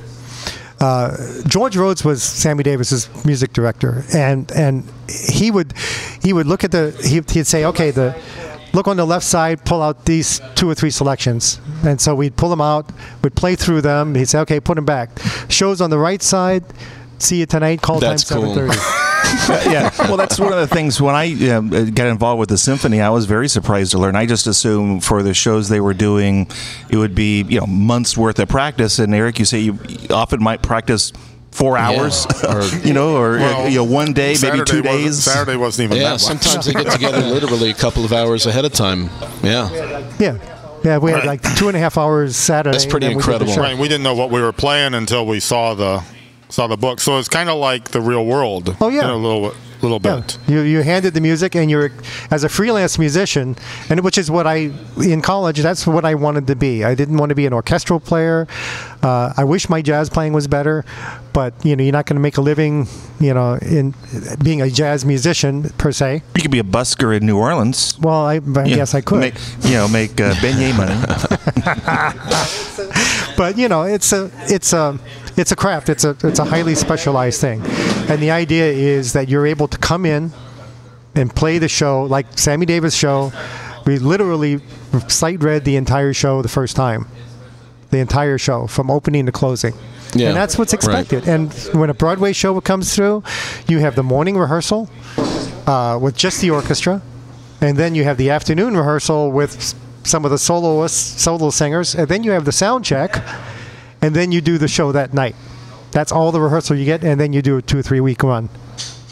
Uh, 0.82 1.16
George 1.48 1.78
Rhodes 1.78 2.04
was 2.04 2.24
Sammy 2.24 2.64
Davis's 2.64 3.08
music 3.24 3.54
director, 3.54 4.04
and 4.14 4.52
and 4.52 4.84
he 5.08 5.52
would 5.52 5.74
he 6.24 6.34
would 6.34 6.48
look 6.48 6.64
at 6.64 6.72
the 6.72 6.92
he, 7.04 7.22
he'd 7.34 7.46
say, 7.46 7.66
okay, 7.66 7.92
the 7.92 8.20
look 8.74 8.88
on 8.88 8.98
the 8.98 9.06
left 9.06 9.26
side, 9.26 9.64
pull 9.64 9.84
out 9.84 10.06
these 10.06 10.42
two 10.56 10.68
or 10.68 10.74
three 10.74 10.90
selections, 10.90 11.62
and 11.86 12.02
so 12.02 12.16
we'd 12.16 12.36
pull 12.36 12.50
them 12.50 12.62
out, 12.62 12.92
we'd 13.24 13.36
play 13.36 13.56
through 13.56 13.82
them. 13.82 14.16
He'd 14.16 14.28
say, 14.28 14.40
okay, 14.40 14.60
put 14.60 14.76
them 14.76 14.86
back. 14.86 15.10
Shows 15.50 15.82
on 15.82 15.92
the 15.92 16.00
right 16.00 16.22
side. 16.22 16.64
See 17.20 17.40
you 17.40 17.46
tonight. 17.46 17.84
Call 17.84 18.00
That's 18.00 18.24
time 18.24 18.42
cool. 18.42 18.72
seven 19.38 19.64
thirty. 19.64 19.70
yeah. 19.72 19.92
Well, 20.08 20.18
that's 20.18 20.40
one 20.40 20.54
of 20.54 20.60
the 20.60 20.68
things 20.68 21.02
when 21.02 21.16
I 21.16 21.50
um, 21.52 21.70
got 21.94 22.08
involved 22.08 22.40
with 22.40 22.50
the 22.50 22.58
symphony, 22.58 23.02
I 23.02 23.10
was 23.10 23.26
very 23.26 23.48
surprised 23.48 23.92
to 23.92 23.98
learn. 23.98 24.16
I 24.16 24.26
just 24.26 24.48
assumed 24.48 25.04
for 25.04 25.24
the 25.24 25.34
shows 25.34 25.70
they 25.70 25.80
were 25.82 25.94
doing, 25.94 26.48
it 26.90 26.98
would 26.98 27.16
be 27.16 27.44
you 27.44 27.60
know 27.60 27.66
months 27.68 28.18
worth 28.18 28.40
of 28.40 28.50
practice. 28.50 29.00
And 29.00 29.14
Eric, 29.14 29.40
you 29.40 29.46
say 29.46 29.60
you 29.60 29.78
often 30.10 30.42
might 30.42 30.62
practice 30.62 31.12
four 31.52 31.78
hours, 31.78 32.26
Or- 32.48 32.64
you 32.88 32.94
know, 32.94 33.18
or 33.18 33.32
Well, 33.34 33.68
you 33.70 33.78
know 33.78 33.84
one 33.84 34.14
day, 34.14 34.36
maybe 34.42 34.60
two 34.60 34.82
Saturday 34.84 34.88
wasn't- 34.88 35.04
days. 35.04 35.24
Saturday 35.24 35.58
wasn't 35.58 35.86
even 35.92 36.02
Yeah, 36.02 36.12
that 36.12 36.20
sometimes 36.22 36.66
they 36.66 36.74
get 36.74 36.92
together 36.92 37.20
literally 37.22 37.70
a 37.70 37.74
couple 37.74 38.06
of 38.06 38.14
hours 38.14 38.46
ahead 38.46 38.64
of 38.66 38.72
time. 38.72 39.10
Yeah, 39.44 39.70
Yeah, 40.18 40.38
yeah. 40.86 40.98
We 40.98 41.12
had 41.12 41.18
Right. 41.26 41.42
like 41.42 41.56
two 41.58 41.68
and 41.68 41.76
a 41.76 41.80
half 41.80 41.98
hours 41.98 42.38
Saturday. 42.38 42.72
That's 42.74 42.86
pretty 42.86 43.08
and 43.08 43.12
then 43.12 43.18
we 43.28 43.34
incredible. 43.34 43.56
Right, 43.62 43.78
we 43.78 43.90
didn't 43.90 44.04
know 44.04 44.16
what 44.16 44.30
we 44.32 44.40
were 44.42 44.54
playing 44.54 44.94
until 44.94 45.26
we 45.26 45.42
saw 45.42 45.74
the 45.74 46.02
saw 46.52 46.68
the 46.68 46.78
book. 46.78 47.00
So 47.00 47.18
it's 47.18 47.30
kind 47.30 47.50
of 47.50 47.58
like 47.58 47.90
the 47.90 48.02
real 48.02 48.26
world. 48.26 48.76
Oh, 48.80 48.90
yeah. 48.90 49.04
in 49.04 49.10
a 49.10 49.18
little 49.18 49.54
little 49.82 50.00
Yeah. 50.04 50.22
You, 50.48 50.62
you 50.62 50.82
handed 50.82 51.14
the 51.14 51.22
music, 51.22 51.56
and 51.56 51.70
you're 51.70 51.92
as 52.30 52.44
a 52.44 52.50
freelance 52.50 52.98
musician, 53.00 53.56
and 53.90 54.02
which 54.02 54.18
is 54.18 54.30
what 54.32 54.48
I 54.48 54.72
in 54.98 55.22
college. 55.22 55.60
That's 55.60 55.86
what 55.88 56.06
I 56.06 56.16
wanted 56.16 56.48
to 56.48 56.56
be. 56.56 56.84
I 56.84 56.96
didn't 56.96 57.18
want 57.18 57.30
to 57.30 57.36
be 57.36 57.46
an 57.46 57.54
orchestral 57.54 58.00
player. 58.00 58.48
Uh, 59.02 59.34
I 59.36 59.44
wish 59.44 59.70
my 59.70 59.82
jazz 59.82 60.10
playing 60.10 60.34
was 60.34 60.48
better, 60.48 60.86
but 61.34 61.54
you 61.66 61.76
know, 61.76 61.84
you're 61.84 61.92
not 61.92 62.06
going 62.06 62.16
to 62.16 62.22
make 62.22 62.38
a 62.38 62.42
living, 62.42 62.88
you 63.20 63.34
know, 63.34 63.56
in 63.62 63.96
being 64.44 64.62
a 64.62 64.70
jazz 64.70 65.06
musician 65.06 65.70
per 65.78 65.92
se. 65.92 66.22
You 66.36 66.42
could 66.42 66.52
be 66.52 66.60
a 66.60 66.64
busker 66.64 67.16
in 67.18 67.26
New 67.26 67.38
Orleans. 67.38 67.98
Well, 68.00 68.26
I, 68.26 68.36
I 68.36 68.66
You 68.66 68.76
guess 68.76 68.94
I 68.94 69.02
could, 69.02 69.20
Make, 69.20 69.36
you 69.64 69.72
know, 69.74 69.88
make 69.88 70.22
uh, 70.22 70.34
beignet 70.36 70.78
money. 70.78 70.96
but 73.38 73.58
you 73.58 73.68
know, 73.68 73.84
it's 73.84 74.14
a 74.14 74.30
it's 74.48 74.74
a 74.74 74.98
it's 75.38 75.52
a 75.52 75.56
craft. 75.56 75.90
It's 75.90 76.04
a 76.04 76.16
it's 76.24 76.40
a 76.40 76.46
highly 76.46 76.76
specialized 76.76 77.42
thing, 77.42 77.62
and 78.10 78.22
the 78.22 78.32
idea 78.32 78.66
is 78.66 79.14
that 79.14 79.30
you're 79.30 79.46
able 79.46 79.68
to 79.68 79.78
come 79.78 80.06
in 80.06 80.32
and 81.16 81.34
play 81.34 81.58
the 81.58 81.68
show 81.68 82.04
like 82.04 82.38
Sammy 82.38 82.66
Davis 82.66 82.96
show. 82.96 83.32
We 83.86 84.00
literally 84.00 84.62
sight 85.08 85.42
read 85.44 85.66
the 85.66 85.76
entire 85.76 86.14
show 86.14 86.42
the 86.42 86.50
first 86.50 86.76
time, 86.76 87.08
the 87.90 88.00
entire 88.00 88.38
show 88.38 88.68
from 88.68 88.92
opening 88.92 89.26
to 89.26 89.32
closing. 89.32 89.74
Yeah, 90.14 90.30
and 90.30 90.38
that's 90.38 90.58
what's 90.58 90.74
right. 90.74 91.00
expected. 91.00 91.28
And 91.28 91.54
when 91.74 91.90
a 91.90 91.94
Broadway 91.94 92.34
show 92.34 92.60
comes 92.62 92.94
through, 92.96 93.24
you 93.68 93.80
have 93.80 93.96
the 93.96 94.04
morning 94.04 94.38
rehearsal 94.38 94.90
uh, 95.68 95.98
with 96.02 96.16
just 96.16 96.42
the 96.42 96.52
orchestra, 96.52 97.02
and 97.62 97.78
then 97.78 97.96
you 97.96 98.04
have 98.04 98.18
the 98.18 98.30
afternoon 98.30 98.76
rehearsal 98.76 99.32
with 99.32 99.74
some 100.04 100.26
of 100.26 100.32
the 100.32 100.38
soloists, 100.38 101.22
solo 101.22 101.50
singers, 101.50 101.96
and 101.96 102.08
then 102.08 102.24
you 102.24 102.32
have 102.32 102.46
the 102.46 102.52
sound 102.52 102.84
check, 102.84 103.24
and 104.02 104.16
then 104.16 104.32
you 104.32 104.42
do 104.42 104.58
the 104.58 104.68
show 104.68 104.92
that 104.92 105.14
night. 105.14 105.36
That's 105.92 106.12
all 106.12 106.32
the 106.32 106.42
rehearsal 106.42 106.76
you 106.78 106.86
get, 106.86 107.04
and 107.04 107.20
then 107.20 107.34
you 107.34 107.42
do 107.42 107.58
a 107.58 107.62
two 107.62 107.80
or 107.80 107.82
three 107.82 108.00
week 108.00 108.24
run, 108.24 108.50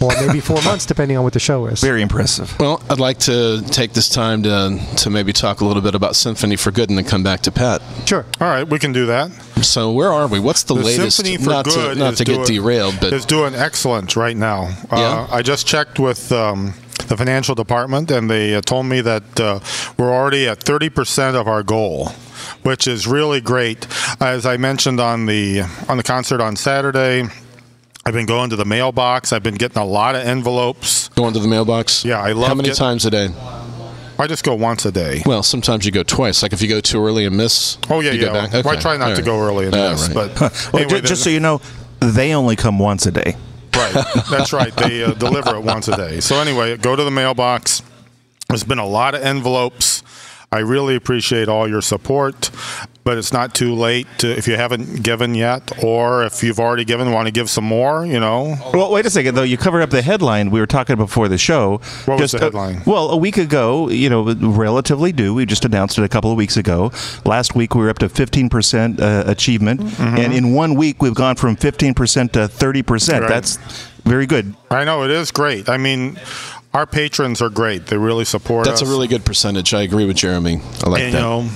or 0.01 0.11
maybe 0.25 0.39
four 0.39 0.61
months 0.63 0.85
depending 0.85 1.17
on 1.17 1.23
what 1.23 1.33
the 1.33 1.39
show 1.39 1.65
is. 1.67 1.81
Very 1.81 2.01
impressive. 2.01 2.57
Well, 2.59 2.81
I'd 2.89 2.99
like 2.99 3.19
to 3.19 3.61
take 3.69 3.93
this 3.93 4.07
time 4.09 4.43
to 4.43 4.79
to 4.97 5.09
maybe 5.09 5.33
talk 5.33 5.61
a 5.61 5.65
little 5.65 5.81
bit 5.83 5.95
about 5.95 6.15
Symphony 6.15 6.55
for 6.55 6.71
Good 6.71 6.89
and 6.89 6.97
then 6.97 7.05
come 7.05 7.21
back 7.23 7.41
to 7.41 7.51
Pat. 7.51 7.81
Sure. 8.05 8.25
All 8.39 8.47
right, 8.47 8.67
we 8.67 8.79
can 8.79 8.93
do 8.93 9.05
that. 9.07 9.31
So 9.61 9.91
where 9.91 10.11
are 10.13 10.27
we? 10.27 10.39
What's 10.39 10.63
the, 10.63 10.73
The 10.75 10.83
latest? 10.83 11.17
Symphony 11.17 11.37
for 11.37 11.49
not 11.49 11.65
Good 11.65 11.93
to, 11.95 11.99
not 11.99 12.13
is 12.13 12.19
to 12.19 12.23
get 12.25 12.45
doing- 12.45 12.61
derailed, 12.61 12.97
but 13.01 13.11
is 13.11 13.25
doing 13.25 13.53
excellent 13.55 14.15
right 14.15 14.37
now. 14.37 14.69
Uh, 14.89 14.95
Yeah? 14.97 15.27
I 15.29 15.41
just 15.41 15.67
checked 15.67 15.99
with 15.99 16.31
um, 16.31 16.73
the 17.09 17.17
financial 17.17 17.55
department, 17.55 18.09
and 18.09 18.29
they 18.29 18.55
uh, 18.55 18.61
told 18.61 18.85
me 18.85 19.01
that 19.01 19.37
uh, 19.39 19.59
we're 19.97 20.13
already 20.13 20.47
at 20.47 20.59
30% 20.61 21.35
of 21.35 21.47
our 21.49 21.61
goal, 21.63 22.13
which 22.63 22.87
is 22.87 23.07
really 23.07 23.41
great. 23.41 23.87
As 24.19 24.45
I 24.45 24.57
mentioned 24.57 24.99
on 24.99 25.25
the 25.25 25.61
on 25.87 25.97
the 25.97 26.03
concert 26.03 26.41
on 26.41 26.55
Saturday. 26.55 27.23
I've 28.05 28.13
been 28.13 28.25
going 28.25 28.49
to 28.49 28.55
the 28.55 28.65
mailbox. 28.65 29.31
I've 29.33 29.43
been 29.43 29.55
getting 29.55 29.77
a 29.77 29.85
lot 29.85 30.15
of 30.15 30.21
envelopes. 30.25 31.09
Going 31.09 31.33
to 31.33 31.39
the 31.39 31.47
mailbox. 31.47 32.03
Yeah, 32.03 32.19
I 32.19 32.31
love 32.31 32.47
How 32.47 32.55
many 32.55 32.69
get- 32.69 32.77
times 32.77 33.05
a 33.05 33.11
day? 33.11 33.29
I 34.17 34.25
just 34.25 34.43
go 34.43 34.55
once 34.55 34.85
a 34.85 34.91
day. 34.91 35.21
Well, 35.25 35.43
sometimes 35.43 35.85
you 35.85 35.91
go 35.91 36.01
twice. 36.03 36.41
Like 36.41 36.51
if 36.51 36.61
you 36.61 36.67
go 36.67 36.79
too 36.81 37.05
early 37.05 37.25
and 37.25 37.37
miss. 37.37 37.77
Oh 37.89 37.99
yeah, 37.99 38.11
you 38.11 38.21
yeah. 38.21 38.25
Go 38.27 38.33
back? 38.33 38.65
Well, 38.65 38.77
I 38.77 38.79
try 38.81 38.97
not 38.97 39.09
All 39.09 39.15
to 39.15 39.21
right. 39.21 39.25
go 39.25 39.39
early 39.41 39.67
in 39.67 39.73
All 39.75 39.89
this, 39.91 40.07
right. 40.09 40.13
but 40.13 40.39
Well, 40.73 40.83
anyway, 40.83 41.01
ju- 41.01 41.07
just 41.07 41.23
so 41.23 41.29
you 41.29 41.39
know, 41.39 41.61
they 41.99 42.33
only 42.33 42.55
come 42.55 42.79
once 42.79 43.05
a 43.05 43.11
day. 43.11 43.35
Right. 43.75 43.93
That's 44.29 44.51
right. 44.53 44.75
They 44.75 45.03
uh, 45.03 45.13
deliver 45.13 45.55
it 45.55 45.61
once 45.63 45.87
a 45.87 45.95
day. 45.95 46.19
So 46.21 46.37
anyway, 46.41 46.75
go 46.77 46.95
to 46.95 47.03
the 47.03 47.11
mailbox. 47.11 47.81
There's 48.47 48.63
been 48.63 48.79
a 48.79 48.87
lot 48.87 49.13
of 49.13 49.21
envelopes. 49.21 50.03
I 50.51 50.59
really 50.59 50.95
appreciate 50.95 51.47
all 51.47 51.67
your 51.69 51.81
support, 51.81 52.49
but 53.03 53.19
it's 53.19 53.31
not 53.31 53.53
too 53.53 53.75
late 53.75 54.07
to, 54.17 54.27
if 54.35 54.47
you 54.47 54.55
haven't 54.55 55.03
given 55.03 55.35
yet, 55.35 55.83
or 55.83 56.23
if 56.23 56.41
you've 56.41 56.59
already 56.59 56.83
given, 56.85 57.11
want 57.11 57.27
to 57.27 57.31
give 57.31 57.51
some 57.51 57.65
more. 57.65 58.03
You 58.03 58.19
know, 58.19 58.57
Well, 58.73 58.91
wait 58.91 59.05
a 59.05 59.11
second 59.11 59.35
though. 59.35 59.43
You 59.43 59.57
covered 59.57 59.81
up 59.81 59.91
the 59.91 60.01
headline 60.01 60.49
we 60.49 60.59
were 60.59 60.65
talking 60.65 60.95
before 60.95 61.27
the 61.27 61.37
show. 61.37 61.81
What 62.05 62.19
was 62.19 62.31
Just, 62.31 62.33
the 62.33 62.39
uh, 62.39 62.41
headline? 62.45 62.81
well, 62.87 63.11
a 63.11 63.17
week 63.17 63.37
ago, 63.37 63.89
you 63.89 64.09
know, 64.09 64.23
relatively 64.33 65.13
new. 65.13 65.35
We 65.35 65.45
just 65.45 65.65
announced 65.65 65.99
it 65.99 66.03
a 66.03 66.09
couple 66.09 66.31
of 66.31 66.37
weeks 66.37 66.57
ago. 66.57 66.91
Last 67.25 67.53
week 67.53 67.75
we 67.75 67.81
were 67.81 67.89
up 67.91 67.99
to 67.99 68.09
15% 68.09 68.99
uh, 68.99 69.23
achievement, 69.29 69.81
Mm-hmm. 69.81 70.17
and 70.17 70.33
in 70.33 70.53
one 70.55 70.73
week 70.73 71.01
we've 71.01 71.13
gone 71.13 71.35
from 71.35 71.55
15% 71.57 72.31
to 72.31 72.39
30%. 72.47 73.19
Right. 73.21 73.29
That's 73.29 73.57
very 74.03 74.25
good. 74.25 74.55
I 74.71 74.83
know 74.83 75.03
it 75.03 75.11
is 75.11 75.29
great. 75.31 75.69
I 75.69 75.77
mean, 75.77 76.19
our 76.79 76.85
patrons 76.85 77.41
are 77.41 77.49
great. 77.49 77.87
They 77.87 77.97
really 77.97 78.23
support 78.23 78.65
That's 78.65 78.81
a 78.81 78.85
really 78.85 79.07
good 79.07 79.25
percentage. 79.25 79.73
I 79.73 79.81
agree 79.81 80.05
with 80.05 80.15
Jeremy. 80.15 80.61
I 80.81 80.89
like 80.89 81.01
and, 81.01 81.13
that. 81.13 81.17
you 81.17 81.23
know, 81.23 81.49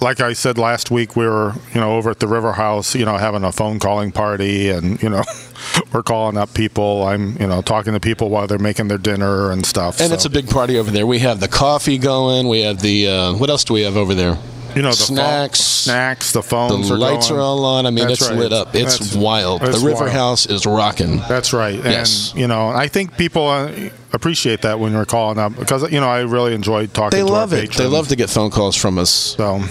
like 0.00 0.20
I 0.20 0.32
said 0.32 0.58
last 0.58 0.90
week, 0.90 1.14
we 1.14 1.24
were, 1.24 1.52
you 1.72 1.80
know, 1.80 1.94
over 1.96 2.10
at 2.10 2.18
the 2.18 2.26
River 2.26 2.52
House, 2.52 2.96
you 2.96 3.04
know, 3.04 3.16
having 3.16 3.44
a 3.44 3.52
phone 3.52 3.78
calling 3.78 4.10
party, 4.10 4.68
and 4.70 5.00
you 5.00 5.08
know, 5.08 5.22
we're 5.92 6.02
calling 6.02 6.36
up 6.36 6.52
people. 6.52 7.04
I'm, 7.04 7.36
you 7.36 7.46
know, 7.46 7.62
talking 7.62 7.92
to 7.92 8.00
people 8.00 8.28
while 8.28 8.48
they're 8.48 8.58
making 8.58 8.88
their 8.88 8.98
dinner 8.98 9.52
and 9.52 9.64
stuff. 9.64 10.00
and 10.00 10.08
so, 10.08 10.14
it's 10.14 10.24
a 10.24 10.30
big 10.30 10.50
party 10.50 10.78
over 10.78 10.90
there. 10.90 11.06
We 11.06 11.20
have 11.20 11.38
the 11.38 11.48
coffee 11.48 11.96
going. 11.96 12.48
We 12.48 12.62
have 12.62 12.80
the 12.80 13.06
uh, 13.06 13.34
what 13.36 13.48
else 13.48 13.62
do 13.62 13.74
we 13.74 13.82
have 13.82 13.96
over 13.96 14.14
there? 14.14 14.36
You 14.76 14.82
know, 14.82 14.90
the 14.90 14.96
phone- 14.96 15.16
snacks. 15.16 15.60
snacks, 15.60 16.32
the 16.32 16.40
The 16.40 16.48
phones, 16.48 16.90
are 16.90 16.96
lights 16.98 17.28
going. 17.28 17.40
are 17.40 17.42
all 17.42 17.64
on. 17.64 17.86
I 17.86 17.90
mean, 17.90 18.06
That's 18.08 18.20
it's 18.20 18.30
right. 18.30 18.38
lit 18.38 18.52
up. 18.52 18.74
It's 18.74 18.98
That's- 18.98 19.16
wild. 19.16 19.62
it's 19.62 19.80
the 19.80 19.86
River 19.86 20.00
wild. 20.04 20.10
House 20.12 20.46
is 20.46 20.66
rocking. 20.66 21.22
That's 21.28 21.52
right. 21.52 21.74
And, 21.76 21.84
Yes. 21.86 22.32
you 22.36 22.46
know, 22.46 22.68
I 22.68 22.86
think 22.88 23.16
people 23.16 23.48
uh, 23.48 23.70
appreciate 24.12 24.62
that 24.62 24.78
when 24.78 24.92
you're 24.92 25.04
calling 25.06 25.38
up 25.38 25.56
because, 25.56 25.90
you 25.90 26.00
know, 26.00 26.08
I 26.08 26.20
really 26.20 26.54
enjoy 26.54 26.86
talking 26.86 27.18
They 27.18 27.26
to 27.26 27.32
love 27.32 27.52
it. 27.52 27.72
They 27.72 27.86
love 27.86 28.08
to 28.08 28.16
get 28.16 28.30
phone 28.30 28.50
calls 28.50 28.76
from 28.76 28.98
us. 28.98 29.10
So, 29.10 29.62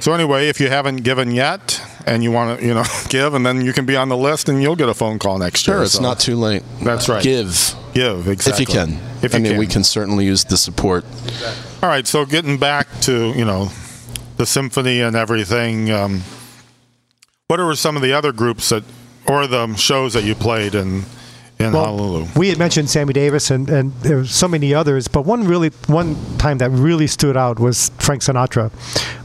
so 0.00 0.12
anyway, 0.14 0.48
if 0.48 0.60
you 0.60 0.68
haven't 0.68 0.98
given 0.98 1.30
yet 1.32 1.80
and 2.06 2.22
you 2.22 2.32
want 2.32 2.58
to, 2.60 2.66
you 2.66 2.74
know, 2.74 2.84
give, 3.08 3.34
and 3.34 3.44
then 3.44 3.64
you 3.64 3.72
can 3.72 3.84
be 3.86 3.96
on 3.96 4.08
the 4.08 4.16
list 4.16 4.48
and 4.48 4.62
you'll 4.62 4.76
get 4.76 4.88
a 4.88 4.94
phone 4.94 5.18
call 5.18 5.38
next 5.38 5.66
year. 5.66 5.76
Sure, 5.76 5.82
it's 5.84 5.92
So, 5.94 6.02
not 6.02 6.18
too 6.18 6.36
late. 6.36 6.62
That's 6.82 7.08
right. 7.08 7.22
Give 7.22 7.74
Give, 7.92 8.28
exactly. 8.28 8.62
if 8.62 8.68
you 8.68 8.74
can. 8.74 8.98
If 9.22 9.32
you 9.34 9.38
I 9.38 9.42
mean, 9.42 9.52
can. 9.52 9.58
we 9.58 9.66
can 9.66 9.84
certainly 9.84 10.24
use 10.24 10.44
the 10.44 10.56
support. 10.56 11.04
All 11.82 11.88
right, 11.88 12.06
so 12.06 12.24
getting 12.24 12.56
back 12.56 12.86
to, 13.02 13.32
you 13.36 13.44
know, 13.44 13.70
the 14.40 14.46
symphony 14.46 15.02
and 15.02 15.14
everything, 15.14 15.90
um, 15.90 16.22
what 17.48 17.60
were 17.60 17.74
some 17.76 17.94
of 17.94 18.00
the 18.00 18.14
other 18.14 18.32
groups 18.32 18.70
that, 18.70 18.82
or 19.28 19.46
the 19.46 19.74
shows 19.74 20.14
that 20.14 20.24
you 20.24 20.34
played 20.34 20.74
in, 20.74 21.04
in 21.58 21.72
Well, 21.74 21.84
Honolulu? 21.84 22.26
We 22.36 22.48
had 22.48 22.58
mentioned 22.58 22.88
Sammy 22.88 23.12
Davis 23.12 23.50
and, 23.50 23.68
and 23.68 23.92
there 24.00 24.16
were 24.16 24.24
so 24.24 24.48
many 24.48 24.72
others, 24.72 25.08
but 25.08 25.26
one 25.26 25.46
really 25.46 25.68
one 25.88 26.16
time 26.38 26.56
that 26.58 26.70
really 26.70 27.06
stood 27.06 27.36
out 27.36 27.60
was 27.60 27.90
Frank 27.98 28.22
Sinatra. 28.22 28.70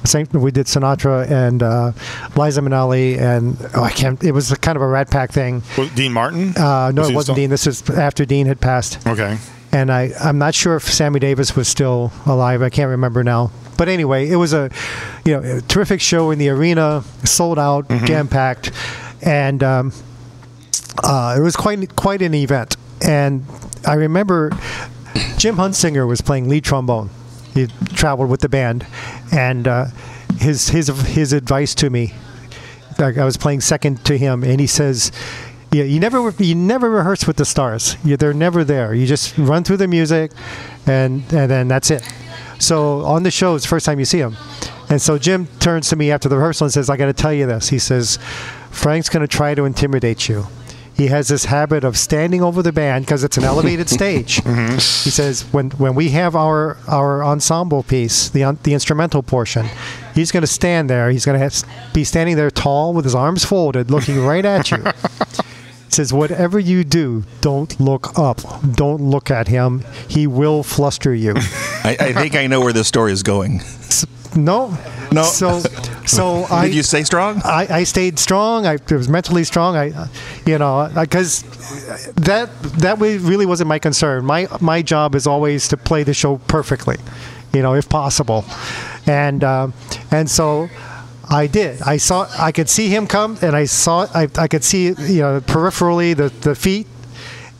Same- 0.05 0.27
We 0.33 0.51
did 0.51 0.65
Sinatra 0.65 1.31
and 1.31 1.63
uh, 1.63 1.93
Liza 2.35 2.59
Minnelli 2.59 3.17
and 3.17 3.55
oh, 3.73 3.83
I 3.83 3.91
can't. 3.91 4.21
It 4.21 4.33
was 4.33 4.53
kind 4.55 4.75
of 4.75 4.81
a 4.81 4.87
Rat 4.87 5.09
Pack 5.09 5.31
thing. 5.31 5.63
Was 5.77 5.89
Dean 5.91 6.11
Martin? 6.11 6.57
Uh, 6.57 6.91
no, 6.91 7.03
Was 7.03 7.09
it 7.09 7.15
wasn't 7.15 7.23
still- 7.23 7.35
Dean. 7.35 7.49
This 7.51 7.67
is 7.67 7.89
after 7.89 8.25
Dean 8.25 8.47
had 8.47 8.59
passed, 8.59 8.99
Okay. 9.07 9.37
And 9.75 9.91
I 9.91 10.11
I'm 10.19 10.37
not 10.37 10.55
sure 10.55 10.75
if 10.75 10.83
Sammy 10.83 11.19
Davis 11.19 11.55
was 11.55 11.67
still 11.67 12.11
alive. 12.25 12.61
I 12.61 12.69
can't 12.69 12.89
remember 12.89 13.23
now. 13.23 13.51
But 13.77 13.89
anyway, 13.89 14.29
it 14.29 14.37
was 14.37 14.53
a 14.53 14.71
you 15.25 15.33
know 15.33 15.57
a 15.57 15.61
terrific 15.61 15.99
show 15.99 16.31
in 16.31 16.39
the 16.39 16.49
arena, 16.49 17.03
sold 17.23 17.59
out, 17.59 17.89
jam 18.05 18.27
packed, 18.27 18.71
and. 19.21 19.61
Um, 19.63 19.93
uh, 21.03 21.35
it 21.37 21.41
was 21.41 21.57
quite 21.57 21.95
quite 21.97 22.21
an 22.21 22.33
event, 22.33 22.77
and 23.05 23.45
I 23.85 23.95
remember 23.95 24.51
Jim 25.37 25.57
Hunsinger 25.57 26.07
was 26.07 26.21
playing 26.21 26.47
lead 26.47 26.63
trombone. 26.63 27.09
He 27.53 27.67
traveled 27.93 28.29
with 28.29 28.39
the 28.39 28.47
band, 28.47 28.87
and 29.31 29.67
uh, 29.67 29.85
his 30.37 30.69
his 30.69 30.87
his 30.87 31.33
advice 31.33 31.75
to 31.75 31.89
me. 31.89 32.13
I 32.97 33.25
was 33.25 33.35
playing 33.35 33.59
second 33.59 34.05
to 34.05 34.17
him, 34.17 34.41
and 34.43 34.61
he 34.61 34.67
says, 34.67 35.11
"Yeah, 35.77 35.83
you 35.83 35.99
never 35.99 36.29
you 36.37 36.55
never 36.55 36.89
rehearse 36.89 37.27
with 37.27 37.37
the 37.37 37.45
stars. 37.45 37.97
You, 38.03 38.17
they're 38.17 38.33
never 38.33 38.63
there. 38.63 38.93
You 38.93 39.05
just 39.05 39.37
run 39.37 39.63
through 39.63 39.77
the 39.77 39.87
music, 39.87 40.31
and 40.85 41.23
and 41.33 41.49
then 41.49 41.67
that's 41.67 41.91
it." 41.91 42.07
So 42.59 43.03
on 43.05 43.23
the 43.23 43.31
show, 43.31 43.55
it's 43.55 43.65
the 43.65 43.69
first 43.69 43.85
time 43.85 43.99
you 43.99 44.05
see 44.05 44.19
him. 44.19 44.37
And 44.89 45.01
so 45.01 45.17
Jim 45.17 45.47
turns 45.59 45.89
to 45.89 45.95
me 45.95 46.11
after 46.11 46.29
the 46.29 46.37
rehearsal 46.37 46.65
and 46.65 46.73
says, 46.73 46.89
I 46.89 46.97
got 46.97 47.07
to 47.07 47.13
tell 47.13 47.33
you 47.33 47.45
this. 47.45 47.69
He 47.69 47.79
says, 47.79 48.17
Frank's 48.69 49.09
going 49.09 49.21
to 49.21 49.27
try 49.27 49.55
to 49.55 49.65
intimidate 49.65 50.29
you. 50.29 50.47
He 50.95 51.07
has 51.07 51.27
this 51.27 51.45
habit 51.45 51.83
of 51.83 51.97
standing 51.97 52.41
over 52.41 52.61
the 52.61 52.71
band 52.71 53.05
because 53.05 53.23
it's 53.23 53.37
an 53.37 53.43
elevated 53.43 53.89
stage. 53.99 54.37
Mm-hmm. 54.37 54.75
He 54.75 55.09
says, 55.09 55.41
when, 55.51 55.71
when 55.71 55.93
we 55.95 56.09
have 56.09 56.35
our, 56.35 56.77
our 56.87 57.23
ensemble 57.23 57.83
piece, 57.83 58.29
the, 58.29 58.43
un- 58.45 58.59
the 58.63 58.73
instrumental 58.73 59.21
portion, 59.21 59.67
he's 60.13 60.31
going 60.31 60.41
to 60.41 60.47
stand 60.47 60.89
there. 60.89 61.09
He's 61.09 61.25
going 61.25 61.37
to 61.37 61.65
be 61.93 62.05
standing 62.05 62.37
there 62.37 62.49
tall 62.49 62.93
with 62.93 63.03
his 63.03 63.15
arms 63.15 63.43
folded, 63.43 63.91
looking 63.91 64.23
right 64.23 64.45
at 64.45 64.71
you. 64.71 64.77
Says, 65.95 66.11
whatever 66.11 66.59
you 66.59 66.83
do, 66.83 67.23
don't 67.39 67.79
look 67.79 68.19
up. 68.19 68.41
Don't 68.73 69.01
look 69.01 69.31
at 69.31 69.47
him. 69.47 69.81
He 70.09 70.27
will 70.27 70.61
fluster 70.61 71.15
you. 71.15 71.35
I, 71.37 71.95
I 71.97 72.11
think 72.11 72.35
I 72.35 72.47
know 72.47 72.59
where 72.59 72.73
this 72.73 72.89
story 72.89 73.13
is 73.13 73.23
going. 73.23 73.61
No, 74.35 74.77
No. 75.13 75.23
So, 75.23 75.59
so 76.05 76.43
I 76.51 76.65
Did 76.65 76.75
you 76.75 76.83
stay 76.83 77.03
strong? 77.03 77.41
I, 77.45 77.67
I 77.69 77.83
stayed 77.85 78.19
strong. 78.19 78.65
I 78.65 78.77
was 78.91 79.07
mentally 79.07 79.45
strong. 79.45 79.77
I, 79.77 79.91
uh, 79.91 80.07
you 80.45 80.57
know, 80.57 80.91
because 80.93 81.43
that 82.15 82.49
that 82.79 82.99
really 82.99 83.45
wasn't 83.45 83.69
my 83.69 83.79
concern. 83.79 84.25
My 84.25 84.49
my 84.59 84.81
job 84.81 85.15
is 85.15 85.25
always 85.25 85.69
to 85.69 85.77
play 85.77 86.03
the 86.03 86.13
show 86.13 86.39
perfectly, 86.47 86.97
you 87.53 87.61
know, 87.61 87.73
if 87.73 87.87
possible, 87.87 88.43
and 89.07 89.43
um, 89.43 89.73
and 90.11 90.29
so. 90.29 90.69
I 91.29 91.47
did. 91.47 91.81
I 91.81 91.97
saw. 91.97 92.27
I 92.37 92.51
could 92.51 92.69
see 92.69 92.89
him 92.89 93.07
come, 93.07 93.37
and 93.41 93.55
I 93.55 93.65
saw. 93.65 94.07
I, 94.13 94.27
I 94.37 94.47
could 94.47 94.63
see, 94.63 94.87
you 94.87 95.21
know, 95.21 95.41
peripherally 95.41 96.15
the, 96.15 96.29
the 96.41 96.55
feet, 96.55 96.87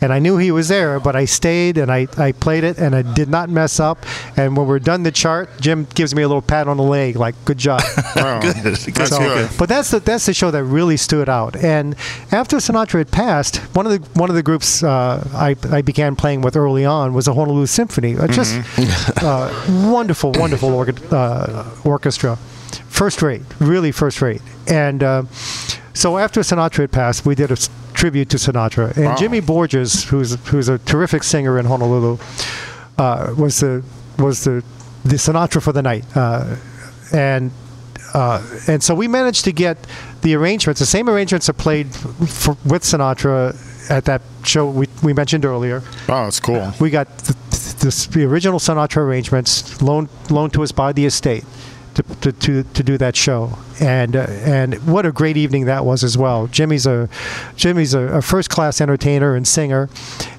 and 0.01 0.11
I 0.13 0.19
knew 0.19 0.37
he 0.37 0.51
was 0.51 0.67
there. 0.67 0.99
But 0.99 1.15
I 1.15 1.25
stayed, 1.25 1.77
and 1.77 1.91
I, 1.91 2.07
I 2.17 2.31
played 2.33 2.63
it, 2.63 2.77
and 2.77 2.95
I 2.95 3.01
did 3.01 3.29
not 3.29 3.49
mess 3.49 3.79
up. 3.79 4.05
And 4.37 4.55
when 4.55 4.67
we're 4.67 4.79
done 4.79 5.03
the 5.03 5.11
chart, 5.11 5.49
Jim 5.59 5.87
gives 5.95 6.13
me 6.13 6.21
a 6.23 6.27
little 6.27 6.41
pat 6.41 6.67
on 6.67 6.77
the 6.77 6.83
leg, 6.83 7.15
like 7.15 7.35
"Good 7.45 7.57
job." 7.57 7.81
Wow. 8.15 8.39
Good. 8.39 8.55
That's 8.63 9.09
So- 9.09 9.19
good. 9.19 9.49
But 9.57 9.67
that's 9.67 9.91
the 9.91 9.99
that's 9.99 10.25
the 10.25 10.33
show 10.33 10.49
that 10.51 10.63
really 10.63 10.95
stood 10.95 11.27
out. 11.27 11.55
And 11.57 11.95
after 12.31 12.57
Sinatra 12.57 12.99
had 12.99 13.11
passed, 13.11 13.57
one 13.75 13.85
of 13.85 13.91
the 13.91 13.99
one 14.19 14.29
of 14.29 14.35
the 14.37 14.41
groups 14.43 14.83
uh, 14.83 15.27
I 15.33 15.55
I 15.69 15.81
began 15.81 16.15
playing 16.15 16.41
with 16.41 16.55
early 16.55 16.85
on 16.85 17.13
was 17.13 17.25
the 17.25 17.33
Honolulu 17.33 17.65
Symphony. 17.65 18.15
Uh, 18.17 18.27
just 18.27 18.55
uh, 19.21 19.51
wonderful, 19.91 20.31
wonderful 20.31 20.69
orga- 20.69 21.11
uh, 21.11 21.65
orchestra, 21.87 22.37
first 22.89 23.21
rate, 23.21 23.41
really 23.59 23.91
first 23.91 24.21
rate. 24.21 24.41
And 24.67 25.03
uh, 25.03 25.23
so 25.93 26.17
after 26.17 26.41
Sinatra 26.41 26.79
had 26.79 26.91
passed, 26.91 27.25
we 27.25 27.35
did 27.35 27.51
a 27.51 27.57
tribute 27.93 28.29
to 28.29 28.37
Sinatra. 28.37 28.95
And 28.95 29.05
Wow. 29.05 29.15
Jimmy 29.15 29.39
Borges, 29.39 30.03
who's 30.05 30.37
who's 30.47 30.69
a 30.69 30.77
terrific 30.79 31.23
singer 31.23 31.57
in 31.57 31.65
Honolulu, 31.65 32.17
uh, 32.97 33.33
was 33.37 33.59
the 33.59 33.83
was 34.19 34.43
the 34.43 34.63
the 35.03 35.15
Sinatra 35.15 35.61
for 35.61 35.71
the 35.71 35.81
night. 35.81 36.05
Uh, 36.15 36.55
and 37.13 37.51
uh, 38.13 38.41
and 38.67 38.81
so 38.81 38.95
we 38.95 39.07
managed 39.07 39.43
to 39.45 39.51
get 39.51 39.77
the 40.21 40.35
arrangements, 40.35 40.79
the 40.79 40.85
same 40.85 41.09
arrangements 41.09 41.47
that 41.47 41.57
played 41.57 41.93
for, 41.93 42.57
with 42.65 42.83
Sinatra 42.83 43.55
at 43.89 44.05
that 44.05 44.21
show 44.43 44.69
we, 44.69 44.87
we 45.03 45.13
mentioned 45.13 45.45
earlier. 45.45 45.83
Oh, 46.09 46.23
that's 46.23 46.39
cool. 46.39 46.73
We 46.79 46.89
got 46.89 47.07
the, 47.19 47.33
the, 47.79 48.07
the 48.11 48.23
original 48.25 48.59
Sinatra 48.59 48.97
arrangements 48.97 49.81
loaned 49.81 50.09
loaned 50.29 50.53
to 50.53 50.63
us 50.63 50.71
by 50.71 50.93
the 50.93 51.05
estate 51.05 51.43
to, 51.95 52.03
to, 52.03 52.31
to, 52.31 52.63
to 52.63 52.83
do 52.83 52.97
that 52.97 53.15
show, 53.15 53.57
and 53.79 54.15
uh, 54.15 54.27
and 54.29 54.75
what 54.87 55.05
a 55.05 55.11
great 55.11 55.37
evening 55.37 55.65
that 55.65 55.85
was 55.85 56.03
as 56.03 56.17
well. 56.17 56.47
Jimmy's 56.47 56.85
a 56.85 57.09
Jimmy's 57.55 57.93
a, 57.93 58.01
a 58.01 58.21
first 58.21 58.49
class 58.49 58.81
entertainer 58.81 59.35
and 59.35 59.47
singer. 59.47 59.89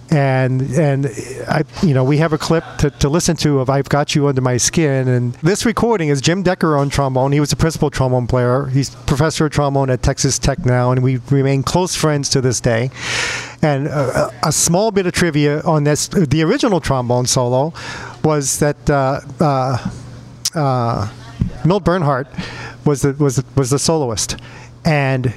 And 0.09 0.62
and 0.75 1.07
I 1.49 1.64
you 1.83 1.92
know 1.92 2.05
we 2.05 2.19
have 2.19 2.33
a 2.33 2.38
clip 2.38 2.62
to, 2.79 2.90
to 2.90 3.09
listen 3.09 3.35
to 3.38 3.59
of 3.59 3.69
I've 3.69 3.88
Got 3.88 4.14
You 4.14 4.29
Under 4.29 4.40
My 4.40 4.57
Skin 4.57 5.09
and 5.09 5.35
this 5.35 5.66
recording 5.66 6.11
is 6.11 6.21
Jim 6.21 6.45
Decker 6.45 6.77
on 6.77 6.90
trombone. 6.90 7.33
He 7.33 7.40
was 7.40 7.51
a 7.51 7.57
principal 7.57 7.90
trombone 7.90 8.29
player. 8.29 8.66
He's 8.66 8.90
professor 8.90 9.47
of 9.47 9.51
trombone 9.51 9.90
at 9.90 10.05
Texas 10.05 10.38
Tech 10.38 10.64
now, 10.64 10.92
and 10.92 11.03
we 11.03 11.16
remain 11.31 11.64
close 11.64 11.97
friends 11.97 12.29
to 12.31 12.40
this 12.40 12.61
day. 12.61 12.90
And 13.62 13.89
uh, 13.89 14.30
a 14.45 14.53
small 14.53 14.93
bit 14.93 15.07
of 15.07 15.12
trivia 15.12 15.61
on 15.62 15.83
this: 15.83 16.07
the 16.07 16.43
original 16.45 16.80
trombone 16.80 17.26
solo 17.26 17.72
was 18.22 18.61
that 18.61 18.89
uh, 18.89 19.20
uh, 19.41 19.91
uh, 20.55 21.09
Milt 21.67 21.85
Bernhart 21.85 22.29
was 22.85 23.03
the 23.03 23.12
was 23.14 23.43
was 23.57 23.71
the 23.71 23.79
soloist, 23.79 24.37
and 24.85 25.35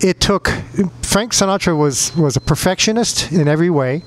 it 0.00 0.20
took 0.20 0.48
Frank 1.02 1.32
Sinatra 1.32 1.76
was 1.76 2.16
was 2.16 2.36
a 2.36 2.40
perfectionist 2.40 3.30
in 3.30 3.46
every 3.46 3.70
way, 3.70 4.02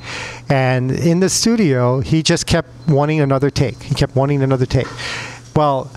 and 0.49 0.91
in 0.91 1.19
the 1.19 1.29
studio 1.29 1.99
he 1.99 2.23
just 2.23 2.47
kept 2.47 2.69
wanting 2.87 3.19
another 3.19 3.49
take. 3.49 3.81
He 3.83 3.95
kept 3.95 4.15
wanting 4.15 4.41
another 4.41 4.65
take. 4.65 4.87
Well, 5.55 5.91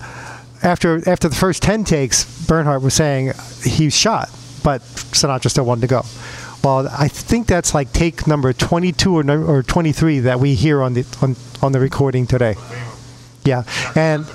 after 0.63 1.07
after 1.09 1.27
the 1.27 1.35
first 1.35 1.63
ten 1.63 1.83
takes, 1.83 2.23
Bernhart 2.45 2.81
was 2.81 2.93
saying 2.93 3.33
he's 3.63 3.97
shot, 3.97 4.29
but 4.63 4.81
Sinatra 4.81 5.49
still 5.49 5.65
wanted 5.65 5.81
to 5.81 5.87
go. 5.87 6.05
Well, 6.63 6.87
I 6.87 7.07
think 7.07 7.47
that's 7.47 7.73
like 7.73 7.91
take 7.91 8.27
number 8.27 8.53
22 8.53 9.17
or, 9.17 9.55
or 9.55 9.63
23 9.63 10.19
that 10.19 10.39
we 10.39 10.53
hear 10.53 10.83
on 10.83 10.93
the 10.93 11.05
on, 11.21 11.35
on 11.63 11.71
the 11.71 11.79
recording 11.79 12.27
today. 12.27 12.55
Yeah, 13.43 13.63
and 13.95 14.27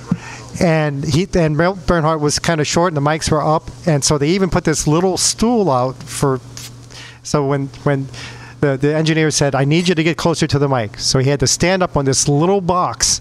and 0.61 1.05
he 1.05 1.27
and 1.35 1.57
Bernhart 1.57 2.21
was 2.21 2.39
kind 2.39 2.61
of 2.61 2.67
short, 2.67 2.93
and 2.93 2.97
the 2.97 3.09
mics 3.09 3.31
were 3.31 3.43
up, 3.43 3.71
and 3.87 4.05
so 4.05 4.19
they 4.19 4.29
even 4.29 4.51
put 4.51 4.65
this 4.65 4.87
little 4.87 5.17
stool 5.17 5.71
out 5.71 5.97
for. 6.03 6.41
So 7.23 7.47
when 7.47 7.67
when 7.85 8.09
the 8.61 8.77
the 8.77 8.95
engineer 8.95 9.31
said, 9.31 9.55
"I 9.55 9.65
need 9.65 9.89
you 9.89 9.95
to 9.95 10.03
get 10.03 10.17
closer 10.17 10.47
to 10.47 10.59
the 10.59 10.69
mic," 10.69 10.99
so 10.99 11.19
he 11.19 11.31
had 11.31 11.41
to 11.41 11.47
stand 11.47 11.83
up 11.83 11.97
on 11.97 12.05
this 12.05 12.29
little 12.29 12.61
box 12.61 13.21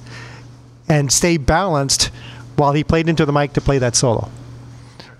and 0.87 1.11
stay 1.11 1.37
balanced 1.37 2.11
while 2.55 2.73
he 2.73 2.83
played 2.83 3.09
into 3.09 3.25
the 3.25 3.33
mic 3.33 3.53
to 3.53 3.61
play 3.61 3.77
that 3.79 3.95
solo. 3.95 4.29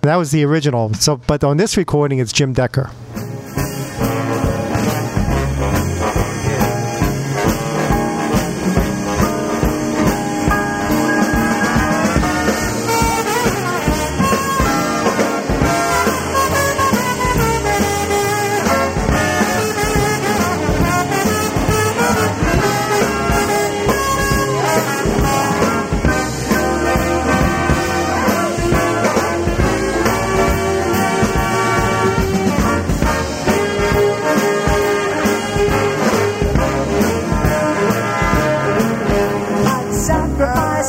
That 0.02 0.16
was 0.16 0.30
the 0.30 0.44
original. 0.44 0.94
So, 0.94 1.16
but 1.16 1.42
on 1.42 1.56
this 1.56 1.76
recording, 1.76 2.20
it's 2.20 2.32
Jim 2.32 2.52
Decker. 2.52 2.90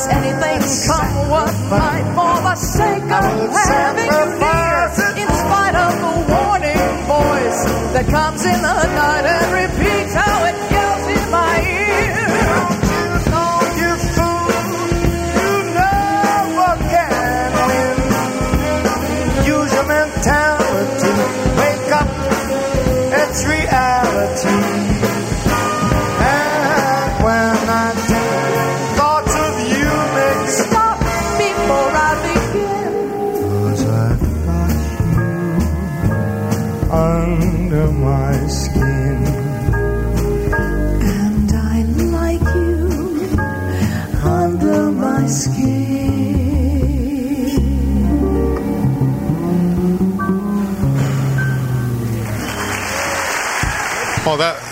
Anything, 0.06 0.47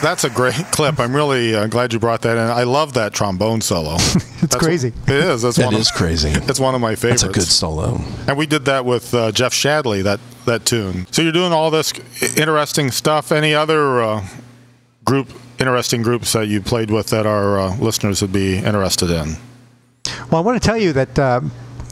that's 0.06 0.22
a 0.22 0.30
great 0.30 0.54
clip. 0.70 1.00
I'm 1.00 1.14
really 1.14 1.54
uh, 1.54 1.66
glad 1.66 1.92
you 1.92 1.98
brought 1.98 2.22
that 2.22 2.36
in. 2.36 2.44
I 2.44 2.62
love 2.62 2.94
that 2.94 3.12
trombone 3.12 3.60
solo. 3.60 3.96
It's 4.36 4.52
That's- 4.54 4.64
crazy. 4.66 4.92
It 5.08 5.24
is. 5.24 5.42
That's 5.42 5.56
That 5.56 5.64
one 5.64 5.74
is 5.74 5.90
of, 5.90 5.96
crazy. 5.96 6.28
It's 6.28 6.60
one 6.60 6.74
of 6.74 6.80
my 6.80 6.94
favorites. 6.94 7.22
That's 7.22 7.34
a 7.36 7.40
good 7.40 7.48
solo. 7.48 7.98
And 8.28 8.36
we 8.36 8.46
did 8.46 8.66
that 8.66 8.84
with 8.84 9.12
uh, 9.14 9.32
Jeff 9.32 9.52
Shadley. 9.52 10.04
That 10.04 10.20
that 10.44 10.64
tune. 10.66 11.06
So 11.10 11.22
you're 11.22 11.32
doing 11.32 11.52
all 11.52 11.70
this 11.70 11.92
interesting 12.36 12.90
stuff. 12.92 13.32
Any 13.32 13.54
other 13.54 14.00
uh, 14.02 14.26
group, 15.04 15.30
interesting 15.58 16.02
groups 16.02 16.34
that 16.34 16.46
you 16.48 16.60
played 16.60 16.90
with 16.90 17.08
that 17.08 17.26
our 17.26 17.58
uh, 17.58 17.76
listeners 17.78 18.20
would 18.22 18.32
be 18.32 18.58
interested 18.58 19.10
in? 19.10 19.36
Well, 20.30 20.40
I 20.42 20.44
want 20.44 20.62
to 20.62 20.64
tell 20.64 20.76
you 20.78 20.92
that 20.92 21.18
uh, 21.18 21.40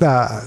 uh, 0.03 0.43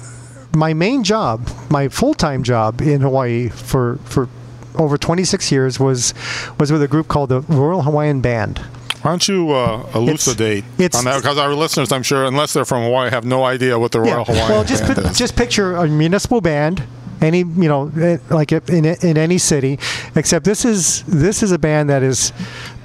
my 0.56 0.74
main 0.74 1.04
job, 1.04 1.50
my 1.70 1.90
full-time 1.90 2.44
job 2.44 2.80
in 2.80 3.02
Hawaii 3.02 3.50
for 3.50 3.98
for 4.06 4.30
over 4.78 4.98
26 4.98 5.52
years 5.52 5.80
was 5.80 6.14
was 6.60 6.72
with 6.72 6.82
a 6.84 6.88
group 6.88 7.08
called 7.08 7.30
the 7.30 7.42
Royal 7.42 7.82
Hawaiian 7.84 8.22
Band. 8.22 8.60
Why 9.02 9.12
don't 9.12 9.28
you 9.28 9.52
uh, 9.52 9.88
elucidate 9.94 10.64
it's- 10.80 10.96
on 10.98 11.06
that? 11.06 11.18
Because 11.22 11.38
our 11.38 11.54
listeners, 11.54 11.92
I'm 11.92 12.04
sure, 12.04 12.26
unless 12.26 12.54
they're 12.54 12.66
from 12.66 12.84
Hawaii, 12.84 13.10
have 13.12 13.26
no 13.26 13.44
idea 13.46 13.78
what 13.78 13.92
the 13.92 14.02
Royal 14.02 14.26
Hawaiian 14.26 14.50
well, 14.50 14.64
just 14.64 14.84
Band 14.84 14.96
put, 14.96 15.06
is. 15.06 15.18
just 15.18 15.36
picture 15.36 15.76
a 15.76 15.88
municipal 15.88 16.42
band, 16.42 16.84
any 17.22 17.40
you 17.40 17.68
know, 17.70 17.92
eh, 18.00 18.18
like 18.30 18.52
in 18.52 18.86
in 18.86 19.18
any 19.18 19.38
city, 19.38 19.78
except 20.16 20.46
this 20.46 20.66
is 20.66 21.04
this 21.04 21.44
is 21.44 21.52
a 21.52 21.60
band 21.60 21.90
that 21.90 22.02
is 22.04 22.34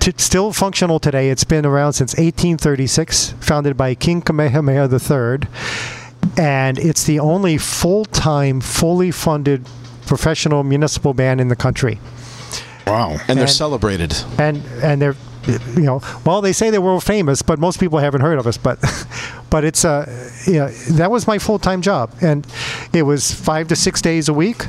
t- 0.01 0.12
still 0.18 0.53
functional 0.53 1.01
today. 1.01 1.30
It's 1.30 1.45
been 1.45 1.64
around 1.66 1.95
since 1.95 2.12
1836, 2.12 3.34
founded 3.40 3.76
by 3.76 3.95
King 3.95 4.20
Kamehameha 4.22 4.88
III, 4.93 5.49
and 6.36 6.78
it's 6.78 7.05
the 7.05 7.18
only 7.18 7.59
full-time, 7.59 8.61
fully 8.61 9.11
funded 9.11 9.66
professional 10.16 10.62
municipal 10.62 11.14
band 11.14 11.40
in 11.40 11.48
the 11.48 11.56
country 11.56 11.98
wow. 12.86 13.16
And 13.28 13.38
they're 13.38 13.46
celebrated. 13.64 14.12
and 14.38 14.56
and 14.82 15.00
they're 15.00 15.16
you 15.74 15.86
know 15.90 16.00
well 16.26 16.40
they 16.42 16.52
say 16.52 16.68
they're 16.70 16.86
world 16.88 17.02
famous 17.02 17.40
but 17.42 17.58
most 17.58 17.80
people 17.80 17.98
haven't 17.98 18.20
heard 18.20 18.38
of 18.38 18.46
us 18.46 18.58
but 18.58 18.78
but 19.50 19.64
it's 19.64 19.84
uh 19.84 20.04
yeah, 20.46 20.68
that 20.98 21.10
was 21.10 21.26
my 21.26 21.38
full-time 21.38 21.80
job 21.80 22.10
and 22.20 22.46
it 22.92 23.04
was 23.04 23.32
five 23.32 23.64
to 23.68 23.74
six 23.76 24.02
days 24.02 24.28
a 24.28 24.34
week 24.34 24.66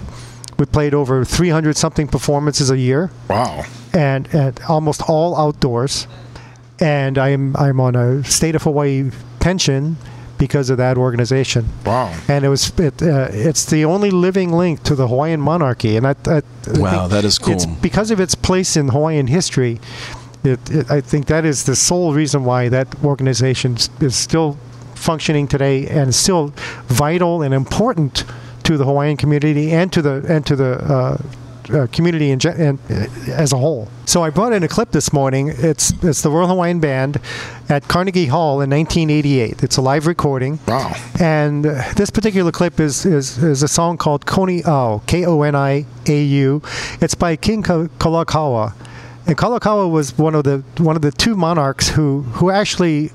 we 0.59 0.65
played 0.65 0.93
over 0.93 1.25
300 1.25 1.75
something 1.75 2.07
performances 2.07 2.71
a 2.71 2.77
year 2.77 3.11
Wow. 3.29 3.65
and, 3.93 4.33
and 4.33 4.59
almost 4.69 5.01
all 5.09 5.35
outdoors 5.35 6.07
and 6.79 7.17
i'm 7.17 7.55
i'm 7.57 7.79
on 7.81 7.95
a 7.95 8.23
state 8.23 8.55
of 8.55 8.63
hawaii 8.63 9.11
pension 9.41 9.97
because 10.45 10.67
of 10.73 10.77
that 10.77 10.95
organization 10.97 11.63
Wow. 11.85 12.09
and 12.27 12.39
it 12.47 12.49
was 12.55 12.63
it, 12.79 13.01
uh, 13.01 13.27
it's 13.49 13.63
the 13.65 13.85
only 13.93 14.11
living 14.27 14.51
link 14.63 14.83
to 14.89 14.93
the 14.95 15.07
Hawaiian 15.07 15.41
monarchy, 15.51 15.91
and 15.97 16.05
I, 16.11 16.15
I, 16.27 16.37
I 16.37 16.79
Wow, 16.79 17.07
that 17.15 17.23
is 17.29 17.35
It's 17.53 17.65
cool. 17.65 17.77
because 17.81 18.09
of 18.13 18.19
its 18.19 18.35
place 18.35 18.71
in 18.81 18.85
Hawaiian 18.89 19.27
history. 19.27 19.79
It, 20.43 20.59
it, 20.77 20.85
I 20.97 21.01
think 21.01 21.25
that 21.27 21.45
is 21.45 21.63
the 21.63 21.75
sole 21.75 22.13
reason 22.21 22.43
why 22.43 22.69
that 22.69 22.87
organization 23.03 23.77
is 24.07 24.15
still 24.27 24.57
functioning 24.95 25.47
today 25.47 25.87
and 25.99 26.13
still 26.13 26.53
vital 26.87 27.41
and 27.45 27.53
important 27.53 28.25
to 28.63 28.77
the 28.77 28.83
Hawaiian 28.85 29.17
community 29.17 29.71
and 29.79 29.91
to 29.93 30.01
the 30.01 30.15
and 30.33 30.45
to 30.45 30.55
the 30.55 30.71
uh, 30.95 31.17
uh, 31.69 31.87
community 31.91 32.31
in, 32.31 32.39
uh, 32.45 32.75
as 33.31 33.53
a 33.53 33.57
whole. 33.57 33.87
So 34.05 34.23
I 34.23 34.29
brought 34.29 34.53
in 34.53 34.63
a 34.63 34.67
clip 34.67 34.91
this 34.91 35.13
morning. 35.13 35.49
It's 35.49 35.91
it's 36.03 36.21
the 36.21 36.29
Royal 36.29 36.47
Hawaiian 36.47 36.79
Band 36.79 37.19
at 37.69 37.87
Carnegie 37.87 38.27
Hall 38.27 38.61
in 38.61 38.69
1988. 38.69 39.63
It's 39.63 39.77
a 39.77 39.81
live 39.81 40.07
recording. 40.07 40.59
Wow. 40.67 40.93
And 41.19 41.65
uh, 41.65 41.83
this 41.95 42.09
particular 42.09 42.51
clip 42.51 42.79
is, 42.79 43.05
is, 43.05 43.37
is 43.43 43.63
a 43.63 43.67
song 43.67 43.97
called 43.97 44.25
Koni 44.25 44.63
Au, 44.65 45.01
K 45.07 45.25
O 45.25 45.41
N 45.41 45.55
I 45.55 45.85
A 46.07 46.23
U. 46.23 46.61
It's 47.01 47.15
by 47.15 47.35
King 47.35 47.63
Ka- 47.63 47.87
Kalakaua. 47.99 48.73
And 49.25 49.37
Kalakaua 49.37 49.89
was 49.89 50.17
one 50.17 50.35
of 50.35 50.43
the 50.43 50.63
one 50.77 50.95
of 50.97 51.01
the 51.01 51.11
two 51.11 51.35
monarchs 51.35 51.89
who 51.89 52.23
who 52.33 52.49
actually 52.49 53.11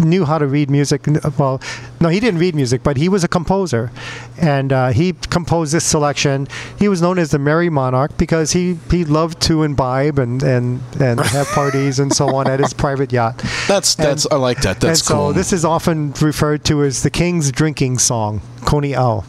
knew 0.00 0.24
how 0.24 0.38
to 0.38 0.46
read 0.46 0.70
music. 0.70 1.06
Well, 1.38 1.60
no, 2.00 2.08
he 2.08 2.20
didn't 2.20 2.40
read 2.40 2.54
music, 2.54 2.82
but 2.82 2.96
he 2.96 3.08
was 3.08 3.24
a 3.24 3.28
composer, 3.28 3.90
and 4.38 4.72
uh, 4.72 4.88
he 4.90 5.12
composed 5.12 5.72
this 5.72 5.84
selection. 5.84 6.48
He 6.78 6.88
was 6.88 7.02
known 7.02 7.18
as 7.18 7.30
the 7.30 7.38
Merry 7.38 7.70
Monarch 7.70 8.16
because 8.16 8.52
he, 8.52 8.78
he 8.90 9.04
loved 9.04 9.40
to 9.42 9.62
imbibe 9.62 10.18
and, 10.18 10.42
and, 10.42 10.80
and 11.00 11.20
have 11.20 11.46
parties 11.54 11.98
and 11.98 12.12
so 12.12 12.34
on 12.34 12.48
at 12.48 12.60
his 12.60 12.72
private 12.72 13.12
yacht. 13.12 13.42
That's 13.68 13.94
that's 13.94 14.26
I 14.30 14.36
like 14.36 14.62
that. 14.62 14.80
That's 14.80 15.00
and 15.00 15.06
so 15.06 15.14
cool. 15.14 15.32
this 15.32 15.52
is 15.52 15.64
often 15.64 16.12
referred 16.20 16.64
to 16.66 16.82
as 16.82 17.02
the 17.02 17.10
king's 17.10 17.52
drinking 17.52 17.98
song, 17.98 18.40
Koni 18.64 18.96
Au. 18.96 19.24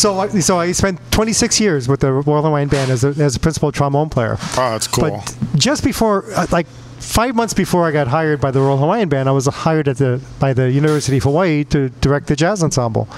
So, 0.00 0.18
I- 0.18 0.40
so 0.40 0.58
I 0.58 0.72
spent 0.72 0.98
26 1.10 1.60
years 1.60 1.88
with 1.88 2.00
the 2.00 2.12
Royal 2.12 2.42
Hawaiian 2.42 2.68
Band 2.68 2.90
as 2.90 3.04
a, 3.04 3.08
as 3.22 3.36
a 3.36 3.40
principal 3.40 3.70
trombone 3.72 4.08
player. 4.08 4.36
Oh, 4.56 4.70
that's 4.72 4.86
cool. 4.88 5.10
But 5.10 5.36
just 5.56 5.84
before, 5.84 6.24
uh, 6.34 6.46
like 6.50 6.66
five 7.00 7.34
months 7.34 7.54
before 7.54 7.86
I 7.86 7.90
got 7.92 8.08
hired 8.08 8.40
by 8.40 8.50
the 8.50 8.60
Royal 8.60 8.78
Hawaiian 8.78 9.08
Band, 9.08 9.28
I 9.28 9.32
was 9.32 9.46
hired 9.46 9.88
at 9.88 9.96
the 9.98 10.20
by 10.38 10.52
the 10.52 10.70
University 10.70 11.16
of 11.18 11.24
Hawaii 11.24 11.64
to 11.64 11.88
direct 12.00 12.26
the 12.28 12.36
jazz 12.36 12.62
ensemble, 12.62 13.08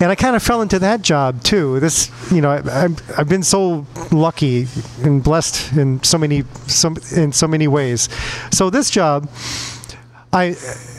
and 0.00 0.10
I 0.10 0.14
kind 0.14 0.34
of 0.36 0.42
fell 0.42 0.62
into 0.62 0.78
that 0.80 1.02
job 1.02 1.42
too. 1.42 1.78
This, 1.80 2.10
you 2.32 2.40
know, 2.40 2.50
I, 2.50 2.58
I'm, 2.84 2.96
I've 3.18 3.28
been 3.28 3.42
so 3.42 3.84
lucky 4.12 4.66
and 5.02 5.22
blessed 5.22 5.72
in 5.76 6.02
so 6.02 6.18
many 6.18 6.44
some 6.66 6.96
in 7.16 7.32
so 7.32 7.46
many 7.48 7.68
ways. 7.68 8.08
So 8.52 8.70
this 8.70 8.90
job. 8.90 9.28
I, 10.36 10.50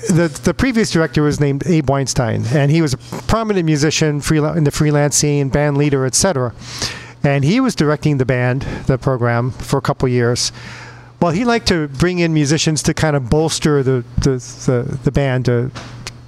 the 0.10 0.40
the 0.44 0.54
previous 0.54 0.92
director 0.92 1.22
was 1.22 1.40
named 1.40 1.66
Abe 1.68 1.90
Weinstein, 1.90 2.46
and 2.48 2.72
he 2.72 2.82
was 2.82 2.94
a 2.94 2.98
prominent 2.98 3.66
musician, 3.66 4.22
in 4.32 4.64
the 4.64 4.72
freelance 4.72 5.16
scene, 5.16 5.50
band 5.50 5.78
leader, 5.78 6.06
etc. 6.06 6.54
And 7.24 7.44
he 7.44 7.60
was 7.60 7.76
directing 7.76 8.18
the 8.18 8.26
band, 8.26 8.62
the 8.88 8.98
program, 8.98 9.52
for 9.52 9.78
a 9.78 9.82
couple 9.82 10.08
years. 10.08 10.52
Well, 11.22 11.32
he 11.32 11.46
liked 11.46 11.68
to 11.68 11.88
bring 11.88 12.20
in 12.20 12.34
musicians 12.34 12.84
to 12.84 12.94
kind 12.94 13.16
of 13.16 13.30
bolster 13.30 13.84
the 13.84 14.04
the, 14.18 14.38
the, 14.66 15.00
the 15.04 15.12
band 15.12 15.46
to 15.46 15.72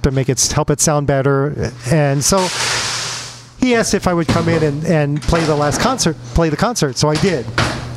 to 0.02 0.10
make 0.10 0.28
it 0.28 0.40
help 0.52 0.70
it 0.70 0.80
sound 0.80 1.06
better, 1.06 1.72
and 1.90 2.22
so 2.24 2.38
he 3.60 3.74
asked 3.74 3.94
if 3.94 4.06
I 4.06 4.14
would 4.14 4.28
come 4.28 4.48
in 4.48 4.62
and, 4.62 4.84
and 4.86 5.22
play 5.22 5.44
the 5.44 5.54
last 5.54 5.80
concert, 5.80 6.16
play 6.34 6.48
the 6.48 6.56
concert. 6.56 6.96
So 6.96 7.08
I 7.08 7.16
did. 7.16 7.44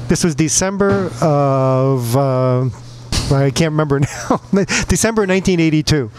This 0.09 0.23
was 0.23 0.35
December 0.35 1.09
of, 1.21 2.17
uh, 2.17 2.69
I 3.31 3.51
can't 3.51 3.71
remember 3.71 3.99
now, 4.01 4.41
December 4.87 5.21
1982. 5.25 6.11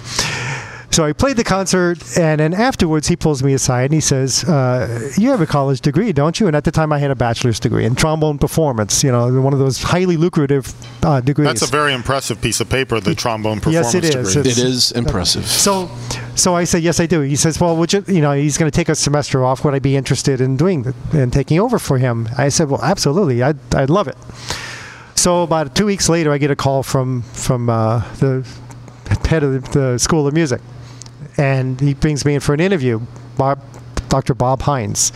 So 0.91 1.05
I 1.05 1.13
played 1.13 1.37
the 1.37 1.43
concert, 1.43 1.99
and 2.17 2.39
then 2.39 2.55
afterwards 2.55 3.09
he 3.09 3.17
pulls 3.17 3.43
me 3.43 3.53
aside 3.53 3.87
and 3.87 3.95
he 3.95 4.01
says, 4.01 4.45
uh, 4.45 5.11
"You 5.19 5.31
have 5.31 5.41
a 5.41 5.47
college 5.47 5.81
degree, 5.81 6.13
don't 6.13 6.39
you?" 6.39 6.47
And 6.47 6.55
at 6.55 6.63
the 6.63 6.71
time 6.71 6.93
I 6.93 6.99
had 7.01 7.11
a 7.11 7.17
bachelor's 7.17 7.59
degree 7.59 7.85
in 7.85 7.97
trombone 7.97 8.39
performance. 8.39 9.03
You 9.03 9.11
know, 9.11 9.41
one 9.41 9.53
of 9.53 9.59
those 9.59 9.83
highly 9.83 10.17
lucrative 10.17 10.73
uh, 11.03 11.21
degrees. 11.21 11.49
That's 11.49 11.63
a 11.63 11.67
very 11.67 11.93
impressive 11.95 12.41
piece 12.41 12.61
of 12.61 12.69
paper, 12.69 13.01
the 13.01 13.13
trombone 13.17 13.59
performance 13.59 13.93
Yes, 13.93 14.05
it 14.05 14.15
is. 14.15 14.35
degree. 14.35 14.53
It 14.53 14.59
is 14.59 14.93
impressive. 14.93 15.47
So, 15.47 15.91
so 16.37 16.55
I 16.55 16.63
said, 16.63 16.85
yes, 16.85 17.01
I 17.01 17.07
do. 17.07 17.23
He 17.23 17.35
says, 17.35 17.59
well, 17.59 17.77
would 17.77 17.93
you, 17.93 18.05
you 18.07 18.21
know, 18.21 18.31
he's 18.31 18.57
going 18.57 18.71
to 18.71 18.77
take 18.77 18.89
a 18.89 18.95
semester 18.95 19.45
off. 19.45 19.65
Would 19.65 19.75
I 19.75 19.81
be 19.81 19.97
interested 19.97 20.41
in 20.41 20.57
doing 20.57 20.85
th- 20.85 20.95
and 21.13 21.33
taking 21.33 21.59
over 21.59 21.81
for 21.81 21.99
him? 21.99 22.29
I 22.39 22.51
said, 22.51 22.71
well, 22.71 22.83
absolutely. 22.85 23.43
I'd, 23.43 23.59
I'd 23.75 23.91
love 23.91 24.07
it. 24.07 24.17
So 25.15 25.43
about 25.43 25.75
two 25.75 25.87
weeks 25.87 26.09
later, 26.09 26.33
I 26.33 26.39
get 26.39 26.51
a 26.51 26.57
call 26.57 26.83
from 26.83 27.23
from 27.23 27.71
uh, 27.71 28.01
the 28.17 28.47
head 29.27 29.43
of 29.43 29.73
the, 29.73 29.99
School 29.99 30.27
of 30.27 30.35
Music, 30.35 30.61
and 31.37 31.81
he 31.81 31.95
brings 31.95 32.25
me 32.25 32.35
in 32.35 32.41
for 32.41 32.53
an 32.55 32.61
interview, 32.61 33.01
Bob, 33.37 33.61
Dr. 34.09 34.35
Bob 34.35 34.63
Hines, 34.63 35.13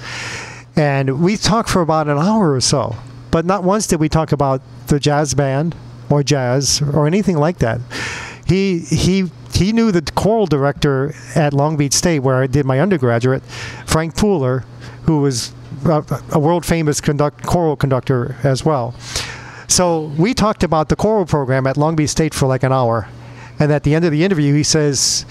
and 0.76 1.20
we 1.20 1.36
talked 1.36 1.68
for 1.68 1.82
about 1.82 2.08
an 2.08 2.18
hour 2.18 2.52
or 2.52 2.60
so. 2.60 2.96
But 3.30 3.44
not 3.44 3.62
once 3.64 3.86
did 3.86 4.00
we 4.00 4.08
talk 4.08 4.32
about 4.32 4.62
the 4.86 4.98
jazz 4.98 5.34
band 5.34 5.74
or 6.10 6.22
jazz 6.22 6.80
or 6.80 7.06
anything 7.06 7.36
like 7.36 7.58
that. 7.58 7.80
He 8.46 8.78
he 8.80 9.30
he 9.52 9.72
knew 9.72 9.92
the 9.92 10.02
choral 10.14 10.46
director 10.46 11.14
at 11.34 11.52
Long 11.52 11.76
Beach 11.76 11.92
State, 11.92 12.20
where 12.20 12.36
I 12.36 12.46
did 12.46 12.64
my 12.64 12.80
undergraduate, 12.80 13.42
Frank 13.86 14.14
Pooler, 14.14 14.64
who 15.02 15.20
was 15.20 15.52
a, 15.84 16.04
a 16.32 16.38
world 16.38 16.64
famous 16.64 17.00
conduct, 17.00 17.44
choral 17.44 17.76
conductor 17.76 18.36
as 18.42 18.64
well. 18.64 18.94
So 19.68 20.04
we 20.18 20.34
talked 20.34 20.62
about 20.64 20.88
the 20.88 20.96
choral 20.96 21.26
program 21.26 21.66
at 21.66 21.76
Long 21.76 21.94
Beach 21.94 22.10
State 22.10 22.34
for 22.34 22.46
like 22.46 22.62
an 22.62 22.72
hour, 22.72 23.08
and 23.58 23.70
at 23.70 23.84
the 23.84 23.94
end 23.94 24.04
of 24.04 24.10
the 24.12 24.24
interview, 24.24 24.54
he 24.54 24.62
says, 24.62 25.24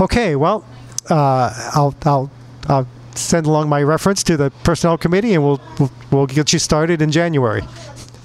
"Okay, 0.00 0.36
well, 0.36 0.64
uh, 1.08 1.70
I'll 1.74 1.94
I'll 2.04 2.30
I'll 2.68 2.86
send 3.14 3.46
along 3.46 3.68
my 3.68 3.82
reference 3.82 4.22
to 4.24 4.36
the 4.36 4.50
personnel 4.64 4.98
committee, 4.98 5.34
and 5.34 5.42
we'll 5.44 5.60
we'll, 5.78 5.90
we'll 6.10 6.26
get 6.26 6.52
you 6.52 6.58
started 6.58 7.00
in 7.00 7.10
January." 7.10 7.62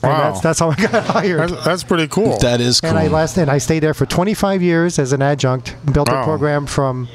And 0.03 0.11
Wow. 0.11 0.31
that's, 0.31 0.41
that's 0.41 0.59
how 0.59 0.71
I 0.71 0.75
got 0.75 1.03
hired. 1.15 1.51
That's, 1.51 1.63
that's 1.63 1.83
pretty 1.83 2.07
cool. 2.07 2.39
That 2.39 2.59
is 2.59 2.81
cool. 2.81 2.89
And 2.89 2.97
I 2.97 3.07
last 3.07 3.37
and 3.37 3.51
I 3.51 3.59
stayed 3.59 3.81
there 3.81 3.93
for 3.93 4.07
25 4.07 4.63
years 4.63 4.97
as 4.97 5.13
an 5.13 5.21
adjunct. 5.21 5.75
Built 5.93 6.09
a 6.09 6.23
program 6.23 6.65
from 6.65 7.07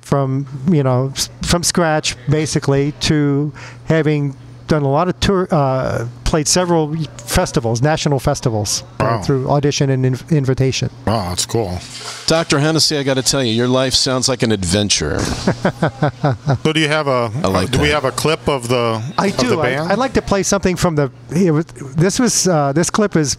from 0.00 0.46
you 0.70 0.82
know 0.82 1.12
from 1.42 1.62
scratch 1.62 2.16
basically 2.30 2.92
to 3.00 3.52
having 3.86 4.34
done 4.66 4.82
a 4.82 4.90
lot 4.90 5.08
of 5.08 5.18
tour, 5.20 5.46
uh, 5.50 6.08
played 6.24 6.48
several 6.48 6.94
festivals, 7.18 7.82
national 7.82 8.18
festivals 8.18 8.82
uh, 9.00 9.22
through 9.22 9.48
audition 9.50 9.90
and 9.90 10.04
inv- 10.04 10.36
invitation. 10.36 10.90
wow, 11.06 11.28
that's 11.28 11.46
cool. 11.46 11.78
Dr. 12.26 12.58
Hennessy, 12.58 12.96
I 12.96 13.02
got 13.02 13.14
to 13.14 13.22
tell 13.22 13.42
you, 13.42 13.52
your 13.52 13.68
life 13.68 13.94
sounds 13.94 14.28
like 14.28 14.42
an 14.42 14.52
adventure. 14.52 15.18
So 16.62 16.72
do 16.72 16.80
you 16.80 16.88
have 16.88 17.06
a? 17.08 17.30
I 17.42 17.48
like 17.48 17.70
do 17.70 17.80
we 17.80 17.88
have 17.90 18.04
a 18.04 18.10
clip 18.10 18.48
of 18.48 18.68
the? 18.68 19.02
I 19.18 19.26
of 19.28 19.36
do. 19.36 19.48
The 19.50 19.58
I, 19.58 19.70
band? 19.70 19.92
I'd 19.92 19.98
like 19.98 20.14
to 20.14 20.22
play 20.22 20.42
something 20.42 20.76
from 20.76 20.94
the. 20.94 21.10
It 21.30 21.50
was, 21.50 21.66
this 21.66 22.18
was 22.18 22.48
uh, 22.48 22.72
this 22.72 22.88
clip 22.90 23.16
is 23.16 23.36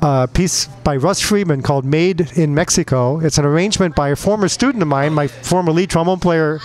a 0.00 0.28
piece 0.28 0.66
by 0.84 0.96
Russ 0.96 1.20
Friedman 1.20 1.62
called 1.62 1.84
"Made 1.84 2.32
in 2.36 2.54
Mexico." 2.54 3.20
It's 3.20 3.38
an 3.38 3.44
arrangement 3.44 3.94
by 3.94 4.08
a 4.10 4.16
former 4.16 4.48
student 4.48 4.82
of 4.82 4.88
mine, 4.88 5.12
my 5.12 5.26
former 5.26 5.72
lead 5.72 5.90
trombone 5.90 6.20
player 6.20 6.60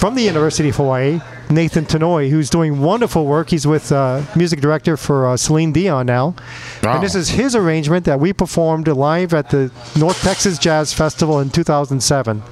from 0.00 0.14
the 0.14 0.22
University 0.22 0.70
of 0.70 0.76
Hawaii, 0.76 1.20
Nathan 1.50 1.84
Tanouye, 1.84 2.30
who's 2.30 2.48
doing 2.48 2.80
wonderful 2.80 3.26
work. 3.26 3.50
He's 3.50 3.66
with 3.66 3.92
uh, 3.92 4.22
music 4.34 4.60
director 4.60 4.96
for 4.96 5.28
uh, 5.28 5.36
Celine 5.36 5.72
Dion 5.72 6.06
now, 6.06 6.34
Wow. 6.82 6.94
and 6.94 7.02
this 7.04 7.14
is 7.14 7.28
his 7.28 7.54
arrangement 7.54 8.06
that 8.06 8.18
we 8.18 8.32
performed 8.32 8.88
live 8.88 9.34
at 9.34 9.50
the 9.50 9.70
North 9.98 10.22
Texas 10.22 10.58
Jazz 10.58 10.94
Festival 10.94 11.38
in 11.40 11.50
2007. 11.50 12.42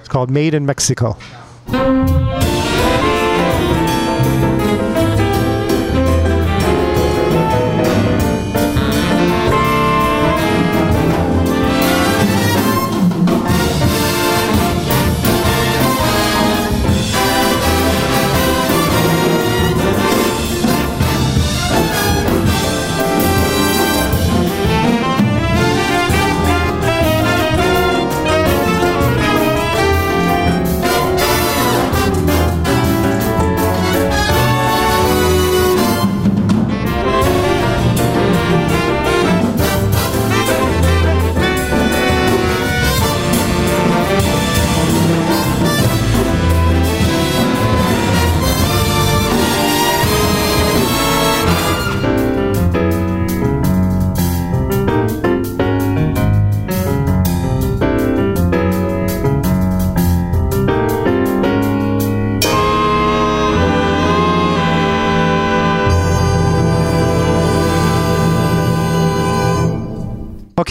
It's 0.00 0.08
called 0.08 0.30
"Made 0.30 0.54
in 0.54 0.64
Mexico." 0.64 1.16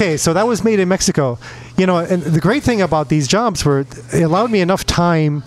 Okay, 0.03 0.17
so 0.17 0.33
that 0.33 0.45
was 0.45 0.65
made 0.65 0.81
in 0.81 0.89
Mexico. 0.89 1.39
You 1.77 1.85
know, 1.85 1.99
and 1.99 2.21
the 2.21 2.41
great 2.41 2.61
thing 2.61 2.81
about 2.81 3.07
these 3.07 3.25
jobs 3.25 3.63
were 3.63 3.85
it 4.11 4.21
allowed 4.21 4.51
me 4.51 4.59
enough 4.59 4.85
time 4.85 5.43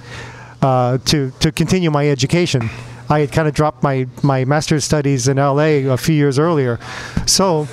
uh, 0.62 0.96
to 1.04 1.30
to 1.40 1.52
continue 1.52 1.90
my 1.90 2.08
education. 2.08 2.70
I 3.10 3.20
had 3.20 3.32
kind 3.32 3.48
of 3.48 3.54
dropped 3.54 3.82
my 3.82 4.06
my 4.22 4.46
master's 4.46 4.82
studies 4.82 5.28
in 5.28 5.36
LA 5.36 5.92
a 5.92 5.98
few 5.98 6.14
years 6.14 6.38
earlier, 6.38 6.78
so 7.26 7.68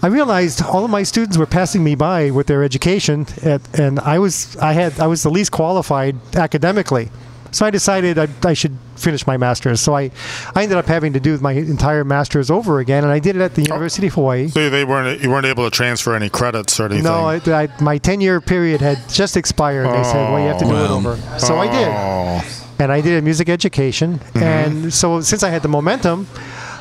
I 0.00 0.06
realized 0.06 0.62
all 0.62 0.84
of 0.84 0.92
my 0.92 1.02
students 1.02 1.36
were 1.36 1.46
passing 1.46 1.82
me 1.82 1.96
by 1.96 2.30
with 2.30 2.46
their 2.46 2.62
education, 2.62 3.26
at, 3.42 3.60
and 3.76 3.98
I 3.98 4.20
was 4.20 4.56
I 4.58 4.74
had 4.74 5.00
I 5.00 5.08
was 5.08 5.24
the 5.24 5.30
least 5.30 5.50
qualified 5.50 6.14
academically. 6.36 7.10
So 7.50 7.66
I 7.66 7.70
decided 7.70 8.16
I, 8.16 8.28
I 8.44 8.54
should 8.54 8.78
finish 8.98 9.26
my 9.26 9.36
master's. 9.36 9.80
So 9.80 9.94
I, 9.94 10.10
I 10.54 10.62
ended 10.62 10.78
up 10.78 10.86
having 10.86 11.12
to 11.14 11.20
do 11.20 11.38
my 11.38 11.52
entire 11.52 12.04
master's 12.04 12.50
over 12.50 12.80
again, 12.80 13.04
and 13.04 13.12
I 13.12 13.18
did 13.18 13.36
it 13.36 13.42
at 13.42 13.54
the 13.54 13.62
University 13.62 14.08
of 14.08 14.14
Hawaii. 14.14 14.48
So 14.48 14.68
they 14.70 14.84
weren't 14.84 15.20
you 15.22 15.30
weren't 15.30 15.46
able 15.46 15.64
to 15.64 15.74
transfer 15.74 16.14
any 16.14 16.28
credits 16.28 16.78
or 16.80 16.86
anything. 16.86 17.04
No, 17.04 17.26
I, 17.26 17.36
I, 17.46 17.68
my 17.80 17.98
10 17.98 18.20
year 18.20 18.40
period 18.40 18.80
had 18.80 19.08
just 19.08 19.36
expired. 19.36 19.86
They 19.86 20.04
said, 20.04 20.30
well, 20.30 20.40
you 20.40 20.48
have 20.48 20.58
to 20.58 20.64
do 20.64 20.76
it 20.76 20.90
over. 20.90 21.16
So 21.38 21.56
I 21.58 21.66
did. 21.66 21.88
Oh. 21.88 22.64
And 22.80 22.92
I 22.92 23.00
did 23.00 23.22
music 23.24 23.48
education. 23.48 24.20
And 24.34 24.92
so 24.92 25.20
since 25.20 25.42
I 25.42 25.50
had 25.50 25.62
the 25.62 25.68
momentum, 25.68 26.28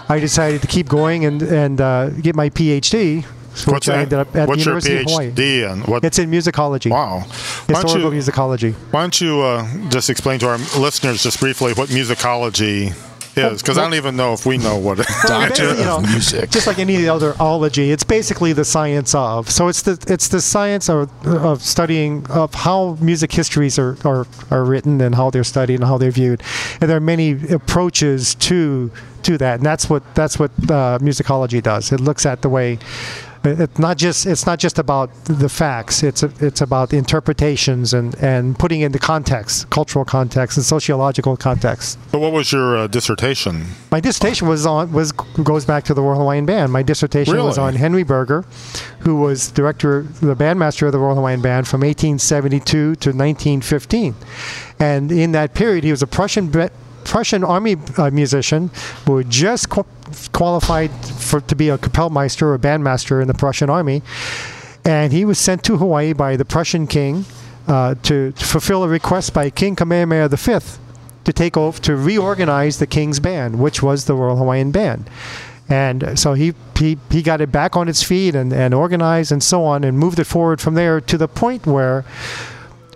I 0.09 0.19
decided 0.19 0.61
to 0.61 0.67
keep 0.67 0.87
going 0.87 1.25
and, 1.25 1.41
and 1.41 1.81
uh, 1.81 2.09
get 2.09 2.35
my 2.35 2.49
PhD, 2.49 3.25
which 3.65 3.73
What's, 3.73 3.89
I 3.89 4.01
ended 4.01 4.19
up 4.19 4.35
at 4.35 4.47
What's 4.47 4.63
the 4.63 4.69
your 4.71 4.79
University 4.79 4.97
of 4.97 5.05
Hawaii. 5.05 5.31
PhD 5.31 5.71
in? 5.71 5.81
What? 5.91 6.03
It's 6.03 6.19
in 6.19 6.29
musicology. 6.29 6.91
wow. 6.91 7.19
Historical 7.67 8.13
you, 8.13 8.21
musicology. 8.21 8.73
why 8.91 9.01
don't 9.01 9.19
you 9.19 9.41
uh, 9.41 9.89
just 9.89 10.09
explain 10.09 10.39
to 10.39 10.47
our 10.47 10.57
listeners 10.79 11.23
just 11.23 11.39
briefly 11.39 11.73
what 11.73 11.89
musicology 11.89 12.93
is? 13.37 13.61
Because 13.61 13.77
I 13.77 13.83
don't 13.83 13.93
even 13.93 14.15
know 14.15 14.33
if 14.33 14.45
we 14.45 14.57
know 14.57 14.77
what 14.77 14.99
it 15.01 15.07
Doctor 15.25 15.69
you 15.75 15.85
know, 15.85 15.97
of 15.97 16.03
music. 16.03 16.49
Just 16.49 16.67
like 16.67 16.79
any 16.79 17.07
other 17.07 17.33
ology, 17.39 17.91
it's 17.91 18.03
basically 18.03 18.53
the 18.53 18.65
science 18.65 19.13
of. 19.15 19.49
So 19.49 19.67
it's 19.67 19.81
the 19.83 20.03
it's 20.07 20.27
the 20.27 20.41
science 20.41 20.89
of, 20.89 21.09
of 21.25 21.61
studying 21.61 22.25
of 22.29 22.53
how 22.53 22.97
music 22.99 23.31
histories 23.31 23.77
are, 23.79 23.97
are, 24.05 24.25
are 24.51 24.65
written 24.65 25.01
and 25.01 25.15
how 25.15 25.29
they're 25.29 25.43
studied 25.43 25.75
and 25.75 25.83
how 25.83 25.97
they're 25.97 26.11
viewed. 26.11 26.41
And 26.81 26.89
there 26.89 26.97
are 26.97 27.01
many 27.01 27.31
approaches 27.51 28.35
to 28.35 28.91
to 29.23 29.37
that, 29.37 29.55
and 29.55 29.65
that's 29.65 29.89
what 29.89 30.03
that's 30.15 30.39
what 30.39 30.51
uh, 30.69 30.99
musicology 30.99 31.61
does. 31.61 31.91
It 31.91 31.99
looks 31.99 32.25
at 32.25 32.41
the 32.41 32.49
way. 32.49 32.79
It's 33.47 33.79
not 33.79 33.97
just 33.97 34.25
it's 34.25 34.45
not 34.45 34.59
just 34.59 34.79
about 34.79 35.13
the 35.25 35.49
facts. 35.49 36.03
It's 36.03 36.23
it's 36.23 36.61
about 36.61 36.89
the 36.89 36.97
interpretations 36.97 37.93
and, 37.93 38.15
and 38.15 38.57
putting 38.57 38.81
into 38.81 38.99
context, 38.99 39.69
cultural 39.69 40.05
context 40.05 40.57
and 40.57 40.65
sociological 40.65 41.37
context. 41.37 41.97
So 42.11 42.19
what 42.19 42.33
was 42.33 42.51
your 42.51 42.77
uh, 42.77 42.87
dissertation? 42.87 43.65
My 43.91 43.99
dissertation 43.99 44.47
was 44.47 44.65
on 44.65 44.91
was 44.91 45.11
goes 45.11 45.65
back 45.65 45.83
to 45.85 45.93
the 45.93 46.01
Royal 46.01 46.19
Hawaiian 46.19 46.45
Band. 46.45 46.71
My 46.71 46.83
dissertation 46.83 47.37
was 47.37 47.57
on 47.57 47.75
Henry 47.75 48.03
Berger, 48.03 48.45
who 48.99 49.15
was 49.15 49.51
director, 49.51 50.03
the 50.21 50.35
bandmaster 50.35 50.87
of 50.87 50.91
the 50.91 50.99
Royal 50.99 51.15
Hawaiian 51.15 51.41
Band 51.41 51.67
from 51.67 51.81
1872 51.81 52.65
to 52.67 52.89
1915, 52.91 54.15
and 54.79 55.11
in 55.11 55.31
that 55.31 55.53
period 55.53 55.83
he 55.83 55.91
was 55.91 56.01
a 56.01 56.07
Prussian. 56.07 56.49
Be- 56.49 56.69
Prussian 57.07 57.41
army 57.41 57.77
uh, 57.97 58.11
musician 58.11 58.69
who 59.05 59.15
had 59.15 59.29
just 59.29 59.69
qualified 60.31 60.91
for 60.91 61.41
to 61.41 61.55
be 61.55 61.69
a 61.69 61.77
Kapellmeister 61.77 62.43
or 62.43 62.57
bandmaster 62.57 63.21
in 63.21 63.27
the 63.27 63.33
Prussian 63.33 63.69
army, 63.69 64.01
and 64.85 65.11
he 65.11 65.25
was 65.25 65.37
sent 65.37 65.63
to 65.65 65.77
Hawaii 65.77 66.13
by 66.13 66.35
the 66.35 66.45
Prussian 66.45 66.87
king 66.87 67.25
uh, 67.67 67.95
to, 68.03 68.31
to 68.31 68.45
fulfill 68.45 68.83
a 68.83 68.87
request 68.87 69.33
by 69.33 69.49
King 69.49 69.75
Kamehameha 69.75 70.29
V 70.29 70.59
to 71.25 71.33
take 71.33 71.57
over 71.57 71.81
to 71.81 71.95
reorganize 71.95 72.79
the 72.79 72.87
king's 72.87 73.19
band, 73.19 73.59
which 73.59 73.83
was 73.83 74.05
the 74.05 74.15
Royal 74.15 74.37
Hawaiian 74.37 74.71
Band. 74.71 75.09
And 75.69 76.17
so 76.17 76.33
he, 76.33 76.53
he, 76.77 76.97
he 77.11 77.21
got 77.21 77.41
it 77.41 77.51
back 77.51 77.75
on 77.75 77.89
its 77.89 78.01
feet 78.01 78.35
and, 78.35 78.53
and 78.53 78.73
organized 78.73 79.33
and 79.33 79.43
so 79.43 79.65
on 79.65 79.83
and 79.83 79.99
moved 79.99 80.19
it 80.19 80.23
forward 80.23 80.61
from 80.61 80.75
there 80.75 81.01
to 81.01 81.17
the 81.17 81.27
point 81.27 81.65
where 81.65 82.05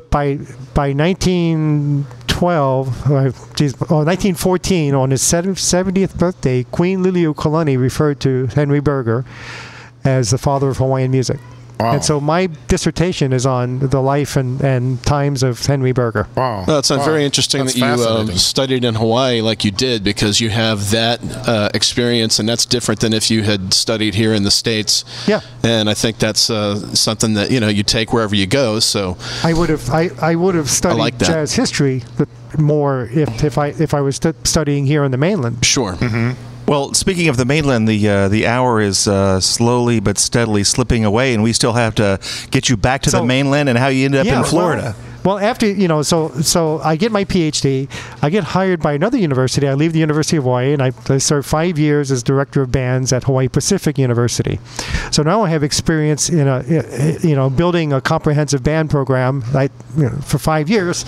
by 0.10 0.40
by 0.74 0.94
1912, 2.40 3.12
uh, 3.12 3.56
geez, 3.56 3.74
oh, 3.90 4.04
1914, 4.04 4.94
on 4.94 5.12
his 5.12 5.22
70th 5.22 6.18
birthday, 6.18 6.64
Queen 6.66 7.04
Liliuokalani 7.04 7.78
referred 7.78 8.20
to 8.22 8.48
Henry 8.48 8.80
Berger 8.80 9.26
as 10.04 10.32
the 10.32 10.38
father 10.38 10.70
of 10.70 10.78
Hawaiian 10.78 11.12
music. 11.12 11.40
Wow. 11.82 11.94
And 11.94 12.04
so 12.06 12.20
my 12.20 12.48
dissertation 12.68 13.34
is 13.34 13.46
on 13.46 13.80
the 13.80 14.02
life 14.02 14.36
and, 14.36 14.62
and 14.62 15.02
times 15.04 15.44
of 15.44 15.66
Henry 15.66 15.92
Berger. 15.92 16.28
Wow. 16.36 16.66
Well, 16.68 16.80
it's 16.80 16.92
uh, 16.92 16.98
Wow. 16.98 17.06
very 17.06 17.26
interesting 17.26 17.66
That's 17.66 17.80
that 17.80 17.98
you 17.98 18.06
um, 18.08 18.32
studied 18.38 18.84
in 18.84 18.96
Hawaii 18.96 19.42
like 19.42 19.66
you 19.66 19.72
did 19.72 20.04
because 20.04 20.40
you 20.40 20.50
have 20.50 20.92
that 20.92 21.20
uh, 21.48 21.70
experience, 21.74 22.40
and 22.40 22.48
that's 22.48 22.66
different 22.66 23.00
than 23.02 23.14
if 23.14 23.32
you 23.32 23.44
had 23.44 23.74
studied 23.74 24.14
here 24.16 24.34
in 24.34 24.44
the 24.44 24.52
states. 24.52 25.04
Yeah. 25.28 25.42
And 25.64 25.90
I 25.90 25.94
think 25.94 26.18
that's 26.20 26.50
uh, 26.50 26.76
something 26.94 27.34
that 27.36 27.52
you 27.52 27.60
know 27.60 27.68
you 27.70 27.84
take 27.84 28.14
wherever 28.14 28.36
you 28.36 28.48
go. 28.48 28.80
So 28.80 29.18
I 29.44 29.54
would 29.54 29.70
have 29.70 29.90
I, 29.90 30.10
I 30.22 30.36
would 30.36 30.56
have 30.56 30.70
studied 30.70 31.00
like 31.00 31.18
that. 31.20 31.28
jazz 31.28 31.54
history 31.54 32.04
more 32.58 33.10
if, 33.14 33.44
if 33.44 33.58
I 33.58 33.68
if 33.68 33.94
I 33.94 34.02
was 34.02 34.18
stu- 34.18 34.34
studying 34.44 34.86
here 34.86 35.04
on 35.04 35.12
the 35.12 35.18
mainland. 35.18 35.64
sure. 35.66 35.94
Mm-hmm. 35.94 36.51
Well, 36.72 36.94
speaking 36.94 37.28
of 37.28 37.36
the 37.36 37.44
mainland, 37.44 37.86
the 37.86 38.08
uh, 38.08 38.28
the 38.30 38.48
hour 38.48 38.80
is 38.80 39.06
uh, 39.06 39.42
slowly 39.42 40.00
but 40.00 40.18
steadily 40.18 40.64
slipping 40.64 41.04
away, 41.04 41.34
and 41.34 41.44
we 41.44 41.52
still 41.52 41.74
have 41.74 41.96
to 41.96 42.18
get 42.50 42.70
you 42.70 42.78
back 42.78 43.02
to 43.02 43.12
the 43.12 43.26
mainland 43.26 43.68
and 43.68 43.78
how 43.78 43.90
you 43.90 44.06
ended 44.06 44.22
up 44.22 44.26
Yeah, 44.26 44.40
in 44.40 44.46
Florida. 44.46 44.96
Well, 45.26 45.36
well, 45.36 45.46
after 45.46 45.70
you 45.70 45.90
know, 45.90 46.02
so 46.02 46.30
so 46.42 46.80
I 46.80 46.96
get 46.96 47.12
my 47.12 47.26
PhD. 47.26 47.90
I 48.22 48.30
get 48.30 48.46
hired 48.46 48.82
by 48.82 48.94
another 48.94 49.18
university. 49.18 49.68
I 49.68 49.74
leave 49.74 49.92
the 49.92 50.00
University 50.00 50.38
of 50.38 50.44
Hawaii, 50.46 50.72
and 50.72 50.82
I, 50.82 50.94
I 51.10 51.18
serve 51.18 51.46
five 51.46 51.78
years 51.78 52.10
as 52.10 52.24
director 52.24 52.62
of 52.62 52.72
bands 52.72 53.12
at 53.12 53.26
Hawaii 53.26 53.50
Pacific 53.50 53.98
University. 53.98 54.58
So 55.12 55.24
now 55.24 55.42
I 55.42 55.50
have 55.50 55.64
experience 55.64 56.30
in 56.30 56.48
a 56.48 56.64
you 57.22 57.36
know 57.36 57.50
building 57.50 57.92
a 57.92 58.00
comprehensive 58.00 58.64
band 58.64 58.90
program 58.90 59.44
like 59.52 59.74
you 59.98 60.04
know, 60.04 60.18
for 60.22 60.38
five 60.38 60.70
years. 60.70 61.04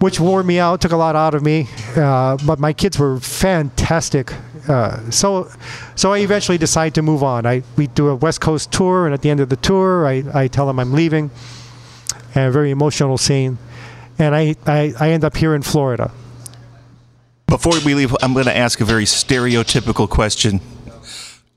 Which 0.00 0.20
wore 0.20 0.44
me 0.44 0.60
out, 0.60 0.80
took 0.80 0.92
a 0.92 0.96
lot 0.96 1.16
out 1.16 1.34
of 1.34 1.42
me, 1.42 1.66
uh, 1.96 2.36
but 2.46 2.60
my 2.60 2.72
kids 2.72 3.00
were 3.00 3.18
fantastic. 3.18 4.32
Uh, 4.68 5.10
so, 5.10 5.50
so 5.96 6.12
I 6.12 6.18
eventually 6.18 6.58
decide 6.58 6.94
to 6.96 7.02
move 7.02 7.22
on. 7.22 7.46
I 7.46 7.62
we 7.76 7.86
do 7.86 8.08
a 8.08 8.14
West 8.14 8.40
Coast 8.40 8.70
tour, 8.70 9.06
and 9.06 9.14
at 9.14 9.22
the 9.22 9.30
end 9.30 9.40
of 9.40 9.48
the 9.48 9.56
tour, 9.56 10.06
I, 10.06 10.22
I 10.34 10.48
tell 10.48 10.66
them 10.66 10.78
I'm 10.78 10.92
leaving 10.92 11.30
and 12.34 12.48
a 12.48 12.50
very 12.50 12.70
emotional 12.70 13.18
scene. 13.18 13.58
And 14.18 14.34
I, 14.34 14.56
I, 14.66 14.94
I 14.98 15.10
end 15.10 15.24
up 15.24 15.36
here 15.36 15.54
in 15.54 15.62
Florida. 15.62 16.10
Before 17.46 17.74
we 17.84 17.94
leave, 17.94 18.14
I'm 18.20 18.34
going 18.34 18.46
to 18.46 18.56
ask 18.56 18.80
a 18.80 18.84
very 18.84 19.04
stereotypical 19.04 20.08
question. 20.08 20.60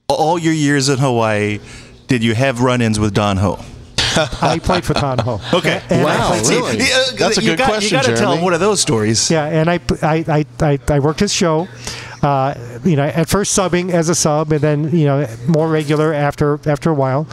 All 0.07 0.37
your 0.37 0.53
years 0.53 0.89
in 0.89 0.99
Hawaii, 0.99 1.59
did 2.07 2.23
you 2.23 2.33
have 2.35 2.61
run-ins 2.61 2.99
with 2.99 3.13
Don 3.13 3.37
Ho? 3.37 3.59
I 4.41 4.59
played 4.61 4.85
for 4.85 4.93
Don 4.93 5.19
Ho. 5.19 5.41
Okay. 5.53 5.81
And 5.89 6.03
Wow, 6.03 6.39
played- 6.39 6.49
really? 6.49 6.77
That's 7.17 7.37
a 7.37 7.41
good 7.41 7.57
got, 7.57 7.69
question, 7.69 7.97
You 7.97 8.03
got 8.03 8.09
to 8.09 8.15
tell 8.15 8.33
him 8.33 8.43
one 8.43 8.53
of 8.53 8.59
those 8.59 8.79
stories. 8.79 9.29
Yeah, 9.31 9.45
and 9.45 9.69
I, 9.69 9.79
I, 10.01 10.25
I, 10.27 10.45
I, 10.59 10.79
I 10.87 10.99
worked 10.99 11.19
his 11.19 11.33
show. 11.33 11.67
Uh, 12.21 12.53
you 12.83 12.95
know, 12.95 13.03
at 13.03 13.27
first 13.27 13.57
subbing 13.57 13.89
as 13.91 14.07
a 14.09 14.13
sub, 14.15 14.51
and 14.51 14.61
then 14.61 14.95
you 14.95 15.05
know 15.05 15.27
more 15.47 15.67
regular 15.67 16.13
after 16.13 16.59
after 16.69 16.89
a 16.89 16.93
while. 16.93 17.27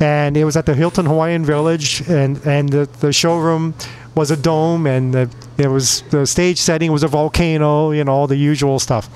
And 0.00 0.36
it 0.36 0.44
was 0.44 0.56
at 0.56 0.66
the 0.66 0.74
Hilton 0.74 1.06
Hawaiian 1.06 1.44
Village, 1.44 2.02
and 2.08 2.36
and 2.46 2.68
the, 2.68 2.86
the 3.00 3.12
showroom 3.12 3.74
was 4.14 4.30
a 4.30 4.36
dome, 4.36 4.86
and 4.86 5.14
the, 5.14 5.30
it 5.56 5.68
was 5.68 6.02
the 6.10 6.26
stage 6.26 6.58
setting 6.58 6.92
was 6.92 7.02
a 7.02 7.08
volcano, 7.08 7.90
you 7.92 8.04
know, 8.04 8.12
all 8.12 8.26
the 8.26 8.36
usual 8.36 8.78
stuff. 8.78 9.08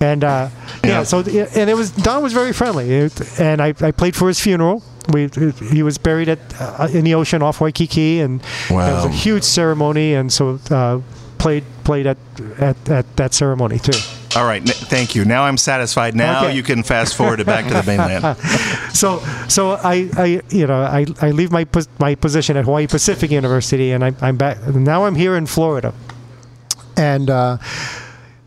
And 0.00 0.24
uh, 0.24 0.48
yeah. 0.84 0.90
Yeah. 0.90 1.02
so 1.04 1.20
and 1.20 1.70
it 1.70 1.76
was 1.76 1.90
Don 1.92 2.22
was 2.22 2.32
very 2.32 2.52
friendly, 2.52 2.90
It- 2.92 3.40
and 3.40 3.62
I, 3.62 3.68
I 3.80 3.92
played 3.92 4.14
for 4.14 4.28
his 4.28 4.38
funeral. 4.40 4.82
We 5.12 5.28
he 5.72 5.82
was 5.82 5.98
buried 5.98 6.28
at 6.28 6.38
uh, 6.60 6.88
in 6.92 7.04
the 7.04 7.14
ocean 7.14 7.42
off 7.42 7.60
Waikiki, 7.60 8.20
and 8.20 8.40
it 8.42 8.74
was 8.74 9.04
a 9.04 9.08
huge 9.08 9.42
ceremony, 9.42 10.14
and 10.14 10.32
so 10.32 10.58
uh, 10.70 11.00
played 11.42 11.64
played 11.84 12.06
at, 12.06 12.16
at 12.58 12.76
at 12.88 13.16
that 13.16 13.34
ceremony 13.34 13.78
too. 13.78 13.98
All 14.34 14.46
right. 14.46 14.62
Thank 14.66 15.14
you. 15.14 15.24
Now 15.26 15.42
I'm 15.44 15.58
satisfied. 15.58 16.14
Now 16.14 16.46
Okay. 16.46 16.56
you 16.56 16.62
can 16.62 16.82
fast 16.82 17.14
forward 17.16 17.40
it 17.40 17.46
back 17.46 17.66
to 17.68 17.74
the 17.74 17.82
mainland. 17.82 18.24
So 18.94 19.18
so 19.48 19.72
I, 19.72 20.08
I 20.16 20.40
you 20.50 20.66
know 20.66 20.80
I, 20.80 21.04
I 21.20 21.30
leave 21.32 21.50
my 21.50 21.66
my 21.98 22.14
position 22.14 22.56
at 22.56 22.64
Hawaii 22.64 22.86
Pacific 22.86 23.30
University, 23.30 23.90
and 23.90 24.04
I, 24.04 24.14
I'm 24.20 24.36
back 24.36 24.56
now. 24.68 25.04
I'm 25.06 25.16
here 25.16 25.36
in 25.36 25.46
Florida, 25.46 25.92
and. 26.96 27.28
Uh, 27.28 27.58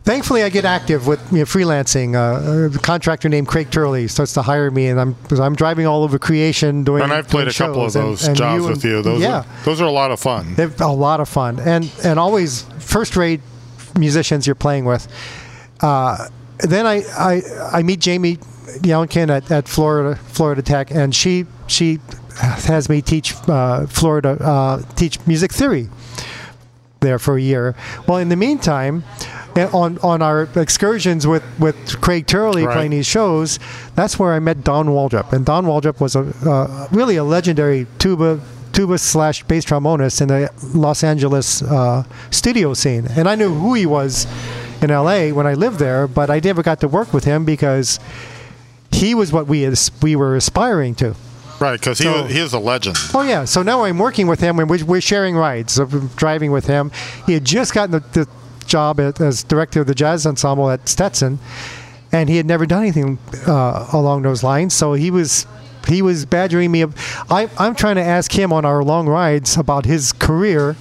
Thankfully, 0.05 0.43
I 0.43 0.49
get 0.49 0.65
active 0.65 1.07
with 1.07 1.19
you 1.31 1.39
know, 1.39 1.45
freelancing. 1.45 2.13
Uh, 2.13 2.75
a 2.75 2.79
contractor 2.79 3.27
named 3.27 3.47
Craig 3.47 3.71
Turley 3.71 4.07
starts 4.07 4.33
to 4.33 4.43
hire 4.43 4.69
me, 4.69 4.85
and 4.87 4.99
I'm 5.01 5.15
I'm 5.31 5.55
driving 5.55 5.87
all 5.87 6.03
over 6.03 6.19
creation, 6.19 6.83
doing. 6.83 7.01
And 7.01 7.11
I've 7.11 7.27
played 7.27 7.47
a 7.47 7.53
couple 7.53 7.83
of 7.83 7.91
shows, 7.91 7.95
and- 7.95 8.05
those 8.05 8.27
and 8.27 8.37
jobs 8.37 8.65
and- 8.65 8.75
with 8.75 8.85
you. 8.85 9.01
Those 9.01 9.19
yeah, 9.19 9.39
are, 9.39 9.45
those 9.65 9.81
are 9.81 9.85
a 9.85 9.91
lot 9.91 10.11
of 10.11 10.19
fun. 10.19 10.53
they're 10.53 10.71
a 10.79 10.91
lot 10.91 11.19
of 11.21 11.27
fun, 11.27 11.59
and 11.59 11.91
and 12.03 12.19
always 12.19 12.61
first-rate 12.77 13.41
musicians 13.97 14.45
you're 14.45 14.53
playing 14.55 14.85
with. 14.85 15.07
Uh, 15.81 16.27
then 16.59 16.85
I, 16.85 17.01
I 17.17 17.41
I 17.79 17.81
meet 17.83 17.99
Jamie 17.99 18.37
Youngkin 18.83 19.29
at, 19.35 19.49
at 19.49 19.67
Florida 19.67 20.17
Florida 20.27 20.61
Tech, 20.61 20.91
and 20.91 21.15
she 21.15 21.47
she 21.65 21.99
has 22.37 22.89
me 22.89 23.01
teach 23.01 23.33
uh, 23.47 23.87
Florida 23.87 24.37
uh, 24.39 24.81
teach 24.95 25.17
music 25.25 25.51
theory 25.51 25.89
there 26.99 27.17
for 27.17 27.37
a 27.37 27.41
year. 27.41 27.75
Well, 28.07 28.19
in 28.19 28.29
the 28.29 28.35
meantime, 28.35 29.03
on 29.57 29.97
on 29.99 30.21
our 30.21 30.43
excursions 30.55 31.25
with 31.25 31.43
with 31.59 32.01
Craig 32.01 32.27
Turley 32.27 32.65
Right. 32.65 32.73
playing 32.73 32.91
these 32.91 33.07
shows, 33.07 33.59
that's 33.95 34.19
where 34.19 34.33
I 34.33 34.39
met 34.39 34.63
Don 34.63 34.87
Waldrop, 34.87 35.31
and 35.33 35.45
Don 35.45 35.65
Waldrop 35.65 35.99
was 35.99 36.15
a 36.15 36.33
uh, 36.49 36.87
really 36.91 37.15
a 37.15 37.23
legendary 37.23 37.87
tuba 37.99 38.39
tuba 38.73 38.97
slash 38.97 39.43
bass 39.43 39.63
trombonist 39.65 40.21
in 40.21 40.27
the 40.27 40.51
Los 40.77 41.03
Angeles 41.03 41.61
uh, 41.61 42.03
studio 42.31 42.73
scene, 42.73 43.07
and 43.15 43.27
I 43.29 43.35
knew 43.35 43.53
who 43.53 43.73
he 43.73 43.85
was 43.85 44.27
in 44.81 44.91
L.A. 44.91 45.31
when 45.31 45.47
I 45.47 45.53
lived 45.53 45.79
there, 45.79 46.07
but 46.07 46.29
I 46.29 46.41
never 46.43 46.61
got 46.61 46.81
to 46.81 46.87
work 46.89 47.13
with 47.13 47.23
him 47.23 47.45
because 47.45 47.99
he 48.91 49.15
was 49.15 49.31
what 49.31 49.47
we 49.47 49.63
as, 49.63 49.91
we 50.01 50.15
were 50.17 50.35
aspiring 50.35 50.95
to. 50.95 51.15
Right, 51.59 51.79
because 51.79 51.99
he, 51.99 52.07
was- 52.09 52.29
he 52.29 52.39
is 52.39 52.51
a 52.51 52.59
legend. 52.59 52.97
Oh 53.13 53.21
yeah. 53.21 53.45
So 53.45 53.63
now 53.63 53.85
I'm 53.85 53.97
working 53.97 54.27
with 54.27 54.41
him, 54.41 54.59
and 54.59 54.69
we're, 54.69 54.83
we're 54.83 54.99
sharing 55.01 55.37
rides. 55.37 55.73
So 55.73 55.83
I'm 55.85 56.07
driving 56.17 56.51
with 56.51 56.67
him. 56.67 56.91
He 57.25 57.31
had 57.33 57.45
just 57.45 57.73
gotten 57.73 57.91
the, 57.91 57.99
the 58.11 58.27
job 58.75 58.99
at, 58.99 59.21
as 59.21 59.41
director 59.43 59.79
of 59.81 59.87
the 59.87 59.95
jazz 59.95 60.25
ensemble 60.25 60.69
at 60.69 60.89
Stetson, 60.89 61.39
and 62.11 62.27
he 62.27 62.35
had 62.37 62.45
never 62.45 62.65
done 62.65 62.81
anything 62.81 63.17
uh, 63.47 63.87
along 63.93 64.23
those 64.23 64.43
lines. 64.43 64.73
So 64.73 64.93
he 64.93 65.09
was 65.11 65.47
he 65.87 66.01
was 66.01 66.25
badgering 66.25 66.71
me. 66.71 66.83
I, 67.29 67.49
I'm 67.57 67.75
trying 67.75 67.95
to 67.95 68.01
ask 68.03 68.31
him 68.31 68.51
on 68.51 68.65
our 68.65 68.83
long 68.83 69.07
rides 69.07 69.55
about 69.55 69.85
his 69.85 70.11
career 70.11 70.75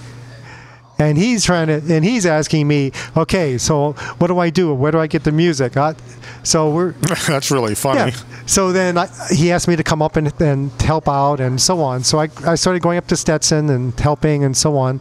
and 0.99 1.18
he's 1.18 1.45
trying 1.45 1.66
to 1.66 1.82
and 1.95 2.05
he's 2.05 2.24
asking 2.24 2.68
me 2.68 2.92
okay 3.16 3.59
so 3.59 3.95
what 4.18 4.28
do 4.28 4.38
i 4.38 4.49
do 4.49 4.72
where 4.72 4.92
do 4.92 4.99
i 5.01 5.09
get 5.09 5.24
the 5.24 5.32
music 5.32 5.76
I, 5.76 5.97
so 6.45 6.70
we're 6.70 6.92
That's 7.26 7.51
really 7.51 7.74
funny. 7.74 8.12
yeah 8.12 8.16
so 8.47 8.70
then 8.70 8.97
I, 8.97 9.09
he 9.34 9.51
asked 9.51 9.66
me 9.66 9.74
to 9.74 9.82
come 9.82 10.03
up 10.03 10.14
and, 10.14 10.32
and 10.40 10.70
help 10.82 11.09
out 11.09 11.40
and 11.40 11.61
so 11.61 11.80
on 11.80 12.05
so 12.05 12.20
I, 12.20 12.28
I 12.47 12.55
started 12.55 12.80
going 12.80 12.97
up 12.97 13.09
to 13.09 13.16
stetson 13.16 13.70
and 13.70 13.99
helping 13.99 14.45
and 14.45 14.57
so 14.57 14.76
on 14.76 15.01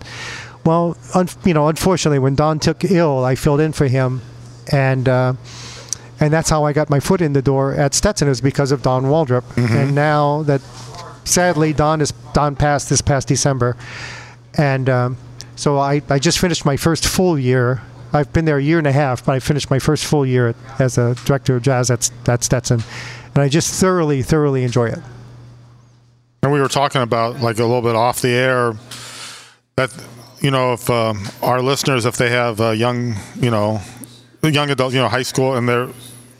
well 0.66 0.97
you 1.45 1.53
know 1.53 1.68
unfortunately 1.68 2.20
when 2.20 2.36
don 2.36 2.59
took 2.59 2.84
ill 2.86 3.24
i 3.24 3.36
filled 3.36 3.59
in 3.59 3.72
for 3.72 3.88
him 3.88 4.22
and 4.72 5.09
uh, 5.09 5.34
and 6.20 6.32
that's 6.32 6.49
how 6.49 6.64
i 6.64 6.74
got 6.74 6.89
my 6.89 6.99
foot 6.99 7.22
in 7.22 7.34
the 7.34 7.41
door 7.41 7.74
at 7.74 7.93
stetson 7.93 8.28
it 8.28 8.32
was 8.32 8.41
because 8.41 8.72
of 8.72 8.82
don 8.82 9.05
waldrop 9.05 9.43
and 9.57 9.93
now 9.93 10.43
that 10.43 10.61
sadly 11.26 11.74
don 11.74 12.01
is 12.01 12.11
don 12.34 12.55
passed 12.55 12.89
this 12.89 13.01
past 13.01 13.28
december 13.28 13.76
and 14.57 14.89
um, 14.89 15.18
so 15.55 15.78
I, 15.78 16.01
I 16.09 16.20
just 16.20 16.39
finished 16.39 16.66
my 16.66 16.78
first 16.78 17.07
full 17.07 17.38
year. 17.38 17.82
I've 18.11 18.32
been 18.34 18.45
there 18.45 18.57
a 18.57 18.64
year 18.64 18.78
and 18.78 18.88
a 18.88 18.91
half, 18.91 19.26
but 19.26 19.34
I 19.34 19.39
finished 19.39 19.70
my 19.70 19.80
first 19.80 20.05
full 20.05 20.26
year 20.26 20.49
at, 20.49 20.55
as 20.80 20.97
a 20.97 21.16
director 21.26 21.55
of 21.55 21.64
jazz 21.64 21.89
at, 21.89 22.09
at 22.28 22.43
Stetson, 22.43 22.84
and 23.34 23.43
I 23.43 23.49
just 23.49 23.80
thoroughly, 23.80 24.22
thoroughly 24.22 24.64
enjoy 24.64 24.89
it. 24.89 24.99
And 26.43 26.51
we 26.51 26.59
were 26.59 26.68
talking 26.68 27.01
about 27.01 27.39
like 27.39 27.57
a 27.57 27.64
little 27.64 27.82
bit 27.82 27.95
off 27.95 28.22
the 28.22 28.30
air 28.30 28.74
that 29.76 29.91
you 30.43 30.51
know 30.51 30.73
if 30.73 30.89
um, 30.89 31.25
our 31.41 31.61
listeners 31.61 32.05
if 32.05 32.15
they 32.17 32.29
have 32.29 32.59
a 32.59 32.75
young 32.75 33.15
you 33.39 33.49
know 33.49 33.81
young 34.43 34.69
adult 34.69 34.93
you 34.93 34.99
know 34.99 35.07
high 35.09 35.23
school 35.23 35.55
and 35.55 35.67
they're 35.67 35.87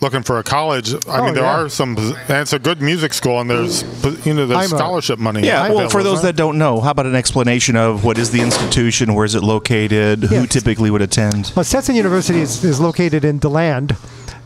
looking 0.02 0.22
for 0.24 0.38
a 0.38 0.44
college 0.44 0.94
I 1.08 1.20
Oh, 1.20 1.24
mean 1.26 1.34
there 1.34 1.44
yeah. 1.44 1.62
are 1.64 1.70
some 1.70 1.96
and 1.98 2.42
it's 2.44 2.52
a 2.54 2.60
good 2.60 2.82
music 2.82 3.14
school 3.14 3.40
and 3.40 3.50
there's 3.50 3.84
you 4.26 4.34
know 4.34 4.46
there's 4.46 4.68
I'm 4.68 4.74
a- 4.74 4.78
scholarship 4.78 5.18
money 5.20 5.42
Yeah, 5.46 5.70
well, 5.72 5.90
for 5.90 6.04
those 6.04 6.22
that 6.24 6.36
don't 6.36 6.58
know, 6.58 6.82
how 6.82 6.92
about 6.92 7.06
an 7.06 7.16
explanation 7.16 7.78
of 7.78 8.04
what 8.04 8.18
is 8.18 8.30
the 8.32 8.42
institution, 8.42 9.14
where 9.16 9.24
is 9.26 9.36
it 9.36 9.44
located, 9.44 10.24
who 10.26 10.36
Yes. 10.36 10.50
typically 10.50 10.90
would 10.92 11.02
attend? 11.02 11.54
Well, 11.56 11.64
Stetson 11.64 11.96
University 11.96 12.42
is, 12.42 12.64
is 12.66 12.82
located 12.82 13.24
in 13.24 13.40
DeLand. 13.40 13.96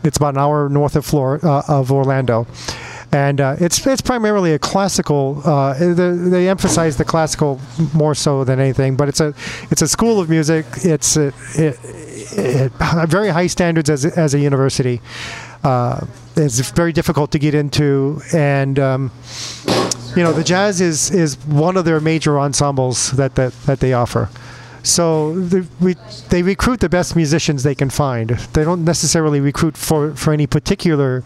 It's 0.04 0.16
about 0.16 0.34
an 0.34 0.40
hour 0.40 0.68
north 0.68 0.94
of 0.94 1.04
Flor- 1.04 1.40
uh, 1.44 1.62
of 1.66 1.90
Orlando, 1.90 2.46
and 3.12 3.40
uh, 3.40 3.56
it's 3.58 3.86
it's 3.86 4.02
primarily 4.02 4.52
a 4.52 4.58
classical. 4.58 5.40
Uh, 5.44 5.74
they, 5.74 6.10
they 6.10 6.48
emphasize 6.48 6.96
the 6.96 7.04
classical 7.04 7.60
more 7.94 8.14
so 8.14 8.44
than 8.44 8.60
anything, 8.60 8.96
but 8.96 9.08
it's 9.08 9.20
a 9.20 9.34
it's 9.70 9.82
a 9.82 9.88
school 9.88 10.20
of 10.20 10.28
music. 10.28 10.66
It's 10.82 11.16
a, 11.16 11.28
it, 11.54 11.78
it, 12.32 12.72
very 13.08 13.30
high 13.30 13.46
standards 13.46 13.88
as 13.88 14.04
as 14.04 14.34
a 14.34 14.38
university. 14.38 15.00
Uh, 15.64 16.06
it's 16.36 16.70
very 16.70 16.92
difficult 16.92 17.32
to 17.32 17.38
get 17.38 17.54
into, 17.54 18.20
and 18.32 18.78
um, 18.78 19.10
you 20.14 20.22
know 20.22 20.32
the 20.32 20.44
jazz 20.44 20.80
is 20.80 21.10
is 21.10 21.36
one 21.46 21.76
of 21.76 21.84
their 21.84 22.00
major 22.00 22.38
ensembles 22.38 23.12
that 23.12 23.34
that, 23.36 23.52
that 23.62 23.80
they 23.80 23.94
offer. 23.94 24.28
So 24.82 25.38
the, 25.38 25.66
we, 25.80 25.96
they 26.30 26.42
recruit 26.42 26.80
the 26.80 26.88
best 26.88 27.16
musicians 27.16 27.62
they 27.62 27.74
can 27.74 27.90
find. 27.90 28.30
They 28.30 28.64
don't 28.64 28.84
necessarily 28.84 29.40
recruit 29.40 29.76
for, 29.76 30.14
for 30.14 30.32
any 30.32 30.46
particular, 30.46 31.24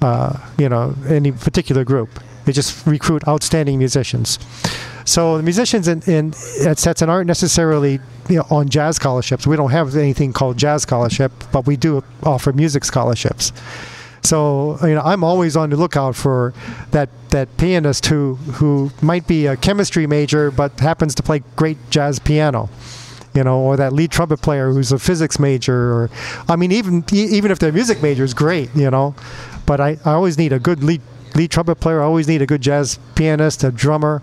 uh, 0.00 0.38
you 0.58 0.68
know, 0.68 0.94
any 1.08 1.32
particular 1.32 1.84
group. 1.84 2.22
They 2.44 2.52
just 2.52 2.86
recruit 2.86 3.26
outstanding 3.28 3.78
musicians. 3.78 4.38
So 5.04 5.38
the 5.38 5.42
musicians 5.42 5.88
in, 5.88 6.02
in 6.02 6.34
at 6.66 6.78
Stetson 6.78 7.08
aren't 7.08 7.26
necessarily 7.26 7.98
you 8.28 8.36
know, 8.36 8.46
on 8.50 8.68
jazz 8.68 8.96
scholarships. 8.96 9.46
We 9.46 9.56
don't 9.56 9.70
have 9.70 9.96
anything 9.96 10.32
called 10.32 10.58
jazz 10.58 10.82
scholarship, 10.82 11.32
but 11.50 11.66
we 11.66 11.76
do 11.76 12.04
offer 12.22 12.52
music 12.52 12.84
scholarships. 12.84 13.52
So 14.22 14.78
you 14.82 14.94
know, 14.94 15.00
I'm 15.00 15.24
always 15.24 15.56
on 15.56 15.70
the 15.70 15.76
lookout 15.76 16.14
for 16.14 16.52
that 16.90 17.08
that 17.30 17.56
pianist 17.56 18.06
who 18.06 18.34
who 18.34 18.90
might 19.00 19.26
be 19.26 19.46
a 19.46 19.56
chemistry 19.56 20.06
major 20.06 20.50
but 20.50 20.78
happens 20.80 21.14
to 21.16 21.22
play 21.22 21.42
great 21.56 21.78
jazz 21.90 22.18
piano. 22.18 22.68
You 23.34 23.44
know, 23.44 23.60
or 23.60 23.76
that 23.76 23.92
lead 23.92 24.10
trumpet 24.10 24.42
player 24.42 24.72
who's 24.72 24.90
a 24.90 24.98
physics 24.98 25.38
major, 25.38 25.92
or 25.92 26.10
I 26.48 26.56
mean, 26.56 26.72
even 26.72 27.04
even 27.12 27.50
if 27.50 27.60
their 27.60 27.72
music 27.72 28.02
major 28.02 28.24
is 28.24 28.34
great, 28.34 28.74
you 28.74 28.90
know, 28.90 29.14
but 29.68 29.80
I, 29.80 29.98
I 30.04 30.12
always 30.14 30.36
need 30.38 30.52
a 30.52 30.58
good 30.58 30.82
lead 30.82 31.02
lead 31.36 31.50
trumpet 31.52 31.76
player. 31.76 32.00
I 32.00 32.04
always 32.06 32.26
need 32.26 32.42
a 32.42 32.46
good 32.46 32.62
jazz 32.62 32.98
pianist, 33.14 33.62
a 33.62 33.70
drummer, 33.70 34.22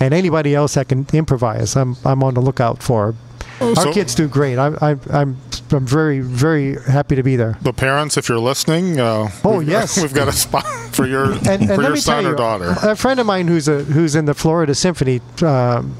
and 0.00 0.12
anybody 0.14 0.54
else 0.54 0.74
that 0.74 0.88
can 0.88 1.06
improvise. 1.12 1.76
I'm 1.76 1.96
I'm 2.04 2.24
on 2.24 2.34
the 2.34 2.40
lookout 2.40 2.82
for. 2.82 3.14
Our 3.60 3.74
so- 3.76 3.92
kids 3.92 4.14
do 4.14 4.26
great. 4.26 4.56
I, 4.58 4.68
I, 4.80 4.96
I'm 5.12 5.36
I'm 5.70 5.86
very 5.86 6.20
very 6.20 6.76
happy 6.88 7.14
to 7.14 7.22
be 7.22 7.36
there. 7.36 7.58
the 7.60 7.74
parents 7.74 8.16
if 8.16 8.26
you're 8.28 8.38
listening 8.40 8.98
uh, 8.98 9.28
Oh, 9.44 9.58
we've- 9.58 9.70
yes. 9.70 10.00
we've 10.02 10.14
got 10.14 10.28
a 10.28 10.32
spot 10.32 10.64
for 10.96 11.06
your 11.06 11.32
and, 11.32 11.46
and 11.48 11.66
for 11.68 11.76
let 11.76 11.82
your 11.82 11.90
me 11.92 12.00
son 12.00 12.22
tell 12.22 12.26
or 12.26 12.30
you, 12.32 12.36
daughter 12.38 12.74
a 12.82 12.96
friend 12.96 13.20
of 13.20 13.26
mine 13.26 13.46
who's 13.48 13.68
a 13.68 13.84
who's 13.84 14.14
in 14.16 14.24
the 14.24 14.34
Florida 14.34 14.74
Symphony 14.74 15.20
um, 15.42 15.94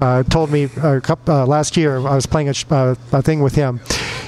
uh, 0.00 0.22
told 0.24 0.50
me 0.50 0.64
a 0.82 1.00
couple, 1.00 1.34
uh, 1.34 1.44
last 1.46 1.76
year 1.76 1.98
I 1.98 2.14
was 2.14 2.24
playing 2.26 2.48
a, 2.48 2.54
uh, 2.74 2.94
a 3.12 3.20
thing 3.22 3.42
with 3.42 3.54
him. 3.54 3.80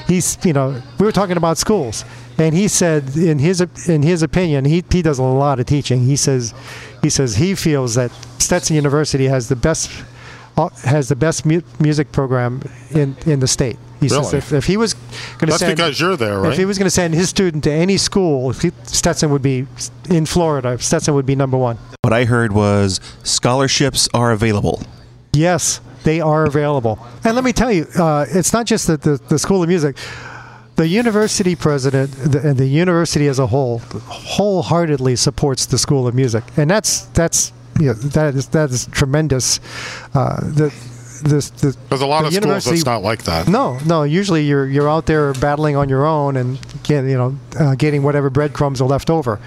He's 0.06 0.36
you 0.44 0.52
know 0.52 0.80
we 0.98 1.06
were 1.06 1.12
talking 1.12 1.36
about 1.38 1.56
schools, 1.58 2.04
and 2.40 2.54
he 2.54 2.66
said 2.68 3.16
in 3.16 3.38
his 3.38 3.60
in 3.88 4.02
his 4.02 4.22
opinion 4.22 4.64
he 4.64 4.82
he 4.90 5.02
does 5.02 5.18
a 5.18 5.22
lot 5.22 5.60
of 5.60 5.66
teaching. 5.66 6.04
He 6.06 6.16
says 6.16 6.54
he 7.02 7.10
says 7.10 7.36
he 7.36 7.54
feels 7.54 7.94
that 7.94 8.10
Stetson 8.38 8.76
University 8.76 9.26
has 9.28 9.48
the 9.48 9.56
best 9.56 9.90
uh, 10.56 10.68
has 10.84 11.08
the 11.08 11.16
best 11.16 11.44
mu- 11.46 11.62
music 11.78 12.10
program 12.12 12.62
in 12.90 13.16
in 13.26 13.40
the 13.40 13.46
state. 13.48 13.76
He 14.00 14.08
says 14.08 14.32
Really? 14.32 14.38
if, 14.38 14.52
if 14.52 14.64
he 14.64 14.76
was 14.78 14.94
going 14.94 15.40
to 15.40 15.46
that's 15.46 15.58
send 15.58 15.76
because 15.76 16.00
you're 16.00 16.16
there 16.16 16.40
right 16.40 16.52
if 16.52 16.58
he 16.58 16.64
was 16.64 16.78
going 16.78 16.86
to 16.86 16.90
send 16.90 17.12
his 17.14 17.28
student 17.28 17.64
to 17.64 17.70
any 17.70 17.98
school, 17.98 18.50
he, 18.52 18.72
Stetson 18.84 19.30
would 19.30 19.42
be 19.42 19.66
in 20.08 20.24
Florida. 20.24 20.78
Stetson 20.78 21.14
would 21.14 21.26
be 21.26 21.36
number 21.36 21.58
one. 21.58 21.76
What 22.02 22.14
I 22.14 22.24
heard 22.24 22.52
was 22.52 22.98
scholarships 23.22 24.08
are 24.14 24.32
available. 24.32 24.82
Yes, 25.34 25.80
they 26.04 26.20
are 26.20 26.44
available. 26.46 26.98
And 27.24 27.34
let 27.34 27.44
me 27.44 27.52
tell 27.52 27.70
you, 27.70 27.86
uh, 27.98 28.24
it's 28.30 28.54
not 28.54 28.64
just 28.64 28.86
the, 28.86 28.96
the, 28.96 29.20
the 29.28 29.38
School 29.38 29.62
of 29.62 29.68
Music. 29.68 29.96
The 30.80 30.88
university 30.88 31.54
president 31.54 32.10
the, 32.12 32.40
and 32.40 32.56
the 32.56 32.64
university 32.64 33.28
as 33.28 33.38
a 33.38 33.46
whole 33.46 33.80
wholeheartedly 33.80 35.14
supports 35.16 35.66
the 35.66 35.76
School 35.76 36.08
of 36.08 36.14
Music, 36.14 36.42
and 36.56 36.70
that's 36.70 37.02
that's 37.12 37.52
you 37.78 37.88
know, 37.88 37.92
that 37.92 38.34
is 38.34 38.48
that 38.48 38.70
is 38.70 38.86
tremendous. 38.86 39.60
Uh, 40.14 40.40
the 40.40 40.72
this 41.22 41.50
the 41.50 41.76
there's 41.90 42.00
a 42.00 42.06
lot 42.06 42.22
the 42.22 42.28
of 42.28 42.32
schools 42.32 42.64
that's 42.64 42.86
not 42.86 43.02
like 43.02 43.24
that 43.24 43.46
No, 43.46 43.78
no. 43.84 44.04
Usually 44.04 44.42
you're 44.44 44.66
you're 44.66 44.88
out 44.88 45.04
there 45.04 45.34
battling 45.34 45.76
on 45.76 45.90
your 45.90 46.06
own 46.06 46.38
and 46.38 46.58
get, 46.82 47.04
you 47.04 47.18
know 47.18 47.38
uh, 47.58 47.74
getting 47.74 48.02
whatever 48.02 48.30
breadcrumbs 48.30 48.80
are 48.80 48.88
left 48.88 49.10
over. 49.10 49.38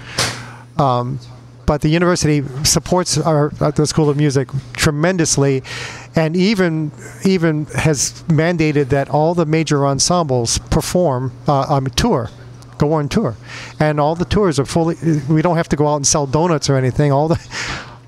Um, 0.78 1.18
but 1.66 1.80
the 1.80 1.88
university 1.88 2.42
supports 2.64 3.18
our 3.18 3.52
uh, 3.60 3.70
the 3.70 3.86
School 3.86 4.08
of 4.10 4.16
Music 4.16 4.48
tremendously, 4.74 5.62
and 6.14 6.36
even 6.36 6.92
even 7.24 7.66
has 7.76 8.22
mandated 8.28 8.88
that 8.90 9.08
all 9.10 9.34
the 9.34 9.46
major 9.46 9.86
ensembles 9.86 10.58
perform 10.70 11.32
uh, 11.48 11.66
on 11.68 11.86
tour, 11.86 12.30
go 12.78 12.92
on 12.92 13.08
tour, 13.08 13.36
and 13.80 13.98
all 14.00 14.14
the 14.14 14.24
tours 14.24 14.58
are 14.58 14.66
fully. 14.66 14.96
We 15.28 15.42
don't 15.42 15.56
have 15.56 15.68
to 15.70 15.76
go 15.76 15.86
out 15.88 15.96
and 15.96 16.06
sell 16.06 16.26
donuts 16.26 16.68
or 16.70 16.76
anything. 16.76 17.12
All 17.12 17.28
the 17.28 17.38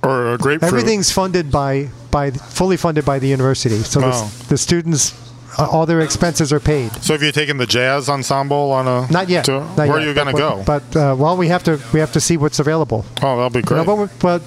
or 0.03 0.35
a 0.35 0.39
grapefruit 0.39 0.69
everything's 0.73 1.11
funded 1.11 1.51
by 1.51 1.89
by 2.11 2.31
fully 2.31 2.77
funded 2.77 3.05
by 3.05 3.19
the 3.19 3.27
university. 3.29 3.79
So 3.83 4.01
Wow. 4.01 4.11
the, 4.11 4.49
the 4.51 4.59
students, 4.59 5.13
uh, 5.13 5.26
all 5.59 5.87
their 5.87 6.01
expenses 6.01 6.53
are 6.53 6.61
paid. 6.61 6.93
so 7.03 7.15
have 7.15 7.23
you 7.23 7.33
taken 7.33 7.57
the 7.57 7.67
jazz 7.67 8.09
ensemble 8.09 8.73
on 8.73 8.87
a 8.87 9.11
Not 9.11 9.29
yet. 9.29 9.45
tour? 9.45 9.61
Not 9.61 9.77
where 9.77 9.87
yet. 9.87 9.95
are 9.97 10.03
you 10.09 10.15
going 10.15 10.27
to 10.29 10.33
go 10.33 10.63
But 10.67 10.95
uh, 10.97 11.15
well, 11.19 11.37
we 11.37 11.49
have 11.49 11.65
to 11.65 11.81
we 11.93 12.01
have 12.01 12.13
to 12.13 12.21
see 12.21 12.37
what's 12.37 12.59
available. 12.59 13.05
oh 13.23 13.37
that'll 13.37 13.51
be 13.51 13.59
You 13.61 13.63
great 13.65 13.87
know, 13.87 13.97
but, 14.07 14.19
but 14.21 14.43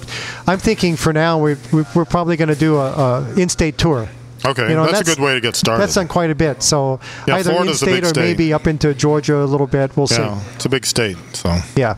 I'm 0.46 0.58
thinking 0.58 0.96
for 0.96 1.12
now 1.12 1.38
we 1.38 1.56
we- 1.72 1.84
we're 1.94 2.04
probably 2.04 2.36
going 2.36 2.48
to 2.48 2.54
do 2.68 2.76
a, 2.76 2.90
a 2.92 3.34
in-state 3.36 3.76
tour. 3.78 4.08
okay 4.44 4.68
you 4.70 4.74
know, 4.74 4.86
that's, 4.86 5.00
a 5.00 5.04
good 5.04 5.18
way 5.22 5.34
to 5.34 5.40
get 5.40 5.54
started 5.56 5.82
That's 5.82 5.94
done 5.94 6.08
quite 6.08 6.30
a 6.30 6.34
bit. 6.34 6.62
So 6.62 7.00
Yeah, 7.26 7.36
either 7.36 7.50
Florida's 7.50 7.82
in-state 7.82 8.04
or 8.04 8.08
state. 8.08 8.20
maybe 8.20 8.52
up 8.52 8.66
into 8.66 8.94
Georgia 8.94 9.36
a 9.42 9.48
little 9.52 9.66
bit. 9.66 9.96
We'll 9.96 10.06
yeah 10.10 10.38
see. 10.40 10.54
it's 10.56 10.64
a 10.66 10.68
big 10.70 10.86
state 10.86 11.16
so 11.34 11.48
Yeah. 11.76 11.96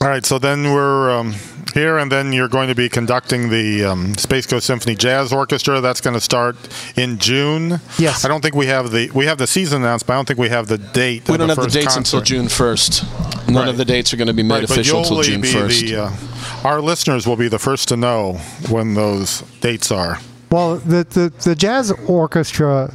All 0.00 0.10
right, 0.10 0.26
so 0.26 0.38
then 0.38 0.64
we're 0.74 1.10
um, 1.10 1.34
here, 1.74 1.98
and 1.98 2.10
then 2.10 2.32
you're 2.32 2.48
going 2.48 2.68
to 2.68 2.74
be 2.74 2.88
conducting 2.88 3.50
the 3.50 3.84
um, 3.84 4.14
Space 4.16 4.46
Coast 4.46 4.66
Symphony 4.66 4.94
Jazz 4.94 5.32
Orchestra. 5.32 5.80
That's 5.80 6.00
going 6.00 6.14
to 6.14 6.20
start 6.20 6.56
in 6.96 7.18
June. 7.18 7.80
Yes. 7.98 8.24
I 8.24 8.28
don't 8.28 8.40
think 8.40 8.54
we 8.54 8.66
have 8.66 8.90
the 8.90 9.10
we 9.10 9.26
have 9.26 9.38
the 9.38 9.46
season 9.46 9.82
announced, 9.82 10.06
but 10.06 10.14
I 10.14 10.16
don't 10.16 10.26
think 10.26 10.38
we 10.38 10.48
have 10.48 10.68
the 10.68 10.78
date. 10.78 11.28
We 11.28 11.36
don't 11.36 11.48
have 11.48 11.56
the 11.56 11.62
first 11.64 11.74
dates 11.74 11.96
until. 11.96 12.20
June 12.22 12.46
1st. 12.46 13.48
None 13.48 13.54
Right. 13.56 13.68
of 13.68 13.76
the 13.76 13.84
dates 13.84 14.14
are 14.14 14.16
going 14.16 14.28
to 14.28 14.32
be 14.32 14.42
made 14.42 14.54
Right, 14.54 14.64
official 14.64 15.00
until 15.00 15.22
June 15.22 15.42
1st. 15.42 15.80
the, 15.90 15.96
uh, 16.04 16.66
our 16.68 16.80
listeners 16.80 17.26
will 17.26 17.36
be 17.36 17.48
the 17.48 17.58
first 17.58 17.88
to 17.88 17.96
know 17.96 18.34
when 18.70 18.94
those 18.94 19.42
dates 19.60 19.90
are. 19.90 20.18
Well, 20.50 20.76
the, 20.76 21.04
the, 21.04 21.32
the 21.42 21.54
jazz 21.54 21.90
orchestra 22.06 22.92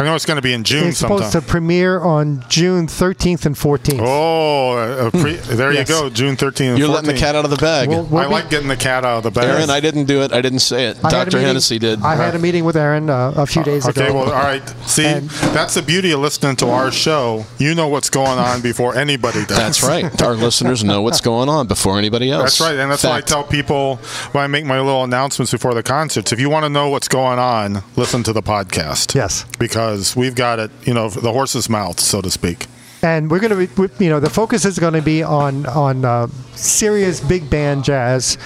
I 0.00 0.04
know 0.04 0.14
it's 0.14 0.24
going 0.26 0.36
to 0.36 0.42
be 0.42 0.52
in 0.52 0.62
June 0.64 0.88
it's 0.88 0.98
supposed 0.98 1.24
sometime. 1.24 1.42
to 1.42 1.46
premiere 1.48 2.00
on 2.00 2.44
June 2.48 2.86
13th 2.86 3.46
and 3.46 3.56
14th. 3.56 4.00
Oh, 4.00 4.76
uh, 4.76 5.10
pre- 5.10 5.34
there 5.36 5.72
Yes. 5.72 5.88
you 5.88 5.94
go, 5.94 6.08
June 6.08 6.36
13th. 6.36 6.70
and 6.70 6.78
You're 6.78 6.88
letting 6.88 7.10
the 7.12 7.18
cat 7.18 7.34
out 7.34 7.44
of 7.44 7.50
the 7.50 7.56
bag. 7.56 7.88
We'll- 7.88 8.04
we'll 8.04 8.22
I 8.22 8.26
be- 8.26 8.32
like 8.32 8.50
getting 8.50 8.68
the 8.68 8.76
cat 8.76 9.04
out 9.04 9.18
of 9.18 9.22
the 9.24 9.30
bag. 9.32 9.48
Aaron, 9.48 9.70
I 9.70 9.80
didn't 9.80 10.04
do 10.04 10.22
it. 10.22 10.32
I 10.32 10.40
didn't 10.40 10.60
say 10.60 10.86
it. 10.86 10.98
I 11.02 11.08
Dr. 11.10 11.40
Hennessy 11.40 11.78
did. 11.80 12.00
I 12.02 12.14
had 12.14 12.34
a 12.36 12.38
meeting 12.38 12.64
with 12.64 12.76
Aaron 12.76 13.10
uh, 13.10 13.32
a 13.36 13.46
few 13.46 13.64
days 13.64 13.88
okay, 13.88 14.02
ago. 14.02 14.10
Okay, 14.10 14.14
well, 14.16 14.32
all 14.32 14.42
right. 14.42 14.62
See, 14.86 15.04
And- 15.04 15.28
that's 15.30 15.74
the 15.74 15.82
beauty 15.82 16.12
of 16.12 16.20
listening 16.20 16.54
to 16.56 16.68
our 16.70 16.92
show. 16.92 17.46
You 17.58 17.74
know 17.74 17.88
what's 17.88 18.08
going 18.10 18.38
on 18.38 18.60
before 18.60 18.94
anybody 18.94 19.44
does. 19.46 19.56
That's 19.58 19.82
right. 19.82 20.22
Our 20.22 20.34
listeners 20.36 20.84
know 20.84 21.02
what's 21.02 21.20
going 21.20 21.48
on 21.48 21.66
before 21.66 21.98
anybody 21.98 22.30
else. 22.30 22.58
That's 22.58 22.60
right, 22.60 22.78
and 22.78 22.90
that's 22.90 23.02
why 23.04 23.16
I 23.16 23.20
tell 23.20 23.42
people 23.42 23.96
when 24.32 24.44
I 24.44 24.46
make 24.46 24.64
my 24.64 24.78
little 24.80 25.02
announcements 25.02 25.50
before 25.50 25.74
the 25.74 25.82
concerts. 25.82 26.32
If 26.32 26.38
you 26.38 26.48
want 26.50 26.64
to 26.64 26.68
know 26.68 26.88
what's 26.88 27.08
going 27.08 27.38
on, 27.40 27.82
listen 27.96 28.22
to 28.22 28.32
the 28.32 28.42
podcast. 28.42 29.14
Yes. 29.14 29.44
because 29.58 29.87
we've 30.16 30.34
got 30.34 30.58
it. 30.58 30.70
You 30.84 30.94
know, 30.94 31.08
the 31.08 31.32
horse's 31.32 31.68
mouth, 31.68 32.00
so 32.00 32.20
to 32.20 32.30
speak. 32.30 32.66
and 33.02 33.30
we're 33.30 33.38
going 33.40 33.54
to 33.54 33.66
be, 33.66 34.04
you 34.04 34.10
know, 34.10 34.20
the 34.20 34.30
focus 34.30 34.64
is 34.64 34.78
going 34.78 34.94
to 34.94 35.02
be 35.02 35.22
on 35.22 35.66
on 35.66 36.04
uh, 36.04 36.26
serious 36.54 37.20
big 37.20 37.48
band 37.50 37.84
jazz. 37.84 38.38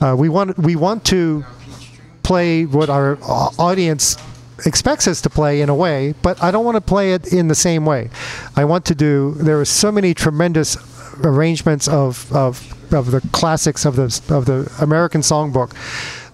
Uh, 0.00 0.14
we 0.18 0.28
want 0.28 0.58
we 0.58 0.76
want 0.76 1.04
to 1.06 1.44
play 2.22 2.64
what 2.64 2.88
our 2.90 3.18
audience 3.58 4.16
expects 4.66 5.06
us 5.06 5.20
to 5.20 5.30
play 5.30 5.60
in 5.60 5.68
a 5.68 5.74
way, 5.74 6.14
but 6.22 6.42
I 6.42 6.50
don't 6.50 6.64
want 6.64 6.76
to 6.76 6.80
play 6.80 7.12
it 7.12 7.32
in 7.32 7.48
the 7.48 7.54
same 7.54 7.84
way. 7.84 8.10
I 8.56 8.64
want 8.64 8.84
to 8.86 8.94
do. 8.94 9.34
There 9.34 9.60
are 9.60 9.64
so 9.64 9.92
many 9.92 10.14
tremendous 10.14 10.76
arrangements 11.22 11.86
of 11.88 12.32
of, 12.32 12.92
of 12.92 13.10
the 13.10 13.20
classics 13.32 13.84
of 13.84 13.96
the 13.96 14.04
of 14.34 14.46
the 14.46 14.72
American 14.80 15.20
songbook 15.20 15.72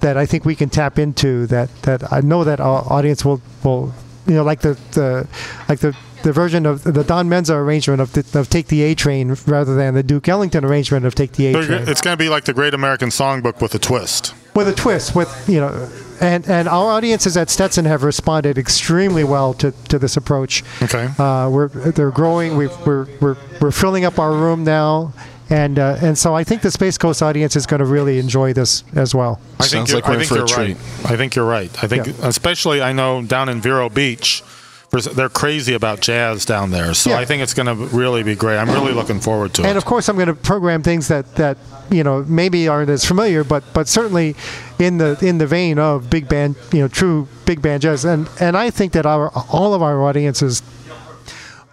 that 0.00 0.16
I 0.16 0.26
think 0.26 0.44
we 0.44 0.54
can 0.54 0.70
tap 0.70 0.98
into. 0.98 1.46
That 1.46 1.68
that 1.82 2.12
I 2.12 2.20
know 2.20 2.44
that 2.44 2.60
our 2.60 2.84
audience 2.90 3.24
will 3.24 3.40
will 3.64 3.92
you 4.30 4.36
know 4.36 4.44
like 4.44 4.60
the 4.60 4.74
the 4.92 5.26
like 5.68 5.80
the 5.80 5.94
the 6.22 6.32
version 6.32 6.66
of 6.66 6.82
the 6.84 7.02
Don 7.02 7.28
Menza 7.30 7.54
arrangement 7.54 8.00
of, 8.02 8.12
the, 8.12 8.38
of 8.38 8.50
Take 8.50 8.66
the 8.68 8.82
A 8.82 8.94
Train 8.94 9.34
rather 9.46 9.74
than 9.74 9.94
the 9.94 10.02
Duke 10.02 10.28
Ellington 10.28 10.66
arrangement 10.66 11.06
of 11.06 11.14
Take 11.14 11.32
the 11.32 11.46
A 11.46 11.52
Train 11.66 11.88
It's 11.88 12.02
going 12.02 12.12
to 12.12 12.22
be 12.22 12.28
like 12.28 12.44
the 12.44 12.52
Great 12.52 12.74
American 12.74 13.08
Songbook 13.08 13.62
with 13.62 13.74
a 13.74 13.78
twist. 13.78 14.34
with 14.54 14.68
a 14.68 14.74
twist 14.74 15.14
with 15.16 15.30
you 15.48 15.60
know 15.60 15.88
and 16.20 16.46
and 16.48 16.68
our 16.68 16.92
audiences 16.92 17.36
at 17.38 17.48
Stetson 17.48 17.86
have 17.86 18.02
responded 18.02 18.58
extremely 18.58 19.24
well 19.24 19.54
to, 19.54 19.72
to 19.88 19.98
this 19.98 20.16
approach 20.18 20.62
Okay. 20.82 21.08
uh, 21.18 21.48
we're 21.48 21.68
they're 21.68 22.10
growing 22.10 22.56
we 22.58 22.66
we're, 22.84 23.06
we're 23.20 23.36
we're 23.60 23.70
filling 23.70 24.04
up 24.04 24.18
our 24.18 24.32
room 24.32 24.62
now 24.62 25.14
and 25.50 25.78
uh, 25.78 25.96
and 26.00 26.16
so 26.16 26.34
I 26.34 26.44
think 26.44 26.62
the 26.62 26.70
Space 26.70 26.96
Coast 26.96 27.22
audience 27.22 27.56
is 27.56 27.66
going 27.66 27.80
to 27.80 27.86
really 27.86 28.18
enjoy 28.18 28.52
this 28.52 28.84
as 28.94 29.14
well 29.14 29.40
I 29.58 29.64
think 29.64 29.70
Sounds 29.70 29.90
you're, 29.90 29.96
like 30.00 30.04
we're 30.06 30.10
I 30.10 30.14
in 30.14 30.20
think 30.20 30.28
for 30.28 30.44
a 30.44 30.48
you're 30.48 30.74
right. 30.74 30.76
I 31.10 31.16
think 31.16 31.34
you're 31.36 31.44
right. 31.46 31.84
I 31.84 31.86
think, 31.86 32.06
Yeah. 32.06 32.12
especially, 32.22 32.80
I 32.80 32.92
know 32.92 33.22
down 33.22 33.48
in 33.48 33.60
Vero 33.60 33.88
Beach, 33.88 34.42
they're 34.90 35.28
crazy 35.28 35.74
about 35.74 36.00
jazz 36.00 36.44
down 36.44 36.70
there. 36.72 36.94
So 36.94 37.10
Yeah. 37.10 37.18
I 37.18 37.24
think 37.24 37.42
it's 37.42 37.54
going 37.54 37.66
to 37.66 37.74
really 37.96 38.22
be 38.24 38.34
great. 38.34 38.58
I'm 38.58 38.70
really 38.70 38.92
looking 38.92 39.20
forward 39.20 39.54
to 39.54 39.62
and 39.62 39.66
it. 39.66 39.70
And 39.70 39.76
of 39.78 39.84
course 39.84 40.08
I'm 40.08 40.16
going 40.16 40.28
to 40.28 40.34
program 40.34 40.82
things 40.82 41.08
that 41.08 41.34
that 41.36 41.58
you 41.90 42.02
know 42.04 42.24
maybe 42.28 42.68
aren't 42.68 42.90
as 42.90 43.04
familiar 43.04 43.42
but 43.44 43.64
but 43.74 43.88
certainly 43.88 44.36
in 44.78 44.98
the 44.98 45.18
in 45.20 45.38
the 45.38 45.46
vein 45.46 45.76
of 45.78 46.08
big 46.08 46.28
band 46.28 46.54
you 46.72 46.80
know 46.80 46.88
true 46.88 47.26
big 47.46 47.60
band 47.62 47.82
jazz 47.82 48.04
and 48.04 48.28
and 48.38 48.56
I 48.56 48.70
think 48.70 48.92
that 48.92 49.06
our 49.06 49.30
all 49.50 49.74
of 49.74 49.82
our 49.82 50.00
audiences 50.02 50.62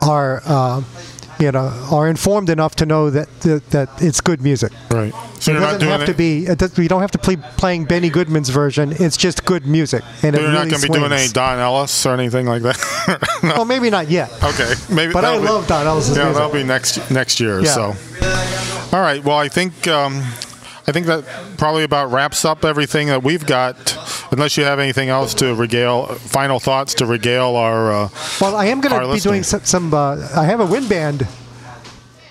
are 0.01 0.41
uh, 0.45 0.81
you 1.39 1.51
know 1.51 1.67
are 1.91 2.07
informed 2.07 2.49
enough 2.49 2.75
to 2.75 2.85
know 2.85 3.09
that 3.09 3.27
that, 3.41 3.69
that 3.71 3.89
it's 4.01 4.21
good 4.21 4.41
music 4.41 4.71
right. 4.91 5.13
So 5.39 5.51
it 5.51 5.53
you're 5.53 5.61
not 5.61 5.65
doesn't 5.67 5.79
doing 5.81 5.91
have 5.91 6.01
it, 6.01 6.05
to 6.07 6.13
be 6.13 6.45
does, 6.45 6.75
we 6.77 6.87
don't 6.87 7.01
have 7.01 7.11
to 7.11 7.17
play 7.19 7.35
playing 7.57 7.85
Benny 7.85 8.09
Goodman's 8.09 8.49
version 8.49 8.91
it's 8.93 9.17
just 9.17 9.45
good 9.45 9.65
music 9.67 10.03
and 10.23 10.35
You're 10.35 10.43
really 10.45 10.53
not 10.53 10.69
going 10.69 10.81
to 10.81 10.87
be 10.87 10.93
doing 10.93 11.11
any. 11.11 11.27
Don 11.27 11.59
Ellis 11.59 12.05
or 12.05 12.13
anything 12.13 12.47
like 12.47 12.63
that. 12.63 13.39
well 13.43 13.65
maybe 13.65 13.89
not 13.89 14.09
yet 14.09 14.31
okay, 14.43 14.73
maybe. 14.93 15.13
But 15.13 15.25
I 15.25 15.37
be- 15.37 15.45
love 15.45 15.67
Don 15.67 15.85
Ellis. 15.85 16.09
Yeah, 16.09 16.25
music. 16.25 16.33
that'll 16.35 16.53
be 16.53 16.63
next 16.63 17.11
next 17.11 17.39
year. 17.39 17.59
Yeah. 17.61 17.71
So, 17.71 17.93
all 18.95 19.01
right. 19.01 19.23
Well, 19.23 19.37
I 19.37 19.47
think 19.47 19.87
um, 19.87 20.17
I 20.87 20.91
think 20.91 21.05
that 21.07 21.25
probably 21.57 21.83
about 21.83 22.11
wraps 22.11 22.45
up 22.45 22.63
everything 22.65 23.07
that 23.07 23.23
we've 23.23 23.45
got. 23.45 23.75
Unless 24.31 24.57
you 24.57 24.63
have 24.65 24.79
anything 24.79 25.09
else 25.09 25.33
to 25.35 25.55
regale, 25.55 26.07
final 26.07 26.59
thoughts 26.59 26.93
to 26.95 27.05
regale 27.05 27.55
our. 27.55 27.91
Uh, 27.91 28.09
Well, 28.41 28.55
I 28.55 28.65
am 28.65 28.81
going 28.81 28.99
to 29.01 29.13
be 29.13 29.19
doing 29.19 29.43
some. 29.43 29.63
some 29.63 29.93
uh, 29.93 30.17
I 30.35 30.43
have 30.45 30.59
a 30.59 30.65
wind 30.65 30.89
band 30.89 31.27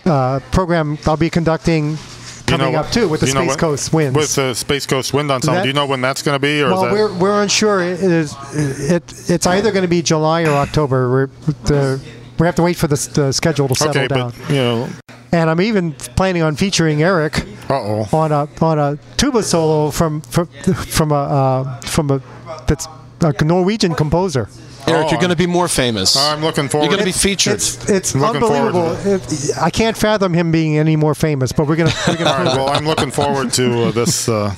uh, 0.04 0.40
program 0.52 0.98
I'll 1.06 1.16
be 1.16 1.30
conducting 1.30 1.90
you 1.92 1.98
coming 2.46 2.72
know 2.72 2.78
up 2.80 2.90
too 2.92 3.08
with 3.08 3.20
the 3.20 3.26
Space 3.26 3.48
when- 3.48 3.58
Coast 3.58 3.92
Winds. 3.92 4.16
With 4.16 4.34
the 4.34 4.54
Space 4.54 4.86
Coast 4.86 5.12
Wind 5.12 5.30
Ensemble. 5.30 5.56
That- 5.56 5.62
Do 5.62 5.68
you 5.68 5.74
know 5.74 5.86
when 5.86 6.00
that's 6.00 6.22
going 6.22 6.36
to 6.36 6.38
be? 6.38 6.62
Or 6.62 6.70
well, 6.70 6.92
we're 6.92 7.12
we're 7.18 7.42
unsure. 7.42 7.82
It 7.82 8.00
is 8.02 8.34
it? 8.54 9.30
It's 9.30 9.46
either 9.46 9.72
going 9.72 9.82
to 9.82 9.88
be 9.88 10.02
July 10.02 10.42
or 10.44 10.50
October. 10.50 11.10
We're 11.10 11.26
the, 11.64 12.00
we 12.38 12.46
have 12.46 12.54
to 12.56 12.62
wait 12.62 12.76
for 12.76 12.86
the, 12.86 13.10
the 13.14 13.32
schedule 13.32 13.66
to 13.68 13.74
settle 13.74 14.02
okay, 14.02 14.06
down. 14.08 14.32
but 14.38 14.50
you 14.50 14.56
know, 14.56 14.88
And 15.32 15.48
I'm 15.50 15.60
even 15.60 15.92
planning 15.94 16.42
on 16.42 16.54
featuring 16.56 17.02
Eric 17.02 17.44
uh 17.68 17.74
oh. 17.74 18.08
on 18.12 18.32
a 18.32 18.48
on 18.60 18.78
a 18.78 18.98
tuba 19.16 19.42
solo 19.42 19.90
from 19.90 20.20
from 20.20 20.46
from 20.46 21.12
a 21.12 21.14
uh, 21.14 21.80
from 21.80 22.10
a 22.10 22.22
that's 22.66 22.88
a 23.22 23.44
Norwegian 23.44 23.94
composer. 23.94 24.48
Eric, 24.88 25.06
Oh, 25.06 25.10
you're 25.10 25.18
going 25.18 25.30
to 25.30 25.36
be 25.36 25.46
more 25.46 25.66
famous. 25.66 26.16
I'm 26.16 26.42
looking 26.42 26.68
forward. 26.68 26.84
You're 26.84 26.96
going 26.96 27.00
to 27.00 27.12
be 27.12 27.18
featured. 27.18 27.54
It's 27.54 27.90
it's 27.90 28.14
looking 28.14 28.40
forward 28.40 28.72
to 28.72 28.78
unbelievable. 28.78 29.50
It, 29.50 29.58
I 29.60 29.70
can't 29.70 29.96
fathom 29.96 30.32
him 30.32 30.52
being 30.52 30.78
any 30.78 30.94
more 30.94 31.14
famous, 31.14 31.50
but 31.50 31.66
we're 31.66 31.76
gonna 31.76 31.92
we're 32.06 32.16
gonna 32.16 32.30
All 32.30 32.44
right. 32.44 32.56
Well, 32.56 32.68
I'm 32.68 32.86
looking 32.86 33.10
forward 33.10 33.52
to 33.54 33.84
uh, 33.84 33.90
this. 33.90 34.28
Uh, 34.28 34.54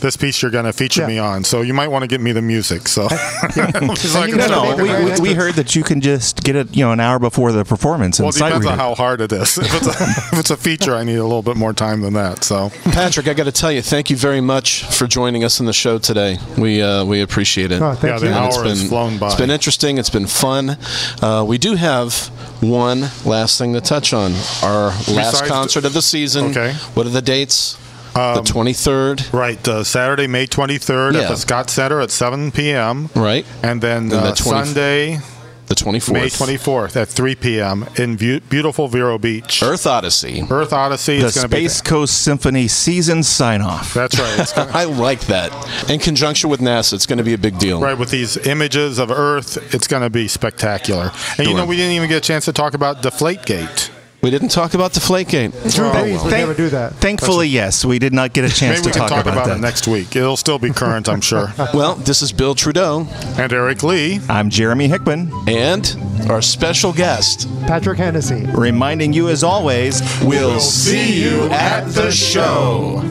this 0.00 0.16
piece 0.16 0.40
you're 0.42 0.50
going 0.50 0.64
to 0.64 0.72
feature 0.72 1.02
Yeah. 1.02 1.06
me 1.08 1.18
on, 1.18 1.44
so 1.44 1.60
you 1.62 1.74
might 1.74 1.88
want 1.88 2.02
to 2.02 2.06
get 2.08 2.20
me 2.20 2.32
the 2.32 2.42
music. 2.42 2.88
So, 2.88 3.08
So 3.08 3.14
I 3.14 3.46
you 3.46 3.72
can 3.72 3.88
can 3.88 3.96
start 3.96 4.30
No, 4.30 4.76
we, 4.76 5.04
we, 5.14 5.20
we 5.30 5.34
heard 5.34 5.54
that 5.54 5.74
you 5.74 5.82
can 5.82 6.00
just 6.00 6.42
get 6.44 6.56
it, 6.56 6.76
you 6.76 6.84
know, 6.84 6.92
an 6.92 7.00
hour 7.00 7.18
before 7.18 7.52
the 7.52 7.64
performance 7.64 8.20
Well, 8.20 8.28
it 8.28 8.34
depends 8.36 8.66
on 8.66 8.74
it. 8.74 8.76
how 8.76 8.94
hard 8.94 9.20
it 9.20 9.32
is. 9.32 9.58
If 9.68 9.74
it's, 9.74 9.86
a, 9.86 10.04
if 10.32 10.38
it's 10.38 10.50
a 10.50 10.56
feature, 10.56 10.94
I 10.94 11.04
need 11.04 11.16
a 11.16 11.22
little 11.24 11.42
bit 11.42 11.56
more 11.56 11.72
time 11.72 12.00
than 12.02 12.14
that. 12.14 12.44
So, 12.44 12.70
Patrick, 12.92 13.28
I 13.28 13.34
got 13.34 13.44
to 13.44 13.52
tell 13.52 13.72
you, 13.72 13.82
thank 13.82 14.08
you 14.10 14.16
very 14.16 14.40
much 14.40 14.84
for 14.84 15.06
joining 15.06 15.44
us 15.44 15.60
in 15.60 15.66
the 15.66 15.72
show 15.72 15.98
today. 15.98 16.38
We 16.56 16.80
uh, 16.82 17.04
we 17.04 17.20
appreciate 17.20 17.72
it. 17.72 17.80
Oh, 17.82 17.94
thank 17.94 18.12
yeah, 18.12 18.18
the 18.18 18.26
you. 18.26 18.32
And 18.32 18.54
hour 18.54 18.64
has 18.64 18.88
flown 18.88 19.18
by. 19.18 19.26
It's 19.26 19.34
been 19.36 19.50
interesting. 19.50 19.98
It's 19.98 20.10
been 20.10 20.26
fun. 20.26 20.76
Uh, 21.22 21.44
we 21.46 21.58
do 21.58 21.74
have 21.74 22.14
one 22.60 23.00
last 23.24 23.58
thing 23.58 23.72
to 23.74 23.80
touch 23.80 24.12
on. 24.12 24.32
Our 24.62 24.86
last 24.88 25.06
Besides 25.08 25.40
the- 25.42 25.46
concert 25.48 25.84
of 25.84 25.92
the 25.92 26.02
season. 26.02 26.46
Okay. 26.46 26.72
What 26.94 27.06
are 27.06 27.10
the 27.10 27.22
dates? 27.22 27.76
The 28.14 28.42
23rd. 28.42 29.32
right, 29.32 29.68
uh, 29.68 29.84
Saturday, 29.84 30.26
May 30.26 30.46
23rd 30.46 31.14
at 31.22 31.28
the 31.28 31.36
Scott 31.36 31.70
Center 31.70 32.00
at 32.00 32.10
7 32.10 32.50
p.m. 32.52 33.08
Right. 33.14 33.46
And 33.62 33.80
then 33.80 34.02
And 34.04 34.10
the 34.12 34.18
uh, 34.18 34.34
20 34.34 34.64
Sunday, 34.66 35.18
The 35.66 35.74
24th. 35.74 36.12
May 36.12 36.26
24th 36.28 36.96
at 36.96 37.08
3 37.08 37.34
p.m. 37.34 37.86
in 37.96 38.16
beau- 38.16 38.40
beautiful 38.48 38.88
Vero 38.88 39.18
Beach. 39.18 39.62
Earth 39.62 39.86
Odyssey. 39.86 40.42
Earth 40.50 40.72
Odyssey 40.72 41.18
The 41.20 41.26
is 41.26 41.34
going 41.34 41.48
to 41.50 41.54
be. 41.56 41.68
Space 41.68 41.80
Coast 41.82 42.22
Symphony 42.22 42.68
season 42.68 43.22
sign 43.22 43.60
off. 43.60 43.92
That's 43.92 44.18
right. 44.18 44.38
It's 44.40 44.52
gonna, 44.54 44.70
I 44.74 44.84
like 44.84 45.20
that. 45.26 45.52
In 45.90 46.00
conjunction 46.00 46.48
with 46.48 46.60
NASA, 46.60 46.94
it's 46.94 47.04
going 47.06 47.18
to 47.18 47.24
be 47.24 47.34
a 47.34 47.38
big 47.38 47.58
deal. 47.58 47.80
Right, 47.80 47.98
with 47.98 48.10
these 48.10 48.36
images 48.46 48.98
of 48.98 49.10
Earth, 49.10 49.58
it's 49.74 49.86
going 49.86 50.02
to 50.02 50.10
be 50.10 50.26
spectacular. 50.26 51.12
And 51.36 51.46
you 51.46 51.54
know, 51.54 51.66
we 51.66 51.76
didn't 51.76 51.92
even 51.92 52.08
get 52.08 52.16
a 52.18 52.20
chance 52.26 52.46
to 52.46 52.52
talk 52.54 52.72
about 52.74 53.02
Deflategate. 53.02 53.90
We 54.20 54.30
didn't 54.30 54.48
talk 54.48 54.74
about 54.74 54.92
Deflategate. 54.92 55.52
Drew 55.74 55.92
Bays 55.92 56.16
well. 56.16 56.24
would 56.24 56.30
never 56.32 56.54
do 56.54 56.68
that. 56.70 56.94
Thankfully, 56.94 57.46
yes, 57.46 57.84
we 57.84 58.00
did 58.00 58.12
not 58.12 58.32
get 58.32 58.44
a 58.44 58.48
chance 58.48 58.78
Maybe 58.78 58.86
we 58.88 58.92
to 58.92 58.98
can 58.98 59.08
talk, 59.08 59.24
talk, 59.24 59.32
about, 59.32 59.46
that. 59.46 59.58
it 59.58 59.60
next 59.60 59.86
week. 59.86 60.16
It'll 60.16 60.36
still 60.36 60.58
be 60.58 60.70
current, 60.70 61.08
I'm 61.08 61.20
sure. 61.20 61.52
Well, 61.74 61.94
this 61.94 62.22
is 62.22 62.32
Bill 62.32 62.54
Trudeau 62.56 63.06
and 63.38 63.52
Eric 63.52 63.82
Lee. 63.84 64.20
I'm 64.28 64.50
Jeremy 64.50 64.88
Hickman, 64.88 65.30
and 65.46 65.96
our 66.28 66.42
special 66.42 66.92
guest. 66.92 67.48
Patrick 67.66 67.98
Hennessy. 67.98 68.46
reminding 68.54 69.12
you 69.12 69.28
as 69.28 69.44
always, 69.44 70.00
we'll 70.24 70.58
see 70.58 71.22
you 71.22 71.42
at 71.50 71.84
the 71.90 72.10
show. 72.10 73.02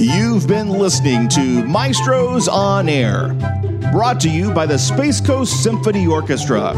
You've 0.00 0.46
been 0.46 0.70
listening 0.70 1.28
to 1.28 1.62
Maestros 1.66 2.48
on 2.48 2.88
Air, 2.88 3.34
brought 3.92 4.18
to 4.20 4.30
you 4.30 4.50
by 4.50 4.64
the 4.64 4.78
Space 4.78 5.20
Coast 5.20 5.62
Symphony 5.62 6.06
Orchestra. 6.06 6.72